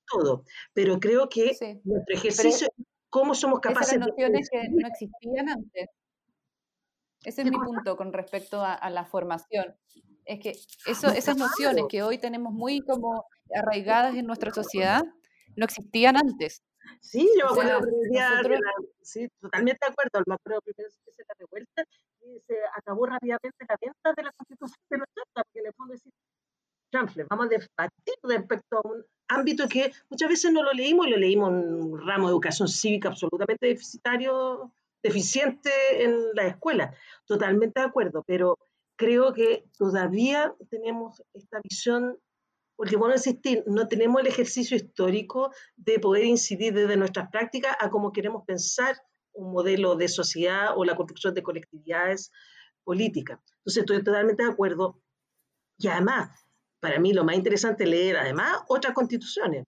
todo, 0.06 0.44
pero 0.74 1.00
creo 1.00 1.28
que 1.30 1.56
nuestro 1.84 2.16
ejercicio, 2.16 2.68
cómo 3.10 3.34
somos 3.34 3.60
capaces 3.62 3.94
esas 3.94 4.08
nociones 4.08 4.50
que 4.50 4.70
no 4.70 4.88
existían 4.88 5.50
antes. 5.50 5.90
Ese 7.24 7.42
es 7.42 7.50
mi 7.50 7.58
punto 7.58 7.96
con 7.96 8.12
respecto 8.12 8.62
a, 8.62 8.90
la 8.90 9.06
formación. 9.06 9.76
Es 10.26 10.40
que 10.40 10.56
eso, 10.86 11.10
esas 11.10 11.38
nociones 11.38 11.86
que 11.90 12.04
hoy 12.04 12.18
tenemos 12.18 12.54
muy 12.54 12.82
como 12.82 13.26
arraigadas 13.54 14.16
en 14.16 14.26
nuestra 14.26 14.54
sociedad 14.54 15.04
no 15.56 15.66
existían 15.66 16.18
antes. 16.18 16.64
Sí, 17.00 17.30
yo 17.40 17.54
me 17.56 17.62
acuerdo 17.62 17.80
nosotros... 18.12 18.60
sí, 19.02 19.28
totalmente 19.40 19.80
de 19.86 19.92
acuerdo, 19.92 20.24
me 20.26 20.36
acuerdo 20.36 20.62
primero 20.62 20.90
que 21.06 21.12
se 21.12 21.24
la 21.28 21.36
revuelta 21.38 21.84
y 22.22 22.40
se 22.42 22.56
acabó 22.76 23.06
rápidamente 23.06 23.66
la 23.68 23.78
venta 23.80 24.14
de 24.16 24.24
la 24.24 24.32
constitución 24.32 24.80
de 24.90 24.98
los 24.98 25.08
80, 25.16 25.32
porque 25.34 25.60
en 25.60 25.66
el 25.68 25.74
fondo 25.74 25.94
decir, 25.94 26.14
vamos 27.30 27.46
a 27.46 27.50
debatir 27.50 28.16
respecto 28.24 28.78
a 28.78 28.88
un 28.88 29.06
ámbito 29.28 29.68
que 29.68 29.92
muchas 30.10 30.30
veces 30.30 30.52
no 30.52 30.64
lo 30.64 30.74
leímos 30.74 31.08
y 31.08 31.12
lo 31.12 31.18
leímos 31.18 31.50
en 31.52 31.74
un 31.74 32.06
ramo 32.06 32.28
de 32.28 32.34
educación 32.34 32.68
cívica 32.68 33.10
absolutamente 33.10 33.68
deficitario, 33.68 34.72
deficiente 35.02 35.72
en 36.04 36.34
la 36.34 36.48
escuela. 36.48 36.94
Totalmente 37.26 37.80
de 37.80 37.88
acuerdo, 37.88 38.24
pero 38.26 38.58
creo 38.96 39.34
que 39.34 39.66
todavía 39.78 40.56
tenemos 40.70 41.22
esta 41.34 41.60
visión, 41.62 42.18
porque 42.76 42.96
bueno, 42.96 43.16
insistir, 43.16 43.64
no 43.68 43.88
tenemos 43.88 44.22
el 44.22 44.28
ejercicio 44.28 44.78
histórico 44.78 45.52
de 45.76 46.00
poder 46.00 46.26
incidir 46.26 46.74
desde 46.74 46.98
nuestras 46.98 47.30
prácticas 47.30 47.76
a 47.80 47.90
cómo 47.90 48.12
queremos 48.12 48.44
pensar 48.46 48.96
un 49.34 49.52
modelo 49.52 49.96
de 49.96 50.08
sociedad 50.08 50.78
o 50.78 50.86
la 50.86 50.96
construcción 50.96 51.34
de 51.34 51.44
colectividades 51.44 52.32
políticas. 52.84 53.40
Entonces 53.58 53.82
estoy 53.82 54.04
totalmente 54.04 54.44
de 54.44 54.52
acuerdo. 54.52 55.02
Y 55.78 55.88
además, 55.88 56.30
para 56.80 57.00
mí 57.00 57.14
lo 57.14 57.24
más 57.24 57.36
interesante 57.36 57.84
es 57.86 57.90
leer 57.90 58.18
además 58.18 58.62
otras 58.68 58.94
constituciones. 58.94 59.66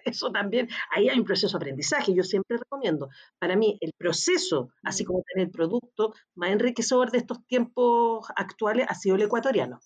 Eso 0.04 0.30
también, 0.30 0.68
ahí 0.90 1.08
hay 1.08 1.18
un 1.18 1.24
proceso 1.24 1.58
de 1.58 1.62
aprendizaje, 1.62 2.14
yo 2.14 2.22
siempre 2.22 2.58
recomiendo. 2.58 3.08
Para 3.38 3.56
mí 3.56 3.78
el 3.80 3.92
proceso, 3.96 4.70
así 4.82 5.04
como 5.04 5.22
tener 5.22 5.46
el 5.48 5.52
producto 5.52 6.14
más 6.34 6.50
enriquecedor 6.50 7.10
de 7.10 7.18
estos 7.18 7.44
tiempos 7.46 8.26
actuales 8.36 8.86
ha 8.88 8.94
sido 8.94 9.16
el 9.16 9.22
ecuatoriano. 9.22 9.80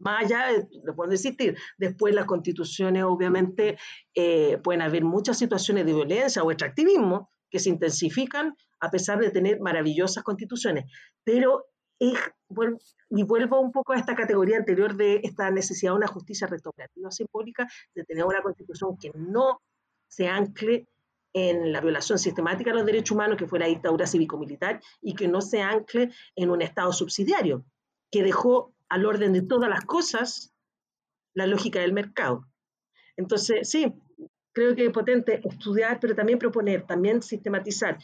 Más 0.00 0.24
allá, 0.24 0.46
lo 0.84 0.94
puedo 0.94 1.10
insistir, 1.10 1.56
después 1.76 2.14
las 2.14 2.26
constituciones 2.26 3.02
obviamente 3.02 3.78
eh, 4.14 4.58
pueden 4.62 4.82
haber 4.82 5.04
muchas 5.04 5.38
situaciones 5.38 5.86
de 5.86 5.92
violencia 5.92 6.42
o 6.44 6.52
extractivismo 6.52 7.30
que 7.50 7.58
se 7.58 7.70
intensifican 7.70 8.54
a 8.80 8.90
pesar 8.90 9.18
de 9.18 9.30
tener 9.30 9.58
maravillosas 9.60 10.22
constituciones, 10.22 10.84
pero 11.24 11.64
y 11.98 12.14
vuelvo 13.24 13.60
un 13.60 13.72
poco 13.72 13.92
a 13.92 13.96
esta 13.96 14.14
categoría 14.14 14.56
anterior 14.56 14.94
de 14.94 15.20
esta 15.24 15.50
necesidad 15.50 15.92
de 15.92 15.98
una 15.98 16.06
justicia 16.06 16.46
restaurativa 16.46 17.10
simbólica, 17.10 17.68
de 17.94 18.04
tener 18.04 18.24
una 18.24 18.42
constitución 18.42 18.96
que 18.96 19.10
no 19.14 19.60
se 20.06 20.28
ancle 20.28 20.86
en 21.32 21.72
la 21.72 21.80
violación 21.80 22.18
sistemática 22.18 22.70
de 22.70 22.76
los 22.76 22.86
derechos 22.86 23.12
humanos, 23.12 23.36
que 23.36 23.46
fue 23.46 23.58
la 23.58 23.66
dictadura 23.66 24.06
cívico-militar, 24.06 24.80
y 25.02 25.14
que 25.14 25.28
no 25.28 25.40
se 25.40 25.60
ancle 25.60 26.10
en 26.34 26.50
un 26.50 26.62
Estado 26.62 26.92
subsidiario, 26.92 27.64
que 28.10 28.22
dejó 28.22 28.74
al 28.88 29.04
orden 29.04 29.32
de 29.32 29.42
todas 29.42 29.68
las 29.68 29.84
cosas 29.84 30.54
la 31.34 31.46
lógica 31.46 31.80
del 31.80 31.92
mercado. 31.92 32.46
Entonces, 33.16 33.68
sí, 33.68 33.92
creo 34.52 34.74
que 34.74 34.86
es 34.86 34.92
potente 34.92 35.40
estudiar, 35.44 36.00
pero 36.00 36.14
también 36.14 36.38
proponer, 36.38 36.86
también 36.86 37.22
sistematizar. 37.22 37.98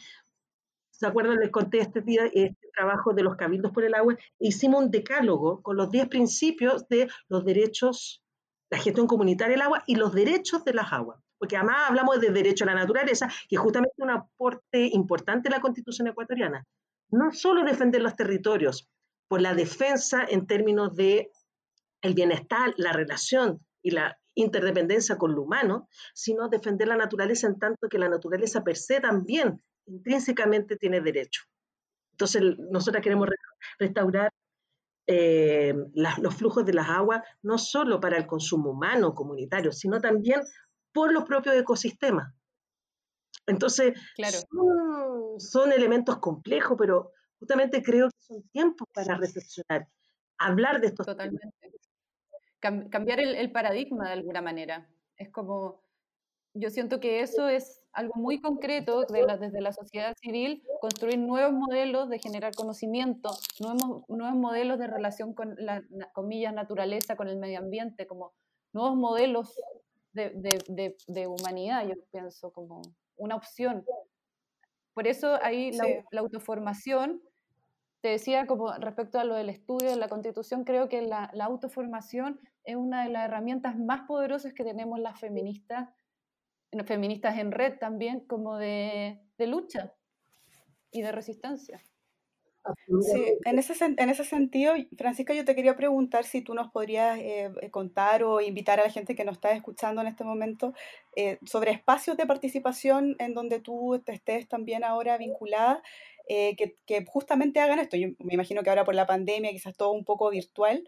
¿Se 0.97 1.05
acuerdan? 1.05 1.39
Les 1.39 1.51
conté 1.51 1.79
este 1.79 1.99
día 1.99 2.25
este 2.33 2.69
trabajo 2.73 3.13
de 3.13 3.21
los 3.21 3.35
cabildos 3.35 3.73
por 3.73 3.83
el 3.83 3.93
agua. 3.95 4.15
Hicimos 4.39 4.85
un 4.85 4.91
decálogo 4.91 5.61
con 5.61 5.75
los 5.75 5.91
10 5.91 6.07
principios 6.07 6.87
de 6.87 7.09
los 7.27 7.43
derechos, 7.43 8.23
la 8.69 8.77
gestión 8.77 9.05
comunitaria 9.05 9.55
del 9.55 9.61
agua 9.61 9.83
y 9.87 9.95
los 9.95 10.13
derechos 10.13 10.63
de 10.63 10.73
las 10.73 10.93
aguas. 10.93 11.19
Porque 11.37 11.57
además 11.57 11.89
hablamos 11.89 12.21
de 12.21 12.29
derecho 12.29 12.63
a 12.63 12.67
la 12.67 12.75
naturaleza, 12.75 13.27
que 13.49 13.57
es 13.57 13.61
justamente 13.61 13.95
un 13.97 14.09
aporte 14.09 14.87
importante 14.93 15.49
de 15.49 15.55
la 15.55 15.61
constitución 15.61 16.07
ecuatoriana. 16.07 16.65
No 17.09 17.33
solo 17.33 17.65
defender 17.65 18.01
los 18.01 18.15
territorios, 18.15 18.89
por 19.27 19.41
la 19.41 19.53
defensa 19.53 20.25
en 20.27 20.47
términos 20.47 20.95
de 20.95 21.29
el 22.01 22.13
bienestar, 22.13 22.73
la 22.77 22.93
relación 22.93 23.59
y 23.81 23.91
la 23.91 24.17
interdependencia 24.33 25.17
con 25.17 25.35
lo 25.35 25.41
humano, 25.41 25.89
sino 26.13 26.47
defender 26.47 26.87
la 26.87 26.95
naturaleza 26.95 27.47
en 27.47 27.59
tanto 27.59 27.89
que 27.89 27.97
la 27.97 28.07
naturaleza 28.07 28.63
per 28.63 28.77
se 28.77 29.01
también 29.01 29.61
intrínsecamente 29.87 30.77
tiene 30.77 31.01
derecho. 31.01 31.43
Entonces, 32.11 32.41
nosotros 32.71 33.03
queremos 33.03 33.27
restaurar 33.77 34.31
eh, 35.07 35.75
los 35.93 36.35
flujos 36.35 36.65
de 36.65 36.73
las 36.73 36.89
aguas, 36.89 37.21
no 37.43 37.57
solo 37.57 37.99
para 37.99 38.17
el 38.17 38.25
consumo 38.25 38.71
humano, 38.71 39.13
comunitario, 39.13 39.71
sino 39.71 40.01
también 40.01 40.41
por 40.93 41.11
los 41.13 41.25
propios 41.25 41.55
ecosistemas. 41.55 42.33
Entonces, 43.47 43.93
son, 45.37 45.71
elementos 45.71 46.17
complejos, 46.17 46.77
pero 46.79 47.11
justamente 47.37 47.83
creo 47.83 48.07
que 48.09 48.17
son 48.25 48.41
tiempos 48.49 48.87
para 48.93 49.15
reflexionar, 49.17 49.87
hablar 50.39 50.81
de 50.81 50.87
estos 50.87 51.05
Totalmente. 51.05 51.53
cambiar 52.59 53.19
el, 53.19 53.35
el, 53.35 53.51
paradigma 53.51 54.07
de 54.07 54.13
alguna 54.13 54.41
manera. 54.41 54.89
Es 55.17 55.29
como, 55.29 55.83
yo 56.53 56.69
siento 56.71 56.99
que 56.99 57.19
eso 57.19 57.47
es 57.47 57.84
algo 57.95 58.13
muy 58.15 58.39
concreto 58.41 59.05
desde 59.05 59.61
la 59.61 59.71
sociedad 59.71 60.13
civil, 60.21 60.61
construir 60.81 61.17
nuevos 61.17 61.53
modelos 61.53 62.09
de 62.09 62.19
generar 62.19 62.53
conocimiento, 62.53 63.31
nuevos, 63.59 64.03
nuevos 64.09 64.35
modelos 64.35 64.77
de 64.77 64.87
relación 64.87 65.33
con 65.33 65.55
la 65.57 65.81
comillas 66.13 66.53
naturaleza, 66.53 67.15
con 67.15 67.29
el 67.29 67.37
medio 67.37 67.59
ambiente, 67.59 68.05
como 68.05 68.33
nuevos 68.73 68.97
modelos 68.97 69.59
de, 70.11 70.95
de, 71.07 71.27
humanidad, 71.27 71.87
yo 71.87 71.95
pienso, 72.11 72.51
como 72.51 72.81
una 73.17 73.35
opción. 73.35 73.85
Por 74.93 75.07
eso 75.07 75.37
ahí 75.41 75.71
la, 75.71 76.19
autoformación, 76.19 77.21
te 78.01 78.09
decía 78.09 78.45
como 78.45 78.73
respecto 78.73 79.19
a 79.19 79.23
lo 79.23 79.35
del 79.35 79.49
estudio 79.49 79.89
de 79.89 79.95
la 79.95 80.09
constitución, 80.09 80.63
creo 80.63 80.89
que 80.89 81.01
la, 81.01 81.31
la 81.33 81.45
autoformación 81.45 82.39
es 82.63 82.75
una 82.75 83.03
de 83.03 83.09
las 83.09 83.25
herramientas 83.25 83.77
más 83.77 84.01
poderosas 84.07 84.53
que 84.53 84.63
tenemos 84.63 84.99
las 84.99 85.19
feministas 85.19 85.89
feministas 86.83 87.37
en 87.37 87.51
red 87.51 87.77
también, 87.79 88.21
como 88.21 88.57
de, 88.57 89.19
lucha 89.39 89.93
y 90.91 91.01
de 91.01 91.11
resistencia. 91.11 91.81
Sí, 93.01 93.37
en 93.45 93.59
ese, 93.59 93.73
en 93.85 94.09
ese 94.09 94.23
sentido, 94.23 94.73
Francisca, 94.97 95.35
yo 95.35 95.45
te 95.45 95.53
quería 95.53 95.75
preguntar 95.75 96.25
si 96.25 96.41
tú 96.41 96.55
nos 96.55 96.71
podrías 96.71 97.19
eh, 97.19 97.51
eh, 97.61 97.69
contar 97.69 98.23
o 98.23 98.41
invitar 98.41 98.79
a 98.79 98.83
la 98.83 98.89
gente 98.89 99.13
que 99.13 99.23
nos 99.23 99.35
está 99.35 99.51
escuchando 99.51 100.01
en 100.01 100.07
este 100.07 100.23
momento 100.23 100.73
eh, 101.15 101.37
sobre 101.45 101.71
espacios 101.71 102.17
de 102.17 102.25
participación 102.25 103.15
en 103.19 103.35
donde 103.35 103.59
tú 103.59 104.01
te 104.03 104.13
estés 104.13 104.47
también 104.47 104.83
ahora 104.83 105.17
vinculada, 105.17 105.83
que, 106.27 106.75
que, 106.87 107.05
justamente 107.05 107.59
hagan 107.59 107.77
esto. 107.77 107.97
Yo 107.97 108.07
me 108.17 108.33
imagino 108.33 108.63
que 108.63 108.71
ahora 108.71 108.83
por 108.83 108.95
la 108.95 109.05
pandemia 109.05 109.51
quizás 109.51 109.77
todo 109.77 109.91
un 109.91 110.03
poco 110.03 110.31
virtual, 110.31 110.83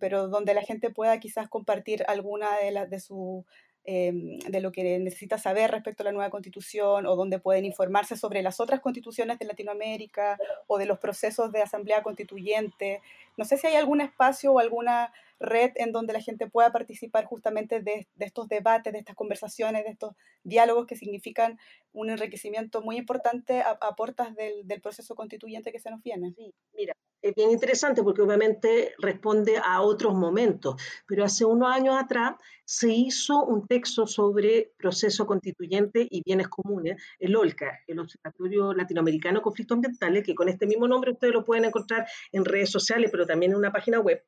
pero 0.00 0.28
donde 0.28 0.54
la 0.54 0.62
gente 0.62 0.88
pueda 0.88 1.20
quizás 1.20 1.50
compartir 1.50 2.04
alguna 2.08 2.56
de, 2.56 2.70
las 2.70 2.88
de 2.88 3.00
sus 3.00 3.44
Em, 3.88 4.40
de 4.40 4.60
lo 4.60 4.72
que 4.72 4.98
necesita 4.98 5.38
saber 5.38 5.70
respecto 5.70 6.02
a 6.02 6.06
la 6.06 6.10
nueva 6.10 6.28
constitución 6.28 7.06
o 7.06 7.14
donde 7.14 7.38
pueden 7.38 7.64
informarse 7.64 8.16
sobre 8.16 8.42
las 8.42 8.58
otras 8.58 8.80
constituciones 8.80 9.38
de 9.38 9.44
Latinoamérica 9.44 10.38
o 10.66 10.76
de 10.76 10.86
los 10.86 10.98
procesos 10.98 11.52
de 11.52 11.62
asamblea 11.62 12.02
constituyente. 12.02 13.00
No 13.36 13.44
sé 13.44 13.56
si 13.56 13.68
hay 13.68 13.76
algún 13.76 14.00
espacio 14.00 14.52
o 14.52 14.58
alguna 14.58 15.12
red 15.38 15.70
en 15.76 15.92
donde 15.92 16.14
la 16.14 16.20
gente 16.20 16.48
pueda 16.48 16.72
participar 16.72 17.26
justamente 17.26 17.80
de, 17.80 18.08
estos 18.18 18.48
debates, 18.48 18.92
de 18.92 18.98
estas 18.98 19.14
conversaciones, 19.14 19.84
de 19.84 19.90
estos 19.90 20.16
diálogos 20.42 20.88
que 20.88 20.96
significan 20.96 21.56
un 21.92 22.10
enriquecimiento 22.10 22.82
muy 22.82 22.96
importante 22.96 23.60
a, 23.60 23.78
a 23.80 23.94
portas 23.94 24.34
del, 24.34 24.66
del, 24.66 24.80
proceso 24.80 25.14
constituyente 25.14 25.70
que 25.70 25.78
se 25.78 25.92
nos 25.92 26.02
viene. 26.02 26.32
Sí, 26.36 26.52
mira, 26.74 26.92
es 27.22 27.34
bien 27.34 27.50
interesante 27.50 28.02
porque 28.02 28.22
obviamente 28.22 28.94
responde 28.98 29.58
a 29.58 29.80
otros 29.82 30.14
momentos, 30.14 30.80
pero 31.06 31.24
hace 31.24 31.44
unos 31.44 31.74
años 31.74 31.96
atrás 31.98 32.36
se 32.64 32.92
hizo 32.92 33.44
un 33.44 33.66
texto 33.66 34.06
sobre 34.06 34.72
proceso 34.76 35.26
constituyente 35.26 36.06
y 36.10 36.22
bienes 36.24 36.48
comunes, 36.48 37.02
el 37.18 37.34
OLCA, 37.36 37.80
el 37.86 37.98
Observatorio 38.00 38.72
Latinoamericano 38.74 39.38
de 39.38 39.42
Conflictos 39.42 39.76
Ambientales, 39.76 40.24
que 40.24 40.34
con 40.34 40.48
este 40.48 40.66
mismo 40.66 40.86
nombre 40.86 41.12
ustedes 41.12 41.32
lo 41.32 41.44
pueden 41.44 41.64
encontrar 41.64 42.06
en 42.32 42.44
redes 42.44 42.70
sociales, 42.70 43.10
pero 43.10 43.26
también 43.26 43.52
en 43.52 43.58
una 43.58 43.72
página 43.72 44.00
web, 44.00 44.24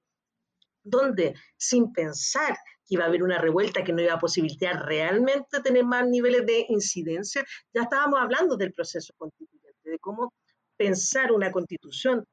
donde 0.82 1.34
sin 1.56 1.92
pensar 1.92 2.56
que 2.86 2.94
iba 2.94 3.04
a 3.04 3.08
haber 3.08 3.22
una 3.22 3.38
revuelta 3.38 3.84
que 3.84 3.92
no 3.92 4.02
iba 4.02 4.14
a 4.14 4.18
posibilitar 4.18 4.86
realmente 4.86 5.60
tener 5.60 5.84
más 5.84 6.06
niveles 6.08 6.46
de 6.46 6.66
incidencia, 6.68 7.44
ya 7.74 7.82
estábamos 7.82 8.18
hablando 8.20 8.56
del 8.56 8.72
proceso 8.72 9.12
constituyente, 9.16 9.90
de 9.90 9.98
cómo 9.98 10.32
pensar 10.76 11.32
una 11.32 11.50
constitución 11.50 12.24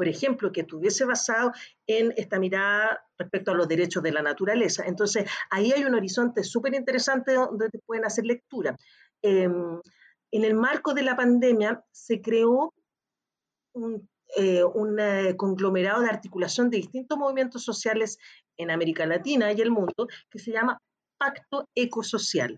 por 0.00 0.08
ejemplo, 0.08 0.50
que 0.50 0.62
estuviese 0.62 1.04
basado 1.04 1.52
en 1.86 2.14
esta 2.16 2.38
mirada 2.38 3.04
respecto 3.18 3.50
a 3.50 3.54
los 3.54 3.68
derechos 3.68 4.02
de 4.02 4.12
la 4.12 4.22
naturaleza. 4.22 4.82
Entonces, 4.86 5.30
ahí 5.50 5.72
hay 5.72 5.84
un 5.84 5.94
horizonte 5.94 6.42
súper 6.42 6.72
interesante 6.72 7.34
donde 7.34 7.68
pueden 7.84 8.06
hacer 8.06 8.24
lectura. 8.24 8.74
Em, 9.20 9.78
en 10.30 10.44
el 10.44 10.54
marco 10.54 10.94
de 10.94 11.02
la 11.02 11.16
pandemia 11.16 11.84
se 11.92 12.22
creó 12.22 12.72
un, 13.74 14.08
eh, 14.38 14.64
un 14.64 14.96
conglomerado 15.36 16.00
de 16.00 16.08
articulación 16.08 16.70
de 16.70 16.78
distintos 16.78 17.18
movimientos 17.18 17.62
sociales 17.62 18.16
en 18.56 18.70
América 18.70 19.04
Latina 19.04 19.52
y 19.52 19.60
el 19.60 19.70
mundo 19.70 20.08
que 20.30 20.38
se 20.38 20.50
llama 20.50 20.80
pacto 21.18 21.68
ecosocial. 21.74 22.56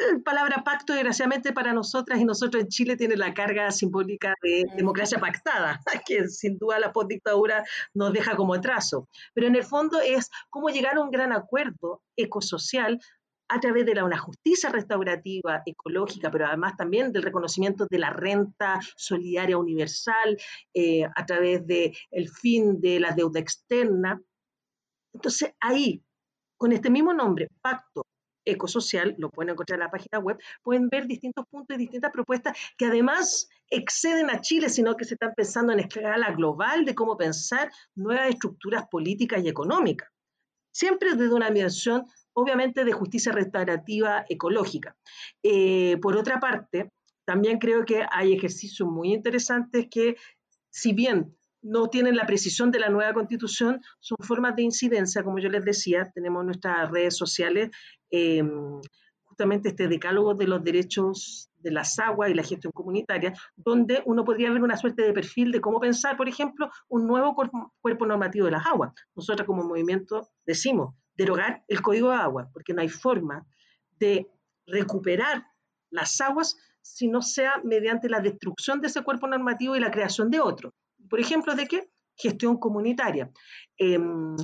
La 0.00 0.18
palabra 0.24 0.62
pacto, 0.64 0.92
desgraciadamente 0.92 1.52
para 1.52 1.72
nosotras 1.72 2.20
y 2.20 2.24
nosotros 2.24 2.62
en 2.62 2.68
Chile, 2.68 2.96
tiene 2.96 3.16
la 3.16 3.34
carga 3.34 3.70
simbólica 3.70 4.34
de 4.42 4.64
democracia 4.76 5.18
pactada, 5.18 5.80
que 6.06 6.28
sin 6.28 6.58
duda 6.58 6.78
la 6.78 6.92
postdictadura 6.92 7.64
nos 7.94 8.12
deja 8.12 8.36
como 8.36 8.60
trazo. 8.60 9.08
Pero 9.34 9.46
en 9.46 9.56
el 9.56 9.64
fondo 9.64 10.00
es 10.00 10.30
cómo 10.48 10.70
llegar 10.70 10.96
a 10.96 11.02
un 11.02 11.10
gran 11.10 11.32
acuerdo 11.32 12.02
ecosocial 12.16 13.00
a 13.48 13.58
través 13.58 13.84
de 13.84 13.96
la, 13.96 14.04
una 14.04 14.18
justicia 14.18 14.70
restaurativa, 14.70 15.62
ecológica, 15.66 16.30
pero 16.30 16.46
además 16.46 16.76
también 16.76 17.12
del 17.12 17.24
reconocimiento 17.24 17.86
de 17.90 17.98
la 17.98 18.10
renta 18.10 18.78
solidaria 18.96 19.58
universal, 19.58 20.38
eh, 20.72 21.04
a 21.04 21.26
través 21.26 21.66
del 21.66 21.92
el 22.12 22.28
fin 22.28 22.80
de 22.80 23.00
la 23.00 23.10
deuda 23.10 23.40
externa. 23.40 24.22
Entonces 25.12 25.52
ahí, 25.58 26.00
con 26.56 26.70
este 26.70 26.90
mismo 26.90 27.12
nombre, 27.12 27.48
Pacto 27.60 28.04
Ecosocial, 28.44 29.14
lo 29.18 29.30
pueden 29.30 29.50
encontrar 29.50 29.78
en 29.78 29.84
la 29.84 29.90
página 29.90 30.18
web, 30.18 30.38
pueden 30.62 30.88
ver 30.88 31.06
distintos 31.06 31.44
puntos 31.50 31.76
y 31.76 31.78
distintas 31.80 32.10
propuestas 32.10 32.56
que 32.76 32.86
además 32.86 33.48
exceden 33.68 34.30
a 34.30 34.40
Chile, 34.40 34.68
sino 34.68 34.96
que 34.96 35.04
se 35.04 35.14
están 35.14 35.34
pensando 35.36 35.72
en 35.72 35.80
escala 35.80 36.32
global 36.32 36.84
de 36.84 36.94
cómo 36.94 37.16
pensar 37.16 37.70
nuevas 37.94 38.30
estructuras 38.30 38.86
políticas 38.90 39.42
y 39.44 39.48
económicas. 39.48 40.08
Siempre 40.72 41.14
desde 41.14 41.34
una 41.34 41.50
dimensión 41.50 42.04
obviamente 42.32 42.84
de 42.84 42.92
justicia 42.92 43.32
restaurativa 43.32 44.24
ecológica. 44.28 44.96
Eh, 45.42 45.98
por 46.00 46.16
otra 46.16 46.38
parte, 46.38 46.90
también 47.24 47.58
creo 47.58 47.84
que 47.84 48.04
hay 48.10 48.32
ejercicios 48.32 48.88
muy 48.88 49.12
interesantes 49.12 49.88
que, 49.90 50.16
si 50.70 50.92
bien 50.92 51.36
no 51.62 51.88
tienen 51.88 52.16
la 52.16 52.26
precisión 52.26 52.70
de 52.70 52.80
la 52.80 52.88
nueva 52.88 53.12
constitución, 53.12 53.80
son 53.98 54.16
formas 54.20 54.56
de 54.56 54.62
incidencia, 54.62 55.22
como 55.22 55.38
yo 55.38 55.48
les 55.48 55.64
decía, 55.64 56.10
tenemos 56.14 56.44
nuestras 56.44 56.90
redes 56.90 57.16
sociales, 57.16 57.70
em, 58.10 58.80
justamente 59.24 59.70
este 59.70 59.88
decálogo 59.88 60.34
de 60.34 60.46
los 60.46 60.62
derechos 60.62 61.50
de 61.62 61.70
las 61.70 61.98
aguas 61.98 62.30
y 62.30 62.34
la 62.34 62.42
gestión 62.42 62.72
comunitaria, 62.72 63.34
donde 63.56 64.02
uno 64.06 64.24
podría 64.24 64.50
ver 64.50 64.62
una 64.62 64.76
suerte 64.76 65.02
de 65.02 65.12
perfil 65.12 65.52
de 65.52 65.60
cómo 65.60 65.80
pensar, 65.80 66.16
por 66.16 66.28
ejemplo, 66.28 66.70
un 66.88 67.06
nuevo 67.06 67.34
cuerpo, 67.34 68.06
normativo 68.06 68.46
de 68.46 68.52
las 68.52 68.66
aguas. 68.66 68.92
Nosotros 69.14 69.46
como 69.46 69.62
movimiento 69.62 70.28
decimos, 70.46 70.94
derogar 71.14 71.62
el 71.68 71.82
código 71.82 72.10
de 72.10 72.16
agua, 72.16 72.50
porque 72.52 72.72
no 72.72 72.80
hay 72.80 72.88
forma 72.88 73.46
de 73.98 74.26
recuperar 74.66 75.44
las 75.90 76.20
aguas 76.20 76.56
si 76.80 77.08
no 77.08 77.20
sea 77.20 77.60
mediante 77.62 78.08
la 78.08 78.20
destrucción 78.20 78.80
de 78.80 78.86
ese 78.88 79.02
cuerpo 79.02 79.26
normativo 79.26 79.76
y 79.76 79.80
la 79.80 79.90
creación 79.90 80.30
de 80.30 80.40
otro. 80.40 80.72
Por 81.10 81.20
ejemplo, 81.20 81.54
¿de 81.54 81.66
qué? 81.66 81.90
Gestión 82.16 82.56
comunitaria. 82.58 83.30
Em, 83.76 84.36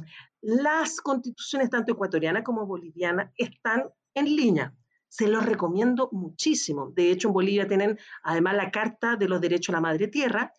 las 0.42 1.00
constituciones, 1.00 1.70
tanto 1.70 1.92
ecuatoriana 1.92 2.42
como 2.42 2.66
boliviana, 2.66 3.32
están 3.36 3.84
en 4.14 4.24
línea. 4.36 4.74
Se 5.08 5.28
los 5.28 5.46
recomiendo 5.46 6.10
muchísimo. 6.12 6.90
De 6.94 7.10
hecho, 7.10 7.28
en 7.28 7.34
Bolivia 7.34 7.66
tienen 7.66 7.98
además 8.22 8.56
la 8.56 8.70
Carta 8.70 9.16
de 9.16 9.28
los 9.28 9.40
Derechos 9.40 9.70
a 9.70 9.78
la 9.78 9.80
Madre 9.80 10.08
Tierra 10.08 10.52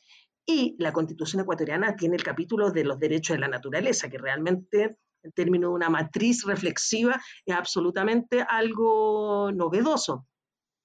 y 0.45 0.75
la 0.79 0.93
constitución 0.93 1.41
ecuatoriana 1.41 1.95
tiene 1.95 2.15
el 2.15 2.23
capítulo 2.23 2.71
de 2.71 2.85
los 2.85 2.97
derechos 2.97 3.35
de 3.35 3.41
la 3.41 3.49
naturaleza, 3.49 4.09
que 4.09 4.17
realmente 4.17 4.97
en 5.23 5.31
términos 5.33 5.69
de 5.69 5.75
una 5.75 5.89
matriz 5.89 6.43
reflexiva, 6.45 7.21
es 7.45 7.55
absolutamente 7.55 8.45
algo 8.47 9.51
novedoso. 9.51 10.25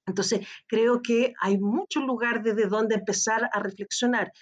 Entonces, 0.06 0.46
creo 0.66 1.00
que 1.00 1.32
hay 1.40 1.58
mucho 1.58 2.00
lugar 2.00 2.42
desde 2.42 2.66
donde 2.66 2.96
empezar 2.96 3.48
a 3.52 3.60
reflexionar. 3.60 4.32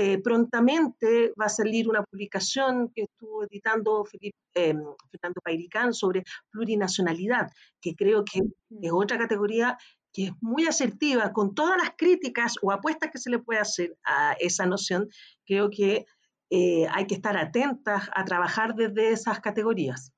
Eh, 0.00 0.20
prontamente 0.22 1.32
va 1.34 1.46
a 1.46 1.48
salir 1.48 1.88
una 1.88 2.04
publicación 2.04 2.92
que 2.94 3.02
estuvo 3.02 3.42
editando 3.42 4.06
eh, 4.54 4.72
Fernando 5.10 5.40
Pairicán 5.42 5.92
sobre 5.92 6.22
plurinacionalidad, 6.52 7.50
que 7.80 7.96
creo 7.96 8.24
que 8.24 8.42
es 8.80 8.92
otra 8.92 9.18
categoría 9.18 9.76
que 10.12 10.26
es 10.26 10.32
muy 10.40 10.68
asertiva, 10.68 11.32
con 11.32 11.52
todas 11.52 11.78
las 11.78 11.94
críticas 11.98 12.54
o 12.62 12.70
apuestas 12.70 13.10
que 13.10 13.18
se 13.18 13.28
le 13.28 13.40
puede 13.40 13.58
hacer 13.58 13.98
a 14.04 14.34
esa 14.38 14.66
noción, 14.66 15.08
creo 15.44 15.68
que 15.68 16.06
eh, 16.50 16.86
hay 16.92 17.08
que 17.08 17.16
estar 17.16 17.36
atentas 17.36 18.08
a 18.14 18.24
trabajar 18.24 18.76
desde 18.76 19.10
esas 19.10 19.40
categorías. 19.40 20.12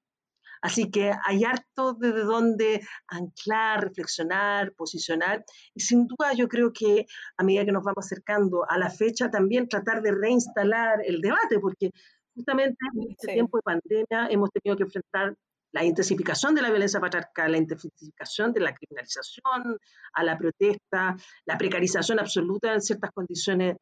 Así 0.62 0.90
que 0.90 1.12
hay 1.24 1.44
harto 1.44 1.94
desde 1.94 2.22
donde 2.22 2.86
anclar, 3.08 3.84
reflexionar, 3.84 4.72
posicionar. 4.74 5.44
Y 5.74 5.80
sin 5.80 6.06
duda 6.06 6.32
yo 6.34 6.48
creo 6.48 6.72
que 6.72 7.06
a 7.36 7.44
medida 7.44 7.64
que 7.64 7.72
nos 7.72 7.84
vamos 7.84 8.06
acercando 8.06 8.64
a 8.68 8.78
la 8.78 8.90
fecha 8.90 9.30
también 9.30 9.68
tratar 9.68 10.02
de 10.02 10.12
reinstalar 10.12 11.00
el 11.04 11.20
debate 11.20 11.58
porque 11.60 11.90
justamente 12.34 12.76
en 12.94 13.10
este 13.10 13.32
tiempo 13.32 13.58
de 13.58 13.62
pandemia 13.62 14.28
hemos 14.30 14.50
tenido 14.50 14.76
que 14.76 14.84
enfrentar 14.84 15.34
la 15.72 15.84
intensificación 15.84 16.54
de 16.54 16.62
la 16.62 16.70
violencia 16.70 17.00
patriarcal, 17.00 17.52
la 17.52 17.58
intensificación 17.58 18.52
de 18.52 18.60
la 18.60 18.74
criminalización, 18.74 19.78
a 20.12 20.24
la 20.24 20.36
protesta, 20.36 21.16
la 21.44 21.58
precarización 21.58 22.18
absoluta 22.18 22.74
en 22.74 22.80
ciertas 22.80 23.10
condiciones 23.12 23.76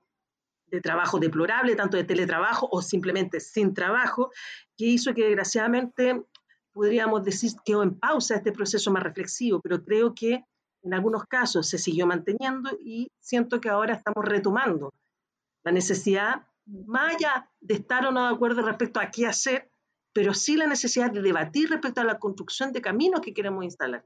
de 0.66 0.81
trabajo 0.83 1.18
deplorable, 1.18 1.76
tanto 1.76 1.97
de 1.97 2.05
teletrabajo 2.05 2.68
o 2.70 2.83
simplemente 2.83 3.41
sin 3.41 3.72
trabajo, 3.72 4.31
que 4.76 4.85
hizo 4.85 5.14
que 5.14 5.24
desgraciadamente 5.24 6.24
podríamos 6.79 7.24
decir 7.24 7.51
quedó 7.64 7.83
en 7.83 7.99
pausa 7.99 8.37
este 8.37 8.53
proceso 8.53 8.93
más 8.93 9.03
reflexivo, 9.03 9.61
pero 9.61 9.83
creo 9.83 10.14
que 10.14 10.45
en 10.85 10.95
algunos 10.95 11.24
casos 11.24 11.66
se 11.66 11.76
siguió 11.76 12.07
manteniendo 12.07 12.70
y 12.81 13.11
siento 13.18 13.61
que 13.61 13.68
ahora 13.68 13.95
estamos 13.95 14.24
retomando 14.24 14.95
la 15.64 15.72
necesidad, 15.72 16.47
más 16.66 17.16
allá 17.16 17.51
de 17.61 17.74
estar 17.74 18.07
o 18.07 18.12
no 18.12 18.29
de 18.29 18.33
acuerdo 18.33 18.62
respecto 18.62 19.01
a 19.01 19.11
qué 19.11 19.26
hacer, 19.26 19.72
pero 20.12 20.35
sí 20.35 20.57
la 20.57 20.68
necesidad 20.68 21.11
de 21.11 21.20
debatir 21.20 21.68
respecto 21.68 22.01
a 22.01 22.05
la 22.05 22.20
construcción 22.20 22.72
de 22.72 22.81
caminos 22.81 23.22
que 23.22 23.35
queremos 23.35 23.64
instalar. 23.64 24.05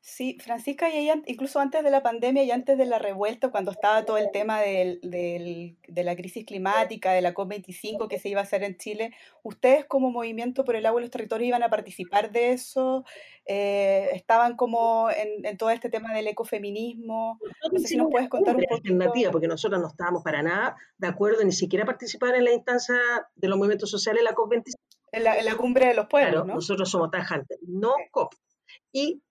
Sí, 0.00 0.36
Francisca, 0.40 0.88
y 0.90 0.98
ella, 0.98 1.20
incluso 1.26 1.58
antes 1.60 1.82
de 1.82 1.90
la 1.90 2.02
pandemia 2.02 2.42
y 2.44 2.50
antes 2.50 2.78
de 2.78 2.86
la 2.86 2.98
revuelta, 2.98 3.50
cuando 3.50 3.70
estaba 3.70 4.04
todo 4.04 4.18
el 4.18 4.30
tema 4.32 4.60
del, 4.60 5.00
de 5.02 6.04
la 6.04 6.16
crisis 6.16 6.44
climática, 6.44 7.12
de 7.12 7.22
la 7.22 7.34
COP25 7.34 8.08
que 8.08 8.18
se 8.18 8.28
iba 8.28 8.40
a 8.40 8.44
hacer 8.44 8.62
en 8.62 8.76
Chile, 8.76 9.12
¿ustedes 9.42 9.84
como 9.84 10.10
Movimiento 10.10 10.64
por 10.64 10.76
el 10.76 10.86
Agua 10.86 11.00
y 11.00 11.04
los 11.04 11.10
Territorios 11.10 11.48
iban 11.48 11.62
a 11.62 11.70
participar 11.70 12.30
de 12.30 12.52
eso? 12.52 13.04
Eh, 13.44 14.10
¿Estaban 14.12 14.56
como 14.56 15.08
en, 15.10 15.56
todo 15.56 15.70
este 15.70 15.90
tema 15.90 16.14
del 16.14 16.28
ecofeminismo? 16.28 17.38
No 17.72 17.78
sé 17.78 17.88
si 17.88 17.96
nos 17.96 18.08
puedes 18.10 18.28
contar 18.28 18.54
un 18.54 18.62
poco. 18.62 18.74
alternativa, 18.76 19.30
porque 19.32 19.48
nosotros 19.48 19.80
no 19.80 19.88
estábamos 19.88 20.22
para 20.22 20.42
nada 20.42 20.76
de 20.98 21.08
acuerdo 21.08 21.44
ni 21.44 21.52
siquiera 21.52 21.84
participar 21.84 22.34
en 22.36 22.44
la 22.44 22.52
instancia 22.52 22.96
de 23.34 23.48
los 23.48 23.58
movimientos 23.58 23.90
sociales, 23.90 24.22
la 24.22 24.34
COP25. 24.34 24.74
En 25.14 25.24
la, 25.24 25.56
cumbre 25.56 25.88
de 25.88 25.94
los 25.94 26.06
pueblos, 26.06 26.46
¿no? 26.46 26.54
Nosotros 26.54 26.88
somos 26.90 27.10
tajantes, 27.10 27.58
no 27.66 27.92
COP. 28.10 28.32
Y 28.92 29.22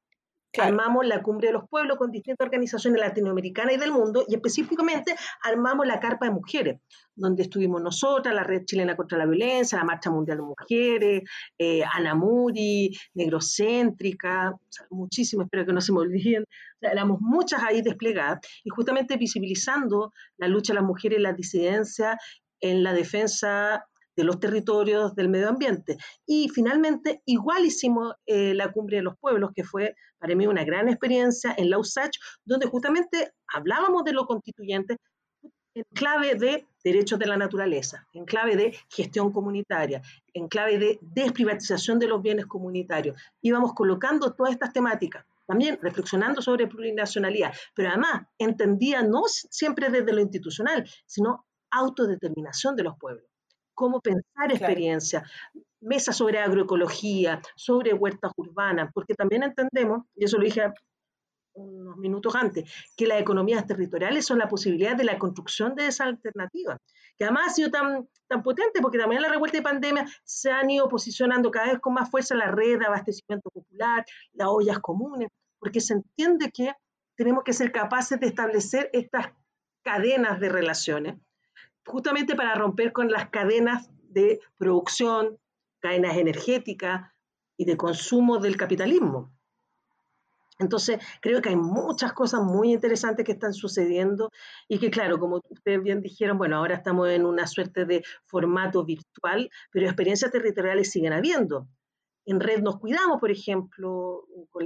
Armamos 0.60 1.06
la 1.06 1.22
Cumbre 1.22 1.48
de 1.48 1.54
los 1.54 1.68
Pueblos 1.70 1.98
con 1.98 2.12
distintas 2.12 2.46
organizaciones 2.46 3.00
latinoamericanas 3.00 3.76
y 3.76 3.78
del 3.78 3.92
mundo 3.92 4.26
y 4.28 4.36
específicamente 4.36 5.16
armamos 5.44 5.88
la 5.88 6.00
Carpa 6.00 6.26
de 6.26 6.32
Mujeres, 6.32 6.80
donde 7.16 7.44
estuvimos 7.44 7.82
nosotras, 7.82 8.34
la 8.34 8.44
Red 8.44 8.66
Chilena 8.66 8.96
contra 8.96 9.18
la 9.18 9.26
Violencia, 9.26 9.78
la 9.78 9.86
Marcha 9.86 10.12
Mundial 10.12 10.38
de 10.38 10.44
Mujeres, 10.44 11.24
eh, 11.58 11.84
Ana 11.94 12.16
Muri, 12.16 12.92
Negrocéntrica, 13.14 14.54
muchísimas, 14.90 15.46
espero 15.46 15.66
que 15.66 15.74
no 15.74 15.82
se 15.82 15.94
me 15.94 16.00
olviden. 16.00 16.44
éramos 16.82 17.20
muchas 17.22 17.64
ahí 17.64 17.82
desplegadas 17.82 18.40
y 18.64 18.70
justamente 18.70 19.18
visibilizando 19.18 20.12
la 20.38 20.48
lucha 20.48 20.74
de 20.74 20.80
las 20.80 20.88
mujeres 20.88 21.20
y 21.20 21.22
la 21.22 21.34
disidencia 21.34 22.18
en 22.60 22.84
la 22.84 22.94
defensa 22.94 23.86
de 24.16 24.24
los 24.24 24.40
territorios 24.40 25.16
del 25.16 25.30
medio 25.30 25.50
ambiente. 25.50 25.98
Y 26.26 26.50
finalmente, 26.50 27.22
igual 27.26 27.66
hicimos 27.66 28.14
eh, 28.26 28.54
la 28.54 28.72
Cumbre 28.72 28.98
de 28.98 29.04
los 29.04 29.18
Pueblos, 29.18 29.52
que 29.56 29.64
fue 29.64 29.96
para 30.20 30.36
mí 30.36 30.48
una 30.48 30.64
gran 30.64 30.90
experiencia 30.90 31.54
en 31.58 31.70
la 31.70 31.80
USACH, 31.80 32.18
donde 32.46 32.68
justamente 32.68 33.32
hablábamos 33.48 34.04
de 34.04 34.14
lo 34.14 34.26
constituyente 34.26 34.98
en 35.74 35.84
clave 35.94 36.36
de 36.36 36.68
derechos 36.84 37.18
de 37.18 37.28
la 37.28 37.38
naturaleza, 37.38 38.06
en 38.14 38.26
clave 38.26 38.56
de 38.56 38.76
gestión 38.90 39.32
comunitaria, 39.32 40.02
en 40.34 40.48
clave 40.48 40.78
de 40.78 41.00
desprivatización 41.02 41.98
de 41.98 42.08
los 42.08 42.22
bienes 42.22 42.46
comunitarios. 42.46 43.22
Íbamos 43.42 43.74
colocando 43.74 44.34
todas 44.34 44.54
estas 44.54 44.74
temáticas 44.74 45.26
también 45.48 45.80
reflexionando 45.82 46.42
sobre 46.42 46.68
plurinacionalidad, 46.68 47.54
pero 47.76 47.90
además 47.90 48.26
entendía 48.38 49.02
no 49.02 49.24
siempre 49.28 49.90
desde 49.90 50.14
lo 50.14 50.22
institucional, 50.22 50.90
sino 51.06 51.46
autodeterminación 51.72 52.76
de 52.76 52.84
los 52.84 52.98
pueblos 52.98 53.31
cómo 53.82 54.00
pensar 54.00 54.52
experiencia, 54.52 55.24
mesa 55.80 56.14
sobre 56.14 56.38
agroecología, 56.38 57.42
sobre 57.56 57.96
huertas 57.96 58.32
urbanas, 58.38 58.92
porque 58.94 59.16
también 59.16 59.42
entendemos, 59.42 60.06
y 60.16 60.26
eso 60.26 60.38
lo 60.38 60.44
dije 60.44 60.72
unos 61.54 61.98
minutos 61.98 62.36
antes, 62.36 62.72
que 62.96 63.08
las 63.08 63.20
economías 63.20 63.66
territoriales 63.66 64.24
son 64.24 64.38
la 64.38 64.48
posibilidad 64.48 64.96
de 64.96 65.04
la 65.04 65.18
construcción 65.18 65.74
de 65.74 65.88
esa 65.88 66.04
alternativa, 66.04 66.78
que 67.18 67.24
además 67.26 67.48
ha 67.48 67.54
sido 67.56 67.72
tan, 67.72 68.08
tan 68.28 68.44
potente 68.44 68.82
porque 68.82 69.00
también 69.00 69.18
en 69.18 69.24
la 69.24 69.34
revuelta 69.34 69.58
de 69.58 69.64
pandemia 69.64 70.06
se 70.24 70.52
han 70.52 70.70
ido 70.70 70.88
posicionando 70.88 71.50
cada 71.50 71.72
vez 71.72 71.80
con 71.80 71.96
más 71.96 72.10
fuerza 72.12 72.36
la 72.36 72.52
red 72.52 72.78
de 72.78 72.86
abastecimiento 72.86 73.50
popular, 73.50 74.06
las 74.34 74.48
ollas 74.48 74.78
comunes, 74.78 75.30
porque 75.58 75.82
se 75.82 75.96
entiende 75.96 76.52
que 76.52 76.72
tenemos 77.18 77.44
que 77.44 77.54
ser 77.54 77.72
capaces 77.72 78.20
de 78.20 78.28
establecer 78.28 78.92
estas 78.94 79.34
cadenas 79.84 80.40
de 80.40 80.50
relaciones 80.50 81.16
justamente 81.86 82.36
para 82.36 82.56
romper 82.56 82.92
con 82.92 83.12
las 83.12 83.30
cadenas 83.30 83.90
de 84.10 84.40
producción, 84.58 85.38
cadenas 85.80 86.18
energéticas 86.18 87.12
y 87.58 87.66
de 87.66 87.78
consumo 87.78 88.40
del 88.40 88.58
capitalismo. 88.58 89.32
Entonces, 90.62 91.00
creo 91.22 91.42
que 91.42 91.50
hay 91.50 91.56
muchas 91.56 92.14
cosas 92.14 92.44
muy 92.44 92.72
interesantes 92.72 93.26
que 93.26 93.32
están 93.32 93.54
sucediendo 93.54 94.30
y 94.68 94.78
que, 94.78 94.92
claro, 94.92 95.18
como 95.18 95.42
ustedes 95.50 95.82
bien 95.82 96.02
dijeron, 96.02 96.38
bueno, 96.38 96.58
ahora 96.58 96.76
estamos 96.76 97.10
en 97.10 97.26
una 97.26 97.48
suerte 97.48 97.86
de 97.86 98.04
formato 98.26 98.86
virtual, 98.86 99.50
pero 99.72 99.88
experiencias 99.88 100.32
territoriales 100.32 100.92
siguen 100.92 101.14
habiendo. 101.14 101.68
En 102.26 102.40
Red 102.40 102.62
Nos 102.62 102.80
Cuidamos, 102.80 103.20
por 103.20 103.32
ejemplo, 103.32 104.26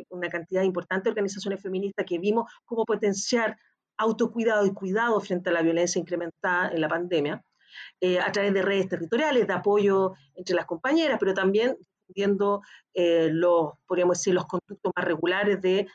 una 0.09 0.27
cantidad 0.29 0.63
importante 0.63 1.05
de 1.05 1.11
organizaciones 1.11 1.61
feministas 1.61 2.05
que 2.05 2.19
vimos 2.19 2.51
cómo 2.65 2.83
potenciar 2.83 3.57
autocuidado 3.97 4.65
y 4.65 4.73
cuidado 4.73 5.19
frente 5.21 5.49
a 5.49 5.53
la 5.53 5.61
violencia 5.61 5.99
incrementada 5.99 6.69
en 6.69 6.81
la 6.81 6.89
pandemia, 6.89 7.43
eh, 8.01 8.19
a 8.19 8.31
través 8.31 8.53
de 8.53 8.61
redes 8.61 8.87
territoriales, 8.87 9.47
de 9.47 9.53
apoyo 9.53 10.13
entre 10.35 10.55
las 10.55 10.65
compañeras, 10.65 11.17
pero 11.19 11.33
también 11.33 11.77
viendo 12.07 12.61
eh, 12.93 13.29
los, 13.31 13.73
podríamos 13.85 14.19
decir, 14.19 14.33
los 14.33 14.45
conductos 14.45 14.91
más 14.95 15.05
regulares 15.05 15.61
de, 15.61 15.87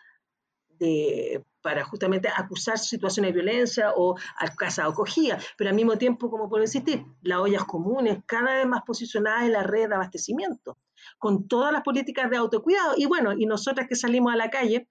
para 1.60 1.84
justamente 1.84 2.28
acusar 2.34 2.78
situaciones 2.78 3.34
de 3.34 3.42
violencia 3.42 3.92
o 3.94 4.16
casa 4.56 4.86
acogida, 4.86 5.38
pero 5.58 5.70
al 5.70 5.76
mismo 5.76 5.98
tiempo, 5.98 6.30
como 6.30 6.48
puedo 6.48 6.62
insistir, 6.62 7.04
las 7.20 7.38
ollas 7.38 7.64
comunes 7.64 8.18
cada 8.26 8.54
vez 8.54 8.66
más 8.66 8.82
posicionadas 8.86 9.44
en 9.44 9.52
la 9.52 9.62
red 9.62 9.88
de 9.88 9.94
abastecimiento, 9.94 10.78
con 11.18 11.48
todas 11.48 11.72
las 11.72 11.82
políticas 11.82 12.30
de 12.30 12.38
autocuidado. 12.38 12.94
Y 12.96 13.06
bueno, 13.06 13.32
y 13.32 13.46
nosotras 13.46 13.86
que 13.88 13.94
salimos 13.94 14.32
a 14.32 14.36
la 14.36 14.48
calle 14.48 14.88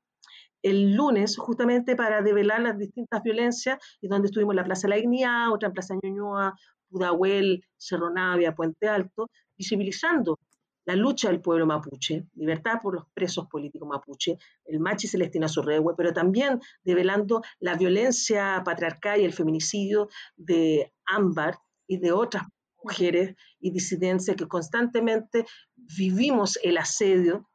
el 0.62 0.94
lunes 0.94 1.38
justamente 1.38 1.96
para 1.96 2.22
develar 2.22 2.62
las 2.62 2.78
distintas 2.78 3.24
violencias, 3.24 3.80
y 4.02 4.08
donde 4.08 4.28
estuvimos 4.28 4.54
en 4.54 4.58
la 4.58 4.64
Plaza 4.64 4.88
la 4.88 4.96
Dignidad, 4.96 5.52
otra 5.52 5.68
en 5.68 5.74
Plaza 5.74 5.96
Ñuñoa, 6.02 6.54
Pudahuel, 6.90 7.64
Cerro 7.78 8.10
Navia, 8.10 8.56
Puente 8.56 8.88
Alto, 8.88 9.30
visibilizando 9.58 10.40
la 10.86 10.96
lucha 10.96 11.30
del 11.30 11.40
pueblo 11.40 11.68
mapuche, 11.68 12.26
libertad 12.34 12.80
por 12.82 12.96
los 12.96 13.04
presos 13.14 13.48
políticos 13.48 13.88
mapuche, 13.88 14.38
el 14.66 14.80
machi 14.80 15.08
Celestina 15.08 15.48
Surrehue, 15.48 15.94
pero 15.96 16.14
también 16.14 16.60
develando 16.84 17.44
la 17.60 17.76
violencia 17.76 18.64
patriarcal 18.66 19.22
y 19.22 19.26
el 19.26 19.34
feminicidio 19.34 20.10
de 20.36 20.92
Ámbar 21.06 21.60
y 21.86 21.98
de 21.98 22.12
otras 22.12 22.44
mujeres 22.84 23.36
y 23.60 23.72
disidencias 23.72 24.36
que 24.36 24.48
constantemente 24.48 25.46
vivimos 25.76 26.58
el 26.64 26.78
asedio. 26.78 27.48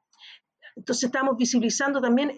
Entonces 0.76 1.05
estamos 1.05 1.36
visibilizando 1.36 2.00
también 2.00 2.32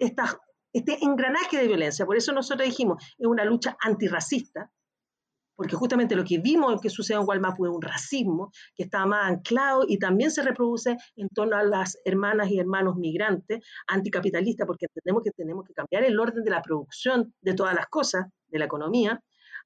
este 0.77 0.97
engranaje 1.01 1.57
de 1.57 1.67
violencia. 1.67 2.05
Por 2.05 2.17
eso 2.17 2.31
nosotros 2.33 2.67
dijimos, 2.67 3.03
es 3.17 3.27
una 3.27 3.45
lucha 3.45 3.77
antirracista, 3.81 4.71
porque 5.55 5.75
justamente 5.75 6.15
lo 6.15 6.23
que 6.23 6.37
vimos 6.37 6.79
que 6.79 6.89
sucede 6.89 7.17
en 7.17 7.25
Gualmapu 7.25 7.65
es 7.65 7.71
un 7.71 7.81
racismo 7.81 8.51
que 8.75 8.83
está 8.83 9.05
más 9.07 9.27
anclado 9.27 9.85
y 9.87 9.97
también 9.97 10.29
se 10.29 10.43
reproduce 10.43 10.97
en 11.15 11.29
torno 11.29 11.57
a 11.57 11.63
las 11.63 11.97
hermanas 12.05 12.51
y 12.51 12.59
hermanos 12.59 12.95
migrantes 12.95 13.65
anticapitalistas, 13.87 14.67
porque 14.67 14.85
entendemos 14.85 15.23
que 15.23 15.31
tenemos 15.31 15.65
que 15.65 15.73
cambiar 15.73 16.03
el 16.03 16.19
orden 16.19 16.43
de 16.43 16.51
la 16.51 16.61
producción 16.61 17.33
de 17.41 17.55
todas 17.55 17.73
las 17.73 17.87
cosas, 17.87 18.27
de 18.47 18.59
la 18.59 18.65
economía, 18.65 19.19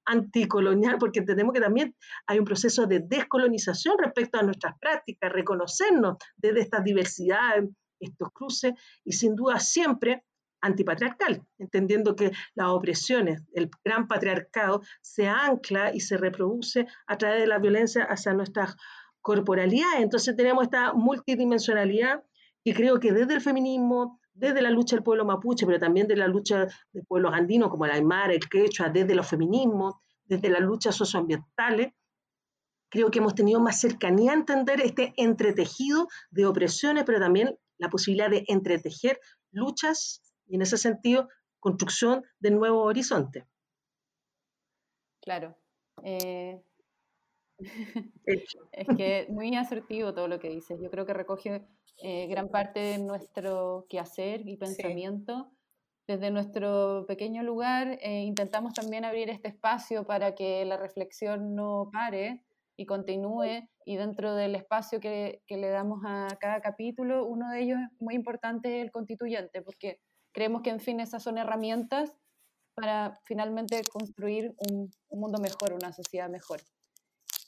anticolonial, 0.05 0.97
porque 0.97 1.19
entendemos 1.19 1.53
que 1.53 1.59
también 1.59 1.95
hay 2.25 2.39
un 2.39 2.45
proceso 2.45 2.87
de 2.87 3.01
descolonización 3.01 3.97
respecto 3.99 4.39
a 4.39 4.43
nuestras 4.43 4.79
prácticas, 4.79 5.31
reconocernos 5.31 6.17
desde 6.37 6.61
estas 6.61 6.83
diversidades, 6.83 7.69
estos 7.99 8.29
cruces, 8.31 8.73
y 9.03 9.11
sin 9.11 9.35
duda 9.35 9.59
siempre 9.59 10.23
antipatriarcal, 10.61 11.43
entendiendo 11.57 12.15
que 12.15 12.31
las 12.55 12.67
opresiones, 12.67 13.43
el 13.53 13.69
gran 13.83 14.07
patriarcado, 14.07 14.81
se 15.01 15.27
ancla 15.27 15.93
y 15.93 15.99
se 15.99 16.17
reproduce 16.17 16.87
a 17.07 17.17
través 17.17 17.41
de 17.41 17.47
la 17.47 17.59
violencia 17.59 18.03
hacia 18.03 18.33
nuestras 18.33 18.75
corporalidades. 19.21 20.01
Entonces 20.01 20.35
tenemos 20.35 20.63
esta 20.63 20.93
multidimensionalidad 20.93 22.23
y 22.63 22.73
creo 22.73 22.99
que 22.99 23.11
desde 23.11 23.33
el 23.33 23.41
feminismo, 23.41 24.19
desde 24.33 24.61
la 24.61 24.69
lucha 24.69 24.95
del 24.95 25.03
pueblo 25.03 25.25
mapuche, 25.25 25.65
pero 25.65 25.79
también 25.79 26.07
de 26.07 26.15
la 26.15 26.27
lucha 26.27 26.67
de 26.91 27.03
pueblos 27.03 27.33
andinos 27.33 27.69
como 27.69 27.85
el 27.85 27.91
aymara, 27.91 28.33
el 28.33 28.47
quechua, 28.47 28.89
desde 28.89 29.15
los 29.15 29.27
feminismos, 29.27 29.95
desde 30.25 30.49
las 30.49 30.61
luchas 30.61 30.95
socioambientales, 30.95 31.93
creo 32.89 33.09
que 33.09 33.19
hemos 33.19 33.35
tenido 33.35 33.59
más 33.59 33.79
cercanía 33.79 34.31
a 34.31 34.35
entender 34.35 34.81
este 34.81 35.13
entretejido 35.17 36.07
de 36.29 36.45
opresiones, 36.45 37.03
pero 37.05 37.19
también 37.19 37.57
la 37.77 37.89
posibilidad 37.89 38.29
de 38.29 38.43
entretejer 38.47 39.19
luchas 39.51 40.21
y 40.51 40.55
en 40.55 40.61
ese 40.61 40.77
sentido, 40.77 41.29
construcción 41.61 42.25
de 42.41 42.51
nuevos 42.51 42.85
horizontes. 42.85 43.45
Claro. 45.21 45.55
Eh, 46.03 46.61
es 48.25 48.87
que 48.97 49.27
muy 49.29 49.55
asertivo 49.55 50.13
todo 50.13 50.27
lo 50.27 50.39
que 50.39 50.49
dices. 50.49 50.77
Yo 50.81 50.91
creo 50.91 51.05
que 51.05 51.13
recoge 51.13 51.65
eh, 52.03 52.27
gran 52.27 52.49
parte 52.49 52.81
de 52.81 52.97
nuestro 52.97 53.85
quehacer 53.87 54.45
y 54.45 54.57
pensamiento. 54.57 55.49
Desde 56.05 56.31
nuestro 56.31 57.05
pequeño 57.07 57.43
lugar 57.43 57.97
eh, 58.01 58.23
intentamos 58.23 58.73
también 58.73 59.05
abrir 59.05 59.29
este 59.29 59.47
espacio 59.47 60.05
para 60.05 60.35
que 60.35 60.65
la 60.65 60.75
reflexión 60.75 61.55
no 61.55 61.89
pare 61.93 62.43
y 62.75 62.85
continúe. 62.85 63.69
Y 63.85 63.95
dentro 63.95 64.35
del 64.35 64.55
espacio 64.55 64.99
que, 64.99 65.43
que 65.47 65.55
le 65.55 65.69
damos 65.69 66.01
a 66.05 66.27
cada 66.41 66.59
capítulo, 66.59 67.25
uno 67.25 67.49
de 67.51 67.61
ellos 67.61 67.79
es 67.79 68.01
muy 68.01 68.15
importante 68.15 68.79
es 68.79 68.85
el 68.85 68.91
constituyente, 68.91 69.61
porque 69.61 70.01
creemos 70.31 70.61
que, 70.61 70.69
en 70.69 70.79
fin, 70.79 70.99
esas 70.99 71.23
son 71.23 71.37
herramientas 71.37 72.17
para 72.73 73.19
finalmente 73.25 73.81
construir 73.91 74.55
un, 74.69 74.91
mundo 75.09 75.39
mejor, 75.39 75.73
una 75.73 75.93
sociedad 75.93 76.29
mejor. 76.29 76.61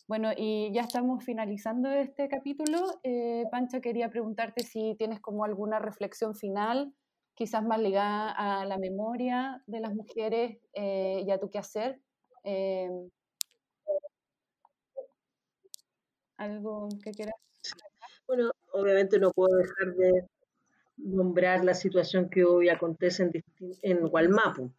Bueno, 0.07 0.31
y 0.35 0.71
ya 0.73 0.81
estamos 0.81 1.23
finalizando 1.23 1.89
este 1.89 2.27
capítulo. 2.27 2.99
Eh, 3.03 3.45
Pancha, 3.51 3.79
quería 3.79 4.09
preguntarte 4.09 4.63
si 4.63 4.95
tienes 4.97 5.21
como 5.21 5.45
alguna 5.45 5.79
reflexión 5.79 6.35
final, 6.35 6.93
quizás 7.35 7.63
más 7.63 7.79
ligada 7.79 8.31
a 8.31 8.65
la 8.65 8.77
memoria 8.77 9.63
de 9.65 9.79
las 9.79 9.93
mujeres 9.93 10.59
eh, 10.73 11.23
y 11.25 11.31
a 11.31 11.39
tu 11.39 11.49
quehacer. 11.49 12.01
Eh, 12.43 12.89
¿Algo 16.37 16.89
que 17.01 17.11
quieras? 17.11 17.35
Bueno, 18.27 18.51
obviamente 18.73 19.19
no 19.19 19.31
puedo 19.31 19.55
dejar 19.55 19.93
de 19.95 20.27
nombrar 21.03 21.63
la 21.63 21.73
situación 21.73 22.29
que 22.29 22.43
hoy 22.43 22.69
acontece 22.69 23.23
en, 23.23 23.31
en 23.81 24.07
Gualmapu. 24.07 24.73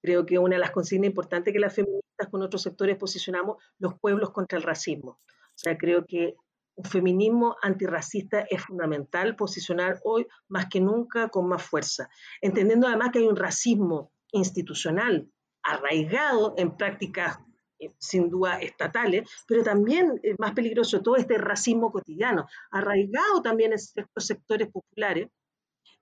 Creo 0.00 0.26
que 0.26 0.38
una 0.38 0.56
de 0.56 0.60
las 0.60 0.70
consignas 0.70 1.08
importantes 1.08 1.52
que 1.52 1.58
las 1.58 1.74
feministas 1.74 2.28
con 2.30 2.42
otros 2.42 2.62
sectores 2.62 2.96
posicionamos, 2.96 3.62
los 3.78 3.98
pueblos 3.98 4.30
contra 4.30 4.58
el 4.58 4.64
racismo. 4.64 5.18
O 5.20 5.56
sea, 5.56 5.76
creo 5.78 6.04
que 6.06 6.36
un 6.76 6.84
feminismo 6.84 7.56
antirracista 7.62 8.40
es 8.50 8.62
fundamental 8.62 9.36
posicionar 9.36 10.00
hoy 10.04 10.26
más 10.48 10.66
que 10.66 10.80
nunca 10.80 11.28
con 11.28 11.48
más 11.48 11.62
fuerza, 11.62 12.08
entendiendo 12.40 12.86
además 12.86 13.10
que 13.12 13.20
hay 13.20 13.28
un 13.28 13.36
racismo 13.36 14.10
institucional 14.32 15.28
arraigado 15.62 16.54
en 16.58 16.76
prácticas 16.76 17.38
eh, 17.78 17.92
sin 17.98 18.28
duda 18.28 18.58
estatales, 18.58 19.28
pero 19.46 19.62
también 19.62 20.20
es 20.22 20.38
más 20.38 20.52
peligroso 20.52 21.00
todo 21.02 21.16
este 21.16 21.38
racismo 21.38 21.92
cotidiano, 21.92 22.46
arraigado 22.70 23.40
también 23.42 23.72
en 23.72 23.78
ciertos 23.78 24.26
sectores 24.26 24.68
populares 24.68 25.28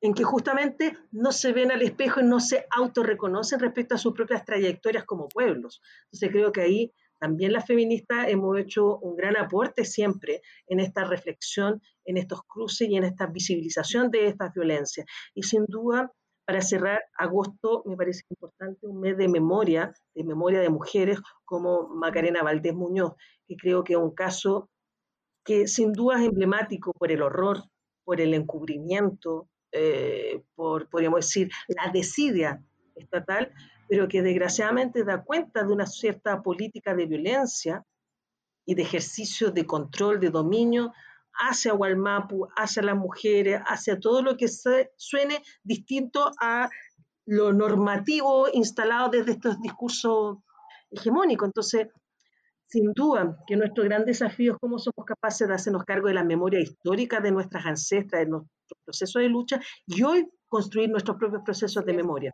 en 0.03 0.15
que 0.15 0.25
justamente 0.25 0.99
no 1.13 1.31
se 1.31 1.53
ven 1.53 1.71
al 1.71 1.81
espejo 1.81 2.21
y 2.21 2.25
no 2.25 2.41
se 2.41 2.67
autorreconocen 2.77 3.61
respecto 3.61 3.95
a 3.95 3.99
sus 3.99 4.13
propias 4.13 4.45
trayectorias 4.45 5.05
como 5.05 5.29
pueblos. 5.29 5.81
Entonces 6.07 6.31
creo 6.31 6.53
que 6.53 6.61
ahí 6.61 6.93
también 7.21 7.53
las 7.53 7.65
feministas 7.65 8.27
hemos 8.29 8.59
hecho 8.59 8.99
un 8.99 9.15
gran 9.15 9.37
aporte 9.37 9.85
siempre 9.85 10.43
en 10.67 10.81
esta 10.81 11.05
reflexión, 11.05 11.81
en 12.05 12.17
estos 12.17 12.43
cruces 12.43 12.89
y 12.89 12.97
en 12.97 13.05
esta 13.05 13.27
visibilización 13.27 14.11
de 14.11 14.27
estas 14.27 14.53
violencias. 14.53 15.07
Y 15.35 15.45
sin 15.45 15.65
duda, 15.67 16.13
para 16.45 16.61
cerrar, 16.61 17.01
agosto 17.17 17.85
me 17.87 17.97
parece 17.97 18.25
importante 18.29 18.89
un 18.89 18.99
mes 18.99 19.17
de 19.17 19.29
memoria, 19.29 19.93
de 20.17 20.25
memoria 20.25 20.59
de 20.59 20.69
mujeres 20.69 21.21
como 21.45 21.87
Macarena 21.95 22.43
Valdés 22.43 22.75
Muñoz, 22.75 23.13
que 23.47 23.55
creo 23.55 23.85
que 23.85 23.93
es 23.93 24.01
un 24.01 24.13
caso 24.17 24.69
que 25.45 25.69
sin 25.69 25.93
duda 25.93 26.21
es 26.21 26.27
emblemático 26.27 26.93
por 26.93 27.13
el 27.13 27.23
horror, 27.23 27.63
por 28.05 28.21
el 28.21 28.35
encubrimiento, 28.35 29.49
eh, 29.73 30.43
por, 30.55 30.89
podríamos 30.89 31.21
decir, 31.21 31.51
la 31.69 31.91
desidia 31.91 32.63
estatal, 32.95 33.53
pero 33.89 34.09
que 34.09 34.23
desgraciadamente 34.23 35.05
da 35.05 35.25
cuenta 35.25 35.63
de 35.65 35.73
una 35.73 35.87
cierta 35.87 36.43
política 36.43 36.95
de 36.95 37.07
violencia 37.07 37.85
y 38.65 38.75
de 38.75 38.83
ejercicio 38.83 39.51
de 39.51 39.67
control, 39.67 40.21
de 40.21 40.31
dominio 40.31 40.93
hacia 41.35 41.73
Gualmapu, 41.73 42.49
hacia 42.57 42.83
las 42.83 42.97
mujeres, 42.97 43.61
hacia 43.67 43.99
todo 43.99 44.23
lo 44.23 44.37
que 44.37 44.49
suene 44.49 45.43
distinto 45.63 46.31
a 46.41 46.69
lo 47.27 47.53
normativo 47.53 48.49
instalado 48.53 49.09
desde 49.09 49.33
estos 49.33 49.61
discursos 49.61 50.39
hegemónicos. 50.91 51.49
Entonces, 51.49 51.89
sin 52.73 52.93
duda 52.95 53.37
que 53.47 53.57
nuestro 53.57 53.85
gran 53.85 54.07
desafío 54.07 54.53
es 54.53 54.59
cómo 54.59 54.79
somos 54.79 55.05
capaces 55.07 55.47
de 55.47 55.55
hacernos 55.55 55.85
cargo 55.85 56.09
de 56.09 56.15
la 56.15 56.25
memoria 56.25 56.59
histórica 56.59 57.21
de 57.21 57.31
nuestras 57.31 57.67
ancestras, 57.67 58.23
de 58.23 58.31
nuestro 58.31 58.77
proceso 58.87 59.19
de 59.19 59.29
lucha 59.29 59.61
y 59.87 60.03
hoy 60.03 60.27
construir 60.49 60.89
nuestros 60.89 61.19
propios 61.19 61.43
procesos 61.45 61.85
de 61.85 61.93
memoria. 61.93 62.33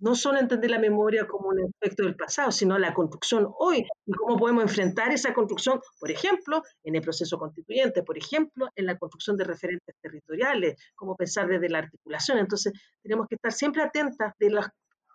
no 0.00 0.14
solo 0.14 0.38
entender 0.38 0.70
la 0.70 0.78
memoria 0.78 1.26
como 1.26 1.48
un 1.48 1.60
aspecto 1.64 2.04
del 2.04 2.14
pasado, 2.14 2.52
sino 2.52 2.78
la 2.78 2.94
construcción 2.94 3.48
hoy 3.58 3.84
y 4.06 4.12
cómo 4.12 4.36
podemos 4.36 4.62
enfrentar 4.62 5.10
esa 5.12 5.34
construcción, 5.34 5.80
por 5.98 6.10
ejemplo, 6.10 6.62
en 6.84 6.94
el 6.94 7.02
proceso 7.02 7.36
constituyente, 7.36 8.04
por 8.04 8.16
ejemplo, 8.16 8.68
en 8.76 8.86
la 8.86 8.96
construcción 8.96 9.36
de 9.36 9.44
referentes 9.44 9.96
territoriales, 10.00 10.76
cómo 10.94 11.16
pensar 11.16 11.48
desde 11.48 11.68
la 11.68 11.78
articulación. 11.78 12.38
Entonces, 12.38 12.72
tenemos 13.02 13.26
que 13.28 13.34
estar 13.34 13.52
siempre 13.52 13.82
atentas 13.82 14.34
de 14.38 14.50
los 14.50 14.66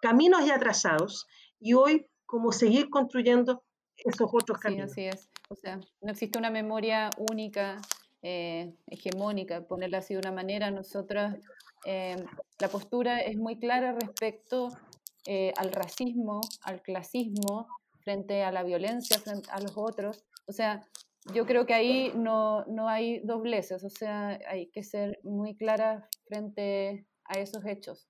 caminos 0.02 0.46
ya 0.46 0.60
trazados 0.60 1.26
y 1.62 1.74
hoy 1.74 2.06
cómo 2.26 2.52
seguir 2.52 2.90
construyendo 2.90 3.64
esos 3.98 4.30
otros 4.32 4.58
caminos. 4.60 4.92
Sí, 4.92 5.08
así 5.08 5.20
es. 5.20 5.30
O 5.50 5.56
sea, 5.56 5.80
no 6.02 6.12
existe 6.12 6.40
una 6.40 6.50
memoria 6.50 7.10
única, 7.18 7.82
eh, 8.22 8.74
hegemónica, 8.88 9.68
ponerla 9.68 10.00
así 10.00 10.14
de 10.14 10.20
una 10.20 10.32
manera. 10.32 10.72
Nosotras 10.72 11.38
Em, 11.86 12.26
la 12.60 12.70
postura 12.70 13.20
es 13.20 13.38
muy 13.38 13.60
clara 13.60 13.94
respecto 13.94 14.70
eh, 15.26 15.54
al 15.58 15.72
racismo, 15.72 16.42
al 16.64 16.82
clasismo, 16.82 17.68
frente 18.00 18.44
a 18.44 18.52
la 18.52 18.64
violencia, 18.64 19.20
frente 19.20 19.50
a 19.52 19.60
los 19.60 19.74
otros. 19.76 20.24
O 20.48 20.54
sea, 20.54 20.82
yo 21.34 21.46
creo 21.46 21.66
que 21.66 21.74
ahí 21.74 22.12
no, 22.16 22.66
no 22.66 22.88
hay 22.90 23.20
dobleces, 23.20 23.84
o 23.84 23.90
sea, 23.90 24.40
hay 24.48 24.68
que 24.68 24.84
ser 24.84 25.20
muy 25.24 25.56
clara 25.56 26.08
frente 26.28 27.06
a 27.26 27.40
esos 27.40 27.66
hechos. 27.66 28.08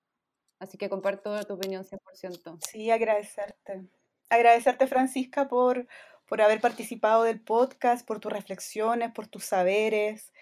Así 0.59 0.77
que 0.77 0.89
comparto 0.89 1.39
tu 1.43 1.53
opinión 1.53 1.84
100%. 1.84 2.57
Sí, 2.67 2.89
agradecerte. 2.89 3.88
Agradecerte, 4.30 4.88
Francisca, 4.88 5.47
por, 5.47 5.88
por 6.26 6.41
haber 6.41 6.61
participado 6.61 7.24
del 7.24 7.39
podcast, 7.41 8.05
por 8.05 8.19
tus 8.19 8.32
reflexiones, 8.32 9.11
por 9.11 9.28
tus 9.28 9.45
saberes. 9.45 10.34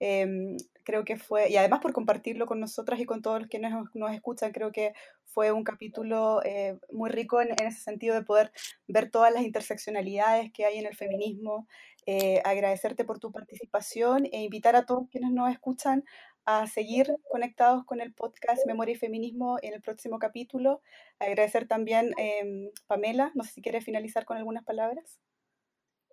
Em, 0.00 0.56
creo 0.82 1.04
que 1.04 1.16
fue, 1.16 1.50
y 1.50 1.56
además 1.56 1.80
por 1.80 1.92
compartirlo 1.92 2.46
con 2.46 2.58
nosotras 2.58 2.98
y 3.00 3.04
con 3.04 3.20
todos 3.20 3.40
los 3.40 3.50
que 3.50 3.58
nos, 3.58 3.94
nos 3.94 4.12
escuchan, 4.12 4.50
creo 4.50 4.72
que 4.72 4.94
fue 5.26 5.52
un 5.52 5.62
capítulo 5.62 6.42
eh, 6.44 6.78
muy 6.90 7.10
rico 7.10 7.40
en, 7.40 7.50
ese 7.52 7.80
sentido 7.80 8.14
de 8.14 8.22
poder 8.22 8.50
ver 8.88 9.10
todas 9.10 9.32
las 9.32 9.44
interseccionalidades 9.44 10.52
que 10.52 10.64
hay 10.64 10.78
en 10.78 10.86
el 10.86 10.96
feminismo. 10.96 11.68
Eh, 12.06 12.40
agradecerte 12.44 13.04
por 13.04 13.20
tu 13.20 13.30
participación 13.30 14.26
e 14.32 14.42
invitar 14.42 14.74
a 14.74 14.86
todos 14.86 15.08
quienes 15.10 15.30
nos 15.32 15.50
escuchan 15.52 16.02
a 16.46 16.66
seguir 16.66 17.14
conectados 17.30 17.84
con 17.84 18.00
el 18.00 18.14
podcast 18.14 18.66
Memoria 18.66 18.94
y 18.94 18.98
Feminismo 18.98 19.58
en 19.62 19.74
el 19.74 19.82
próximo 19.82 20.18
capítulo. 20.18 20.80
Agradecer 21.18 21.68
también, 21.68 22.14
eh, 22.18 22.72
Pamela, 22.86 23.30
no 23.34 23.44
sé 23.44 23.52
si 23.52 23.62
quieres 23.62 23.84
finalizar 23.84 24.24
con 24.24 24.38
algunas 24.38 24.64
palabras. 24.64 25.20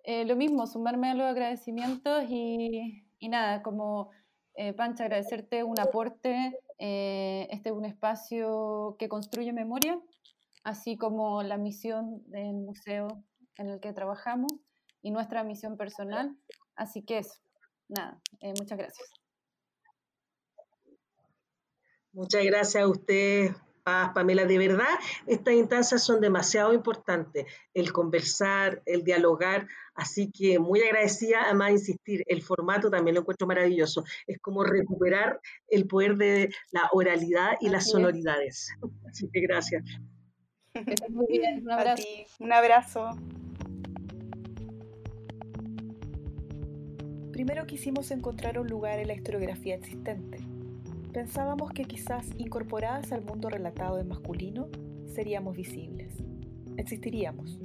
lo 0.04 0.36
mismo, 0.36 0.66
sumarme 0.66 1.10
a 1.10 1.14
los 1.14 1.26
agradecimientos 1.26 2.24
y 2.30 3.07
y 3.18 3.28
nada, 3.28 3.62
como 3.62 4.10
eh, 4.54 4.72
Pancha, 4.72 5.04
agradecerte 5.04 5.62
un 5.62 5.78
aporte. 5.78 6.58
Eh, 6.78 7.48
este 7.50 7.70
es 7.70 7.74
un 7.74 7.84
espacio 7.84 8.96
que 8.98 9.08
construye 9.08 9.52
memoria, 9.52 10.00
así 10.64 10.96
como 10.96 11.42
la 11.42 11.56
misión 11.56 12.22
del 12.30 12.54
museo 12.54 13.22
en 13.56 13.68
el 13.68 13.80
que 13.80 13.92
trabajamos 13.92 14.52
y 15.02 15.10
nuestra 15.10 15.44
misión 15.44 15.76
personal. 15.76 16.36
Así 16.74 17.02
que 17.02 17.18
eso, 17.18 17.34
nada, 17.88 18.20
eh, 18.40 18.52
muchas 18.58 18.78
gracias. 18.78 19.08
Muchas 22.12 22.44
gracias 22.44 22.82
a 22.82 22.88
usted 22.88 23.50
Pamela, 24.14 24.44
de 24.44 24.58
verdad, 24.58 24.94
estas 25.26 25.54
instancias 25.54 26.02
son 26.02 26.20
demasiado 26.20 26.72
importantes, 26.72 27.46
el 27.74 27.92
conversar, 27.92 28.82
el 28.86 29.04
dialogar, 29.04 29.66
así 29.94 30.30
que 30.30 30.58
muy 30.58 30.80
agradecida, 30.80 31.42
además 31.44 31.72
insistir, 31.72 32.22
el 32.26 32.42
formato 32.42 32.90
también 32.90 33.14
lo 33.14 33.20
encuentro 33.20 33.46
maravilloso, 33.46 34.04
es 34.26 34.38
como 34.40 34.64
recuperar 34.64 35.40
el 35.68 35.86
poder 35.86 36.16
de 36.16 36.50
la 36.70 36.88
oralidad 36.92 37.52
y 37.60 37.68
las 37.68 37.88
sonoridades. 37.90 38.68
Así 39.08 39.28
que 39.32 39.40
gracias. 39.40 39.84
Muy 41.08 41.26
bien, 41.28 41.62
un 41.62 41.70
abrazo. 41.70 42.04
Un 42.40 42.52
abrazo. 42.52 43.10
Primero 47.32 47.66
quisimos 47.66 48.10
encontrar 48.10 48.58
un 48.58 48.66
lugar 48.66 48.98
en 48.98 49.08
la 49.08 49.14
historiografía 49.14 49.76
existente 49.76 50.47
Pensábamos 51.12 51.70
que 51.70 51.84
quizás 51.84 52.26
incorporadas 52.36 53.12
al 53.12 53.24
mundo 53.24 53.48
relatado 53.48 53.98
en 53.98 54.08
masculino, 54.08 54.68
seríamos 55.06 55.56
visibles, 55.56 56.12
existiríamos. 56.76 57.58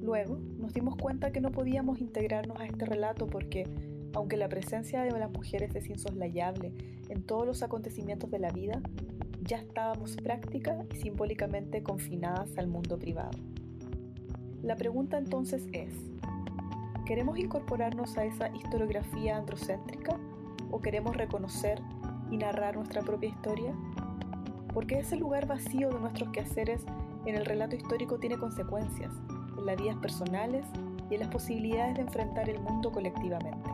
Luego 0.00 0.38
nos 0.58 0.74
dimos 0.74 0.96
cuenta 0.96 1.30
que 1.30 1.40
no 1.40 1.52
podíamos 1.52 2.00
integrarnos 2.00 2.58
a 2.58 2.66
este 2.66 2.84
relato 2.84 3.26
porque, 3.26 3.68
aunque 4.12 4.36
la 4.36 4.48
presencia 4.48 5.02
de 5.02 5.12
las 5.12 5.30
mujeres 5.30 5.74
es 5.76 5.88
insoslayable 5.88 6.72
en 7.08 7.22
todos 7.22 7.46
los 7.46 7.62
acontecimientos 7.62 8.30
de 8.30 8.40
la 8.40 8.50
vida, 8.50 8.82
ya 9.42 9.58
estábamos 9.58 10.16
práctica 10.16 10.84
y 10.92 10.96
simbólicamente 10.96 11.82
confinadas 11.82 12.58
al 12.58 12.66
mundo 12.66 12.98
privado. 12.98 13.38
La 14.62 14.74
pregunta 14.76 15.16
entonces 15.16 15.68
es, 15.72 15.94
¿queremos 17.06 17.38
incorporarnos 17.38 18.18
a 18.18 18.24
esa 18.24 18.48
historiografía 18.54 19.36
androcéntrica 19.36 20.18
o 20.70 20.80
queremos 20.80 21.16
reconocer 21.16 21.80
narrar 22.36 22.76
nuestra 22.76 23.02
propia 23.02 23.28
historia? 23.28 23.74
Porque 24.72 24.98
ese 24.98 25.16
lugar 25.16 25.46
vacío 25.46 25.90
de 25.90 26.00
nuestros 26.00 26.30
quehaceres 26.30 26.84
en 27.26 27.36
el 27.36 27.44
relato 27.44 27.76
histórico 27.76 28.18
tiene 28.18 28.36
consecuencias 28.36 29.12
en 29.56 29.66
las 29.66 29.76
vidas 29.76 29.96
personales 29.96 30.66
y 31.10 31.14
en 31.14 31.20
las 31.20 31.30
posibilidades 31.30 31.94
de 31.94 32.02
enfrentar 32.02 32.48
el 32.48 32.60
mundo 32.60 32.90
colectivamente. 32.90 33.70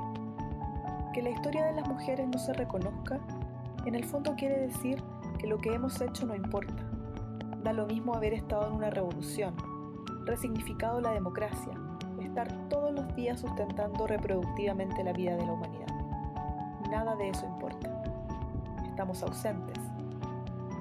Que 1.12 1.22
la 1.22 1.30
historia 1.30 1.64
de 1.64 1.72
las 1.72 1.88
mujeres 1.88 2.28
no 2.28 2.38
se 2.38 2.52
reconozca, 2.52 3.18
en 3.86 3.94
el 3.94 4.04
fondo 4.04 4.34
quiere 4.36 4.58
decir 4.58 5.02
que 5.38 5.46
lo 5.46 5.58
que 5.58 5.72
hemos 5.72 6.00
hecho 6.00 6.26
no 6.26 6.34
importa. 6.34 6.74
Da 7.62 7.72
lo 7.72 7.86
mismo 7.86 8.14
haber 8.14 8.34
estado 8.34 8.68
en 8.68 8.74
una 8.74 8.90
revolución, 8.90 9.54
resignificado 10.24 11.00
la 11.00 11.12
democracia, 11.12 11.72
estar 12.22 12.68
todos 12.68 12.92
los 12.92 13.14
días 13.16 13.40
sustentando 13.40 14.06
reproductivamente 14.06 15.02
la 15.02 15.12
vida 15.12 15.34
de 15.36 15.46
la 15.46 15.52
humanidad. 15.52 15.88
Nada 16.90 17.16
de 17.16 17.30
eso 17.30 17.46
importa 17.46 17.99
estamos 19.01 19.22
ausentes 19.22 19.78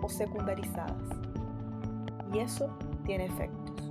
o 0.01 0.09
secundarizadas. 0.09 1.07
Y 2.33 2.39
eso 2.39 2.69
tiene 3.05 3.27
efectos. 3.27 3.89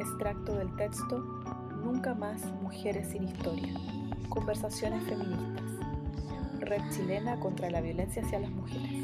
Extracto 0.00 0.56
del 0.56 0.74
texto 0.74 1.18
Nunca 1.84 2.16
más 2.16 2.44
mujeres 2.60 3.10
sin 3.10 3.22
historia. 3.22 3.72
Conversaciones 4.30 5.04
feministas. 5.04 5.62
Red 6.58 6.82
chilena 6.90 7.38
contra 7.38 7.70
la 7.70 7.80
violencia 7.80 8.24
hacia 8.24 8.40
las 8.40 8.50
mujeres. 8.50 8.95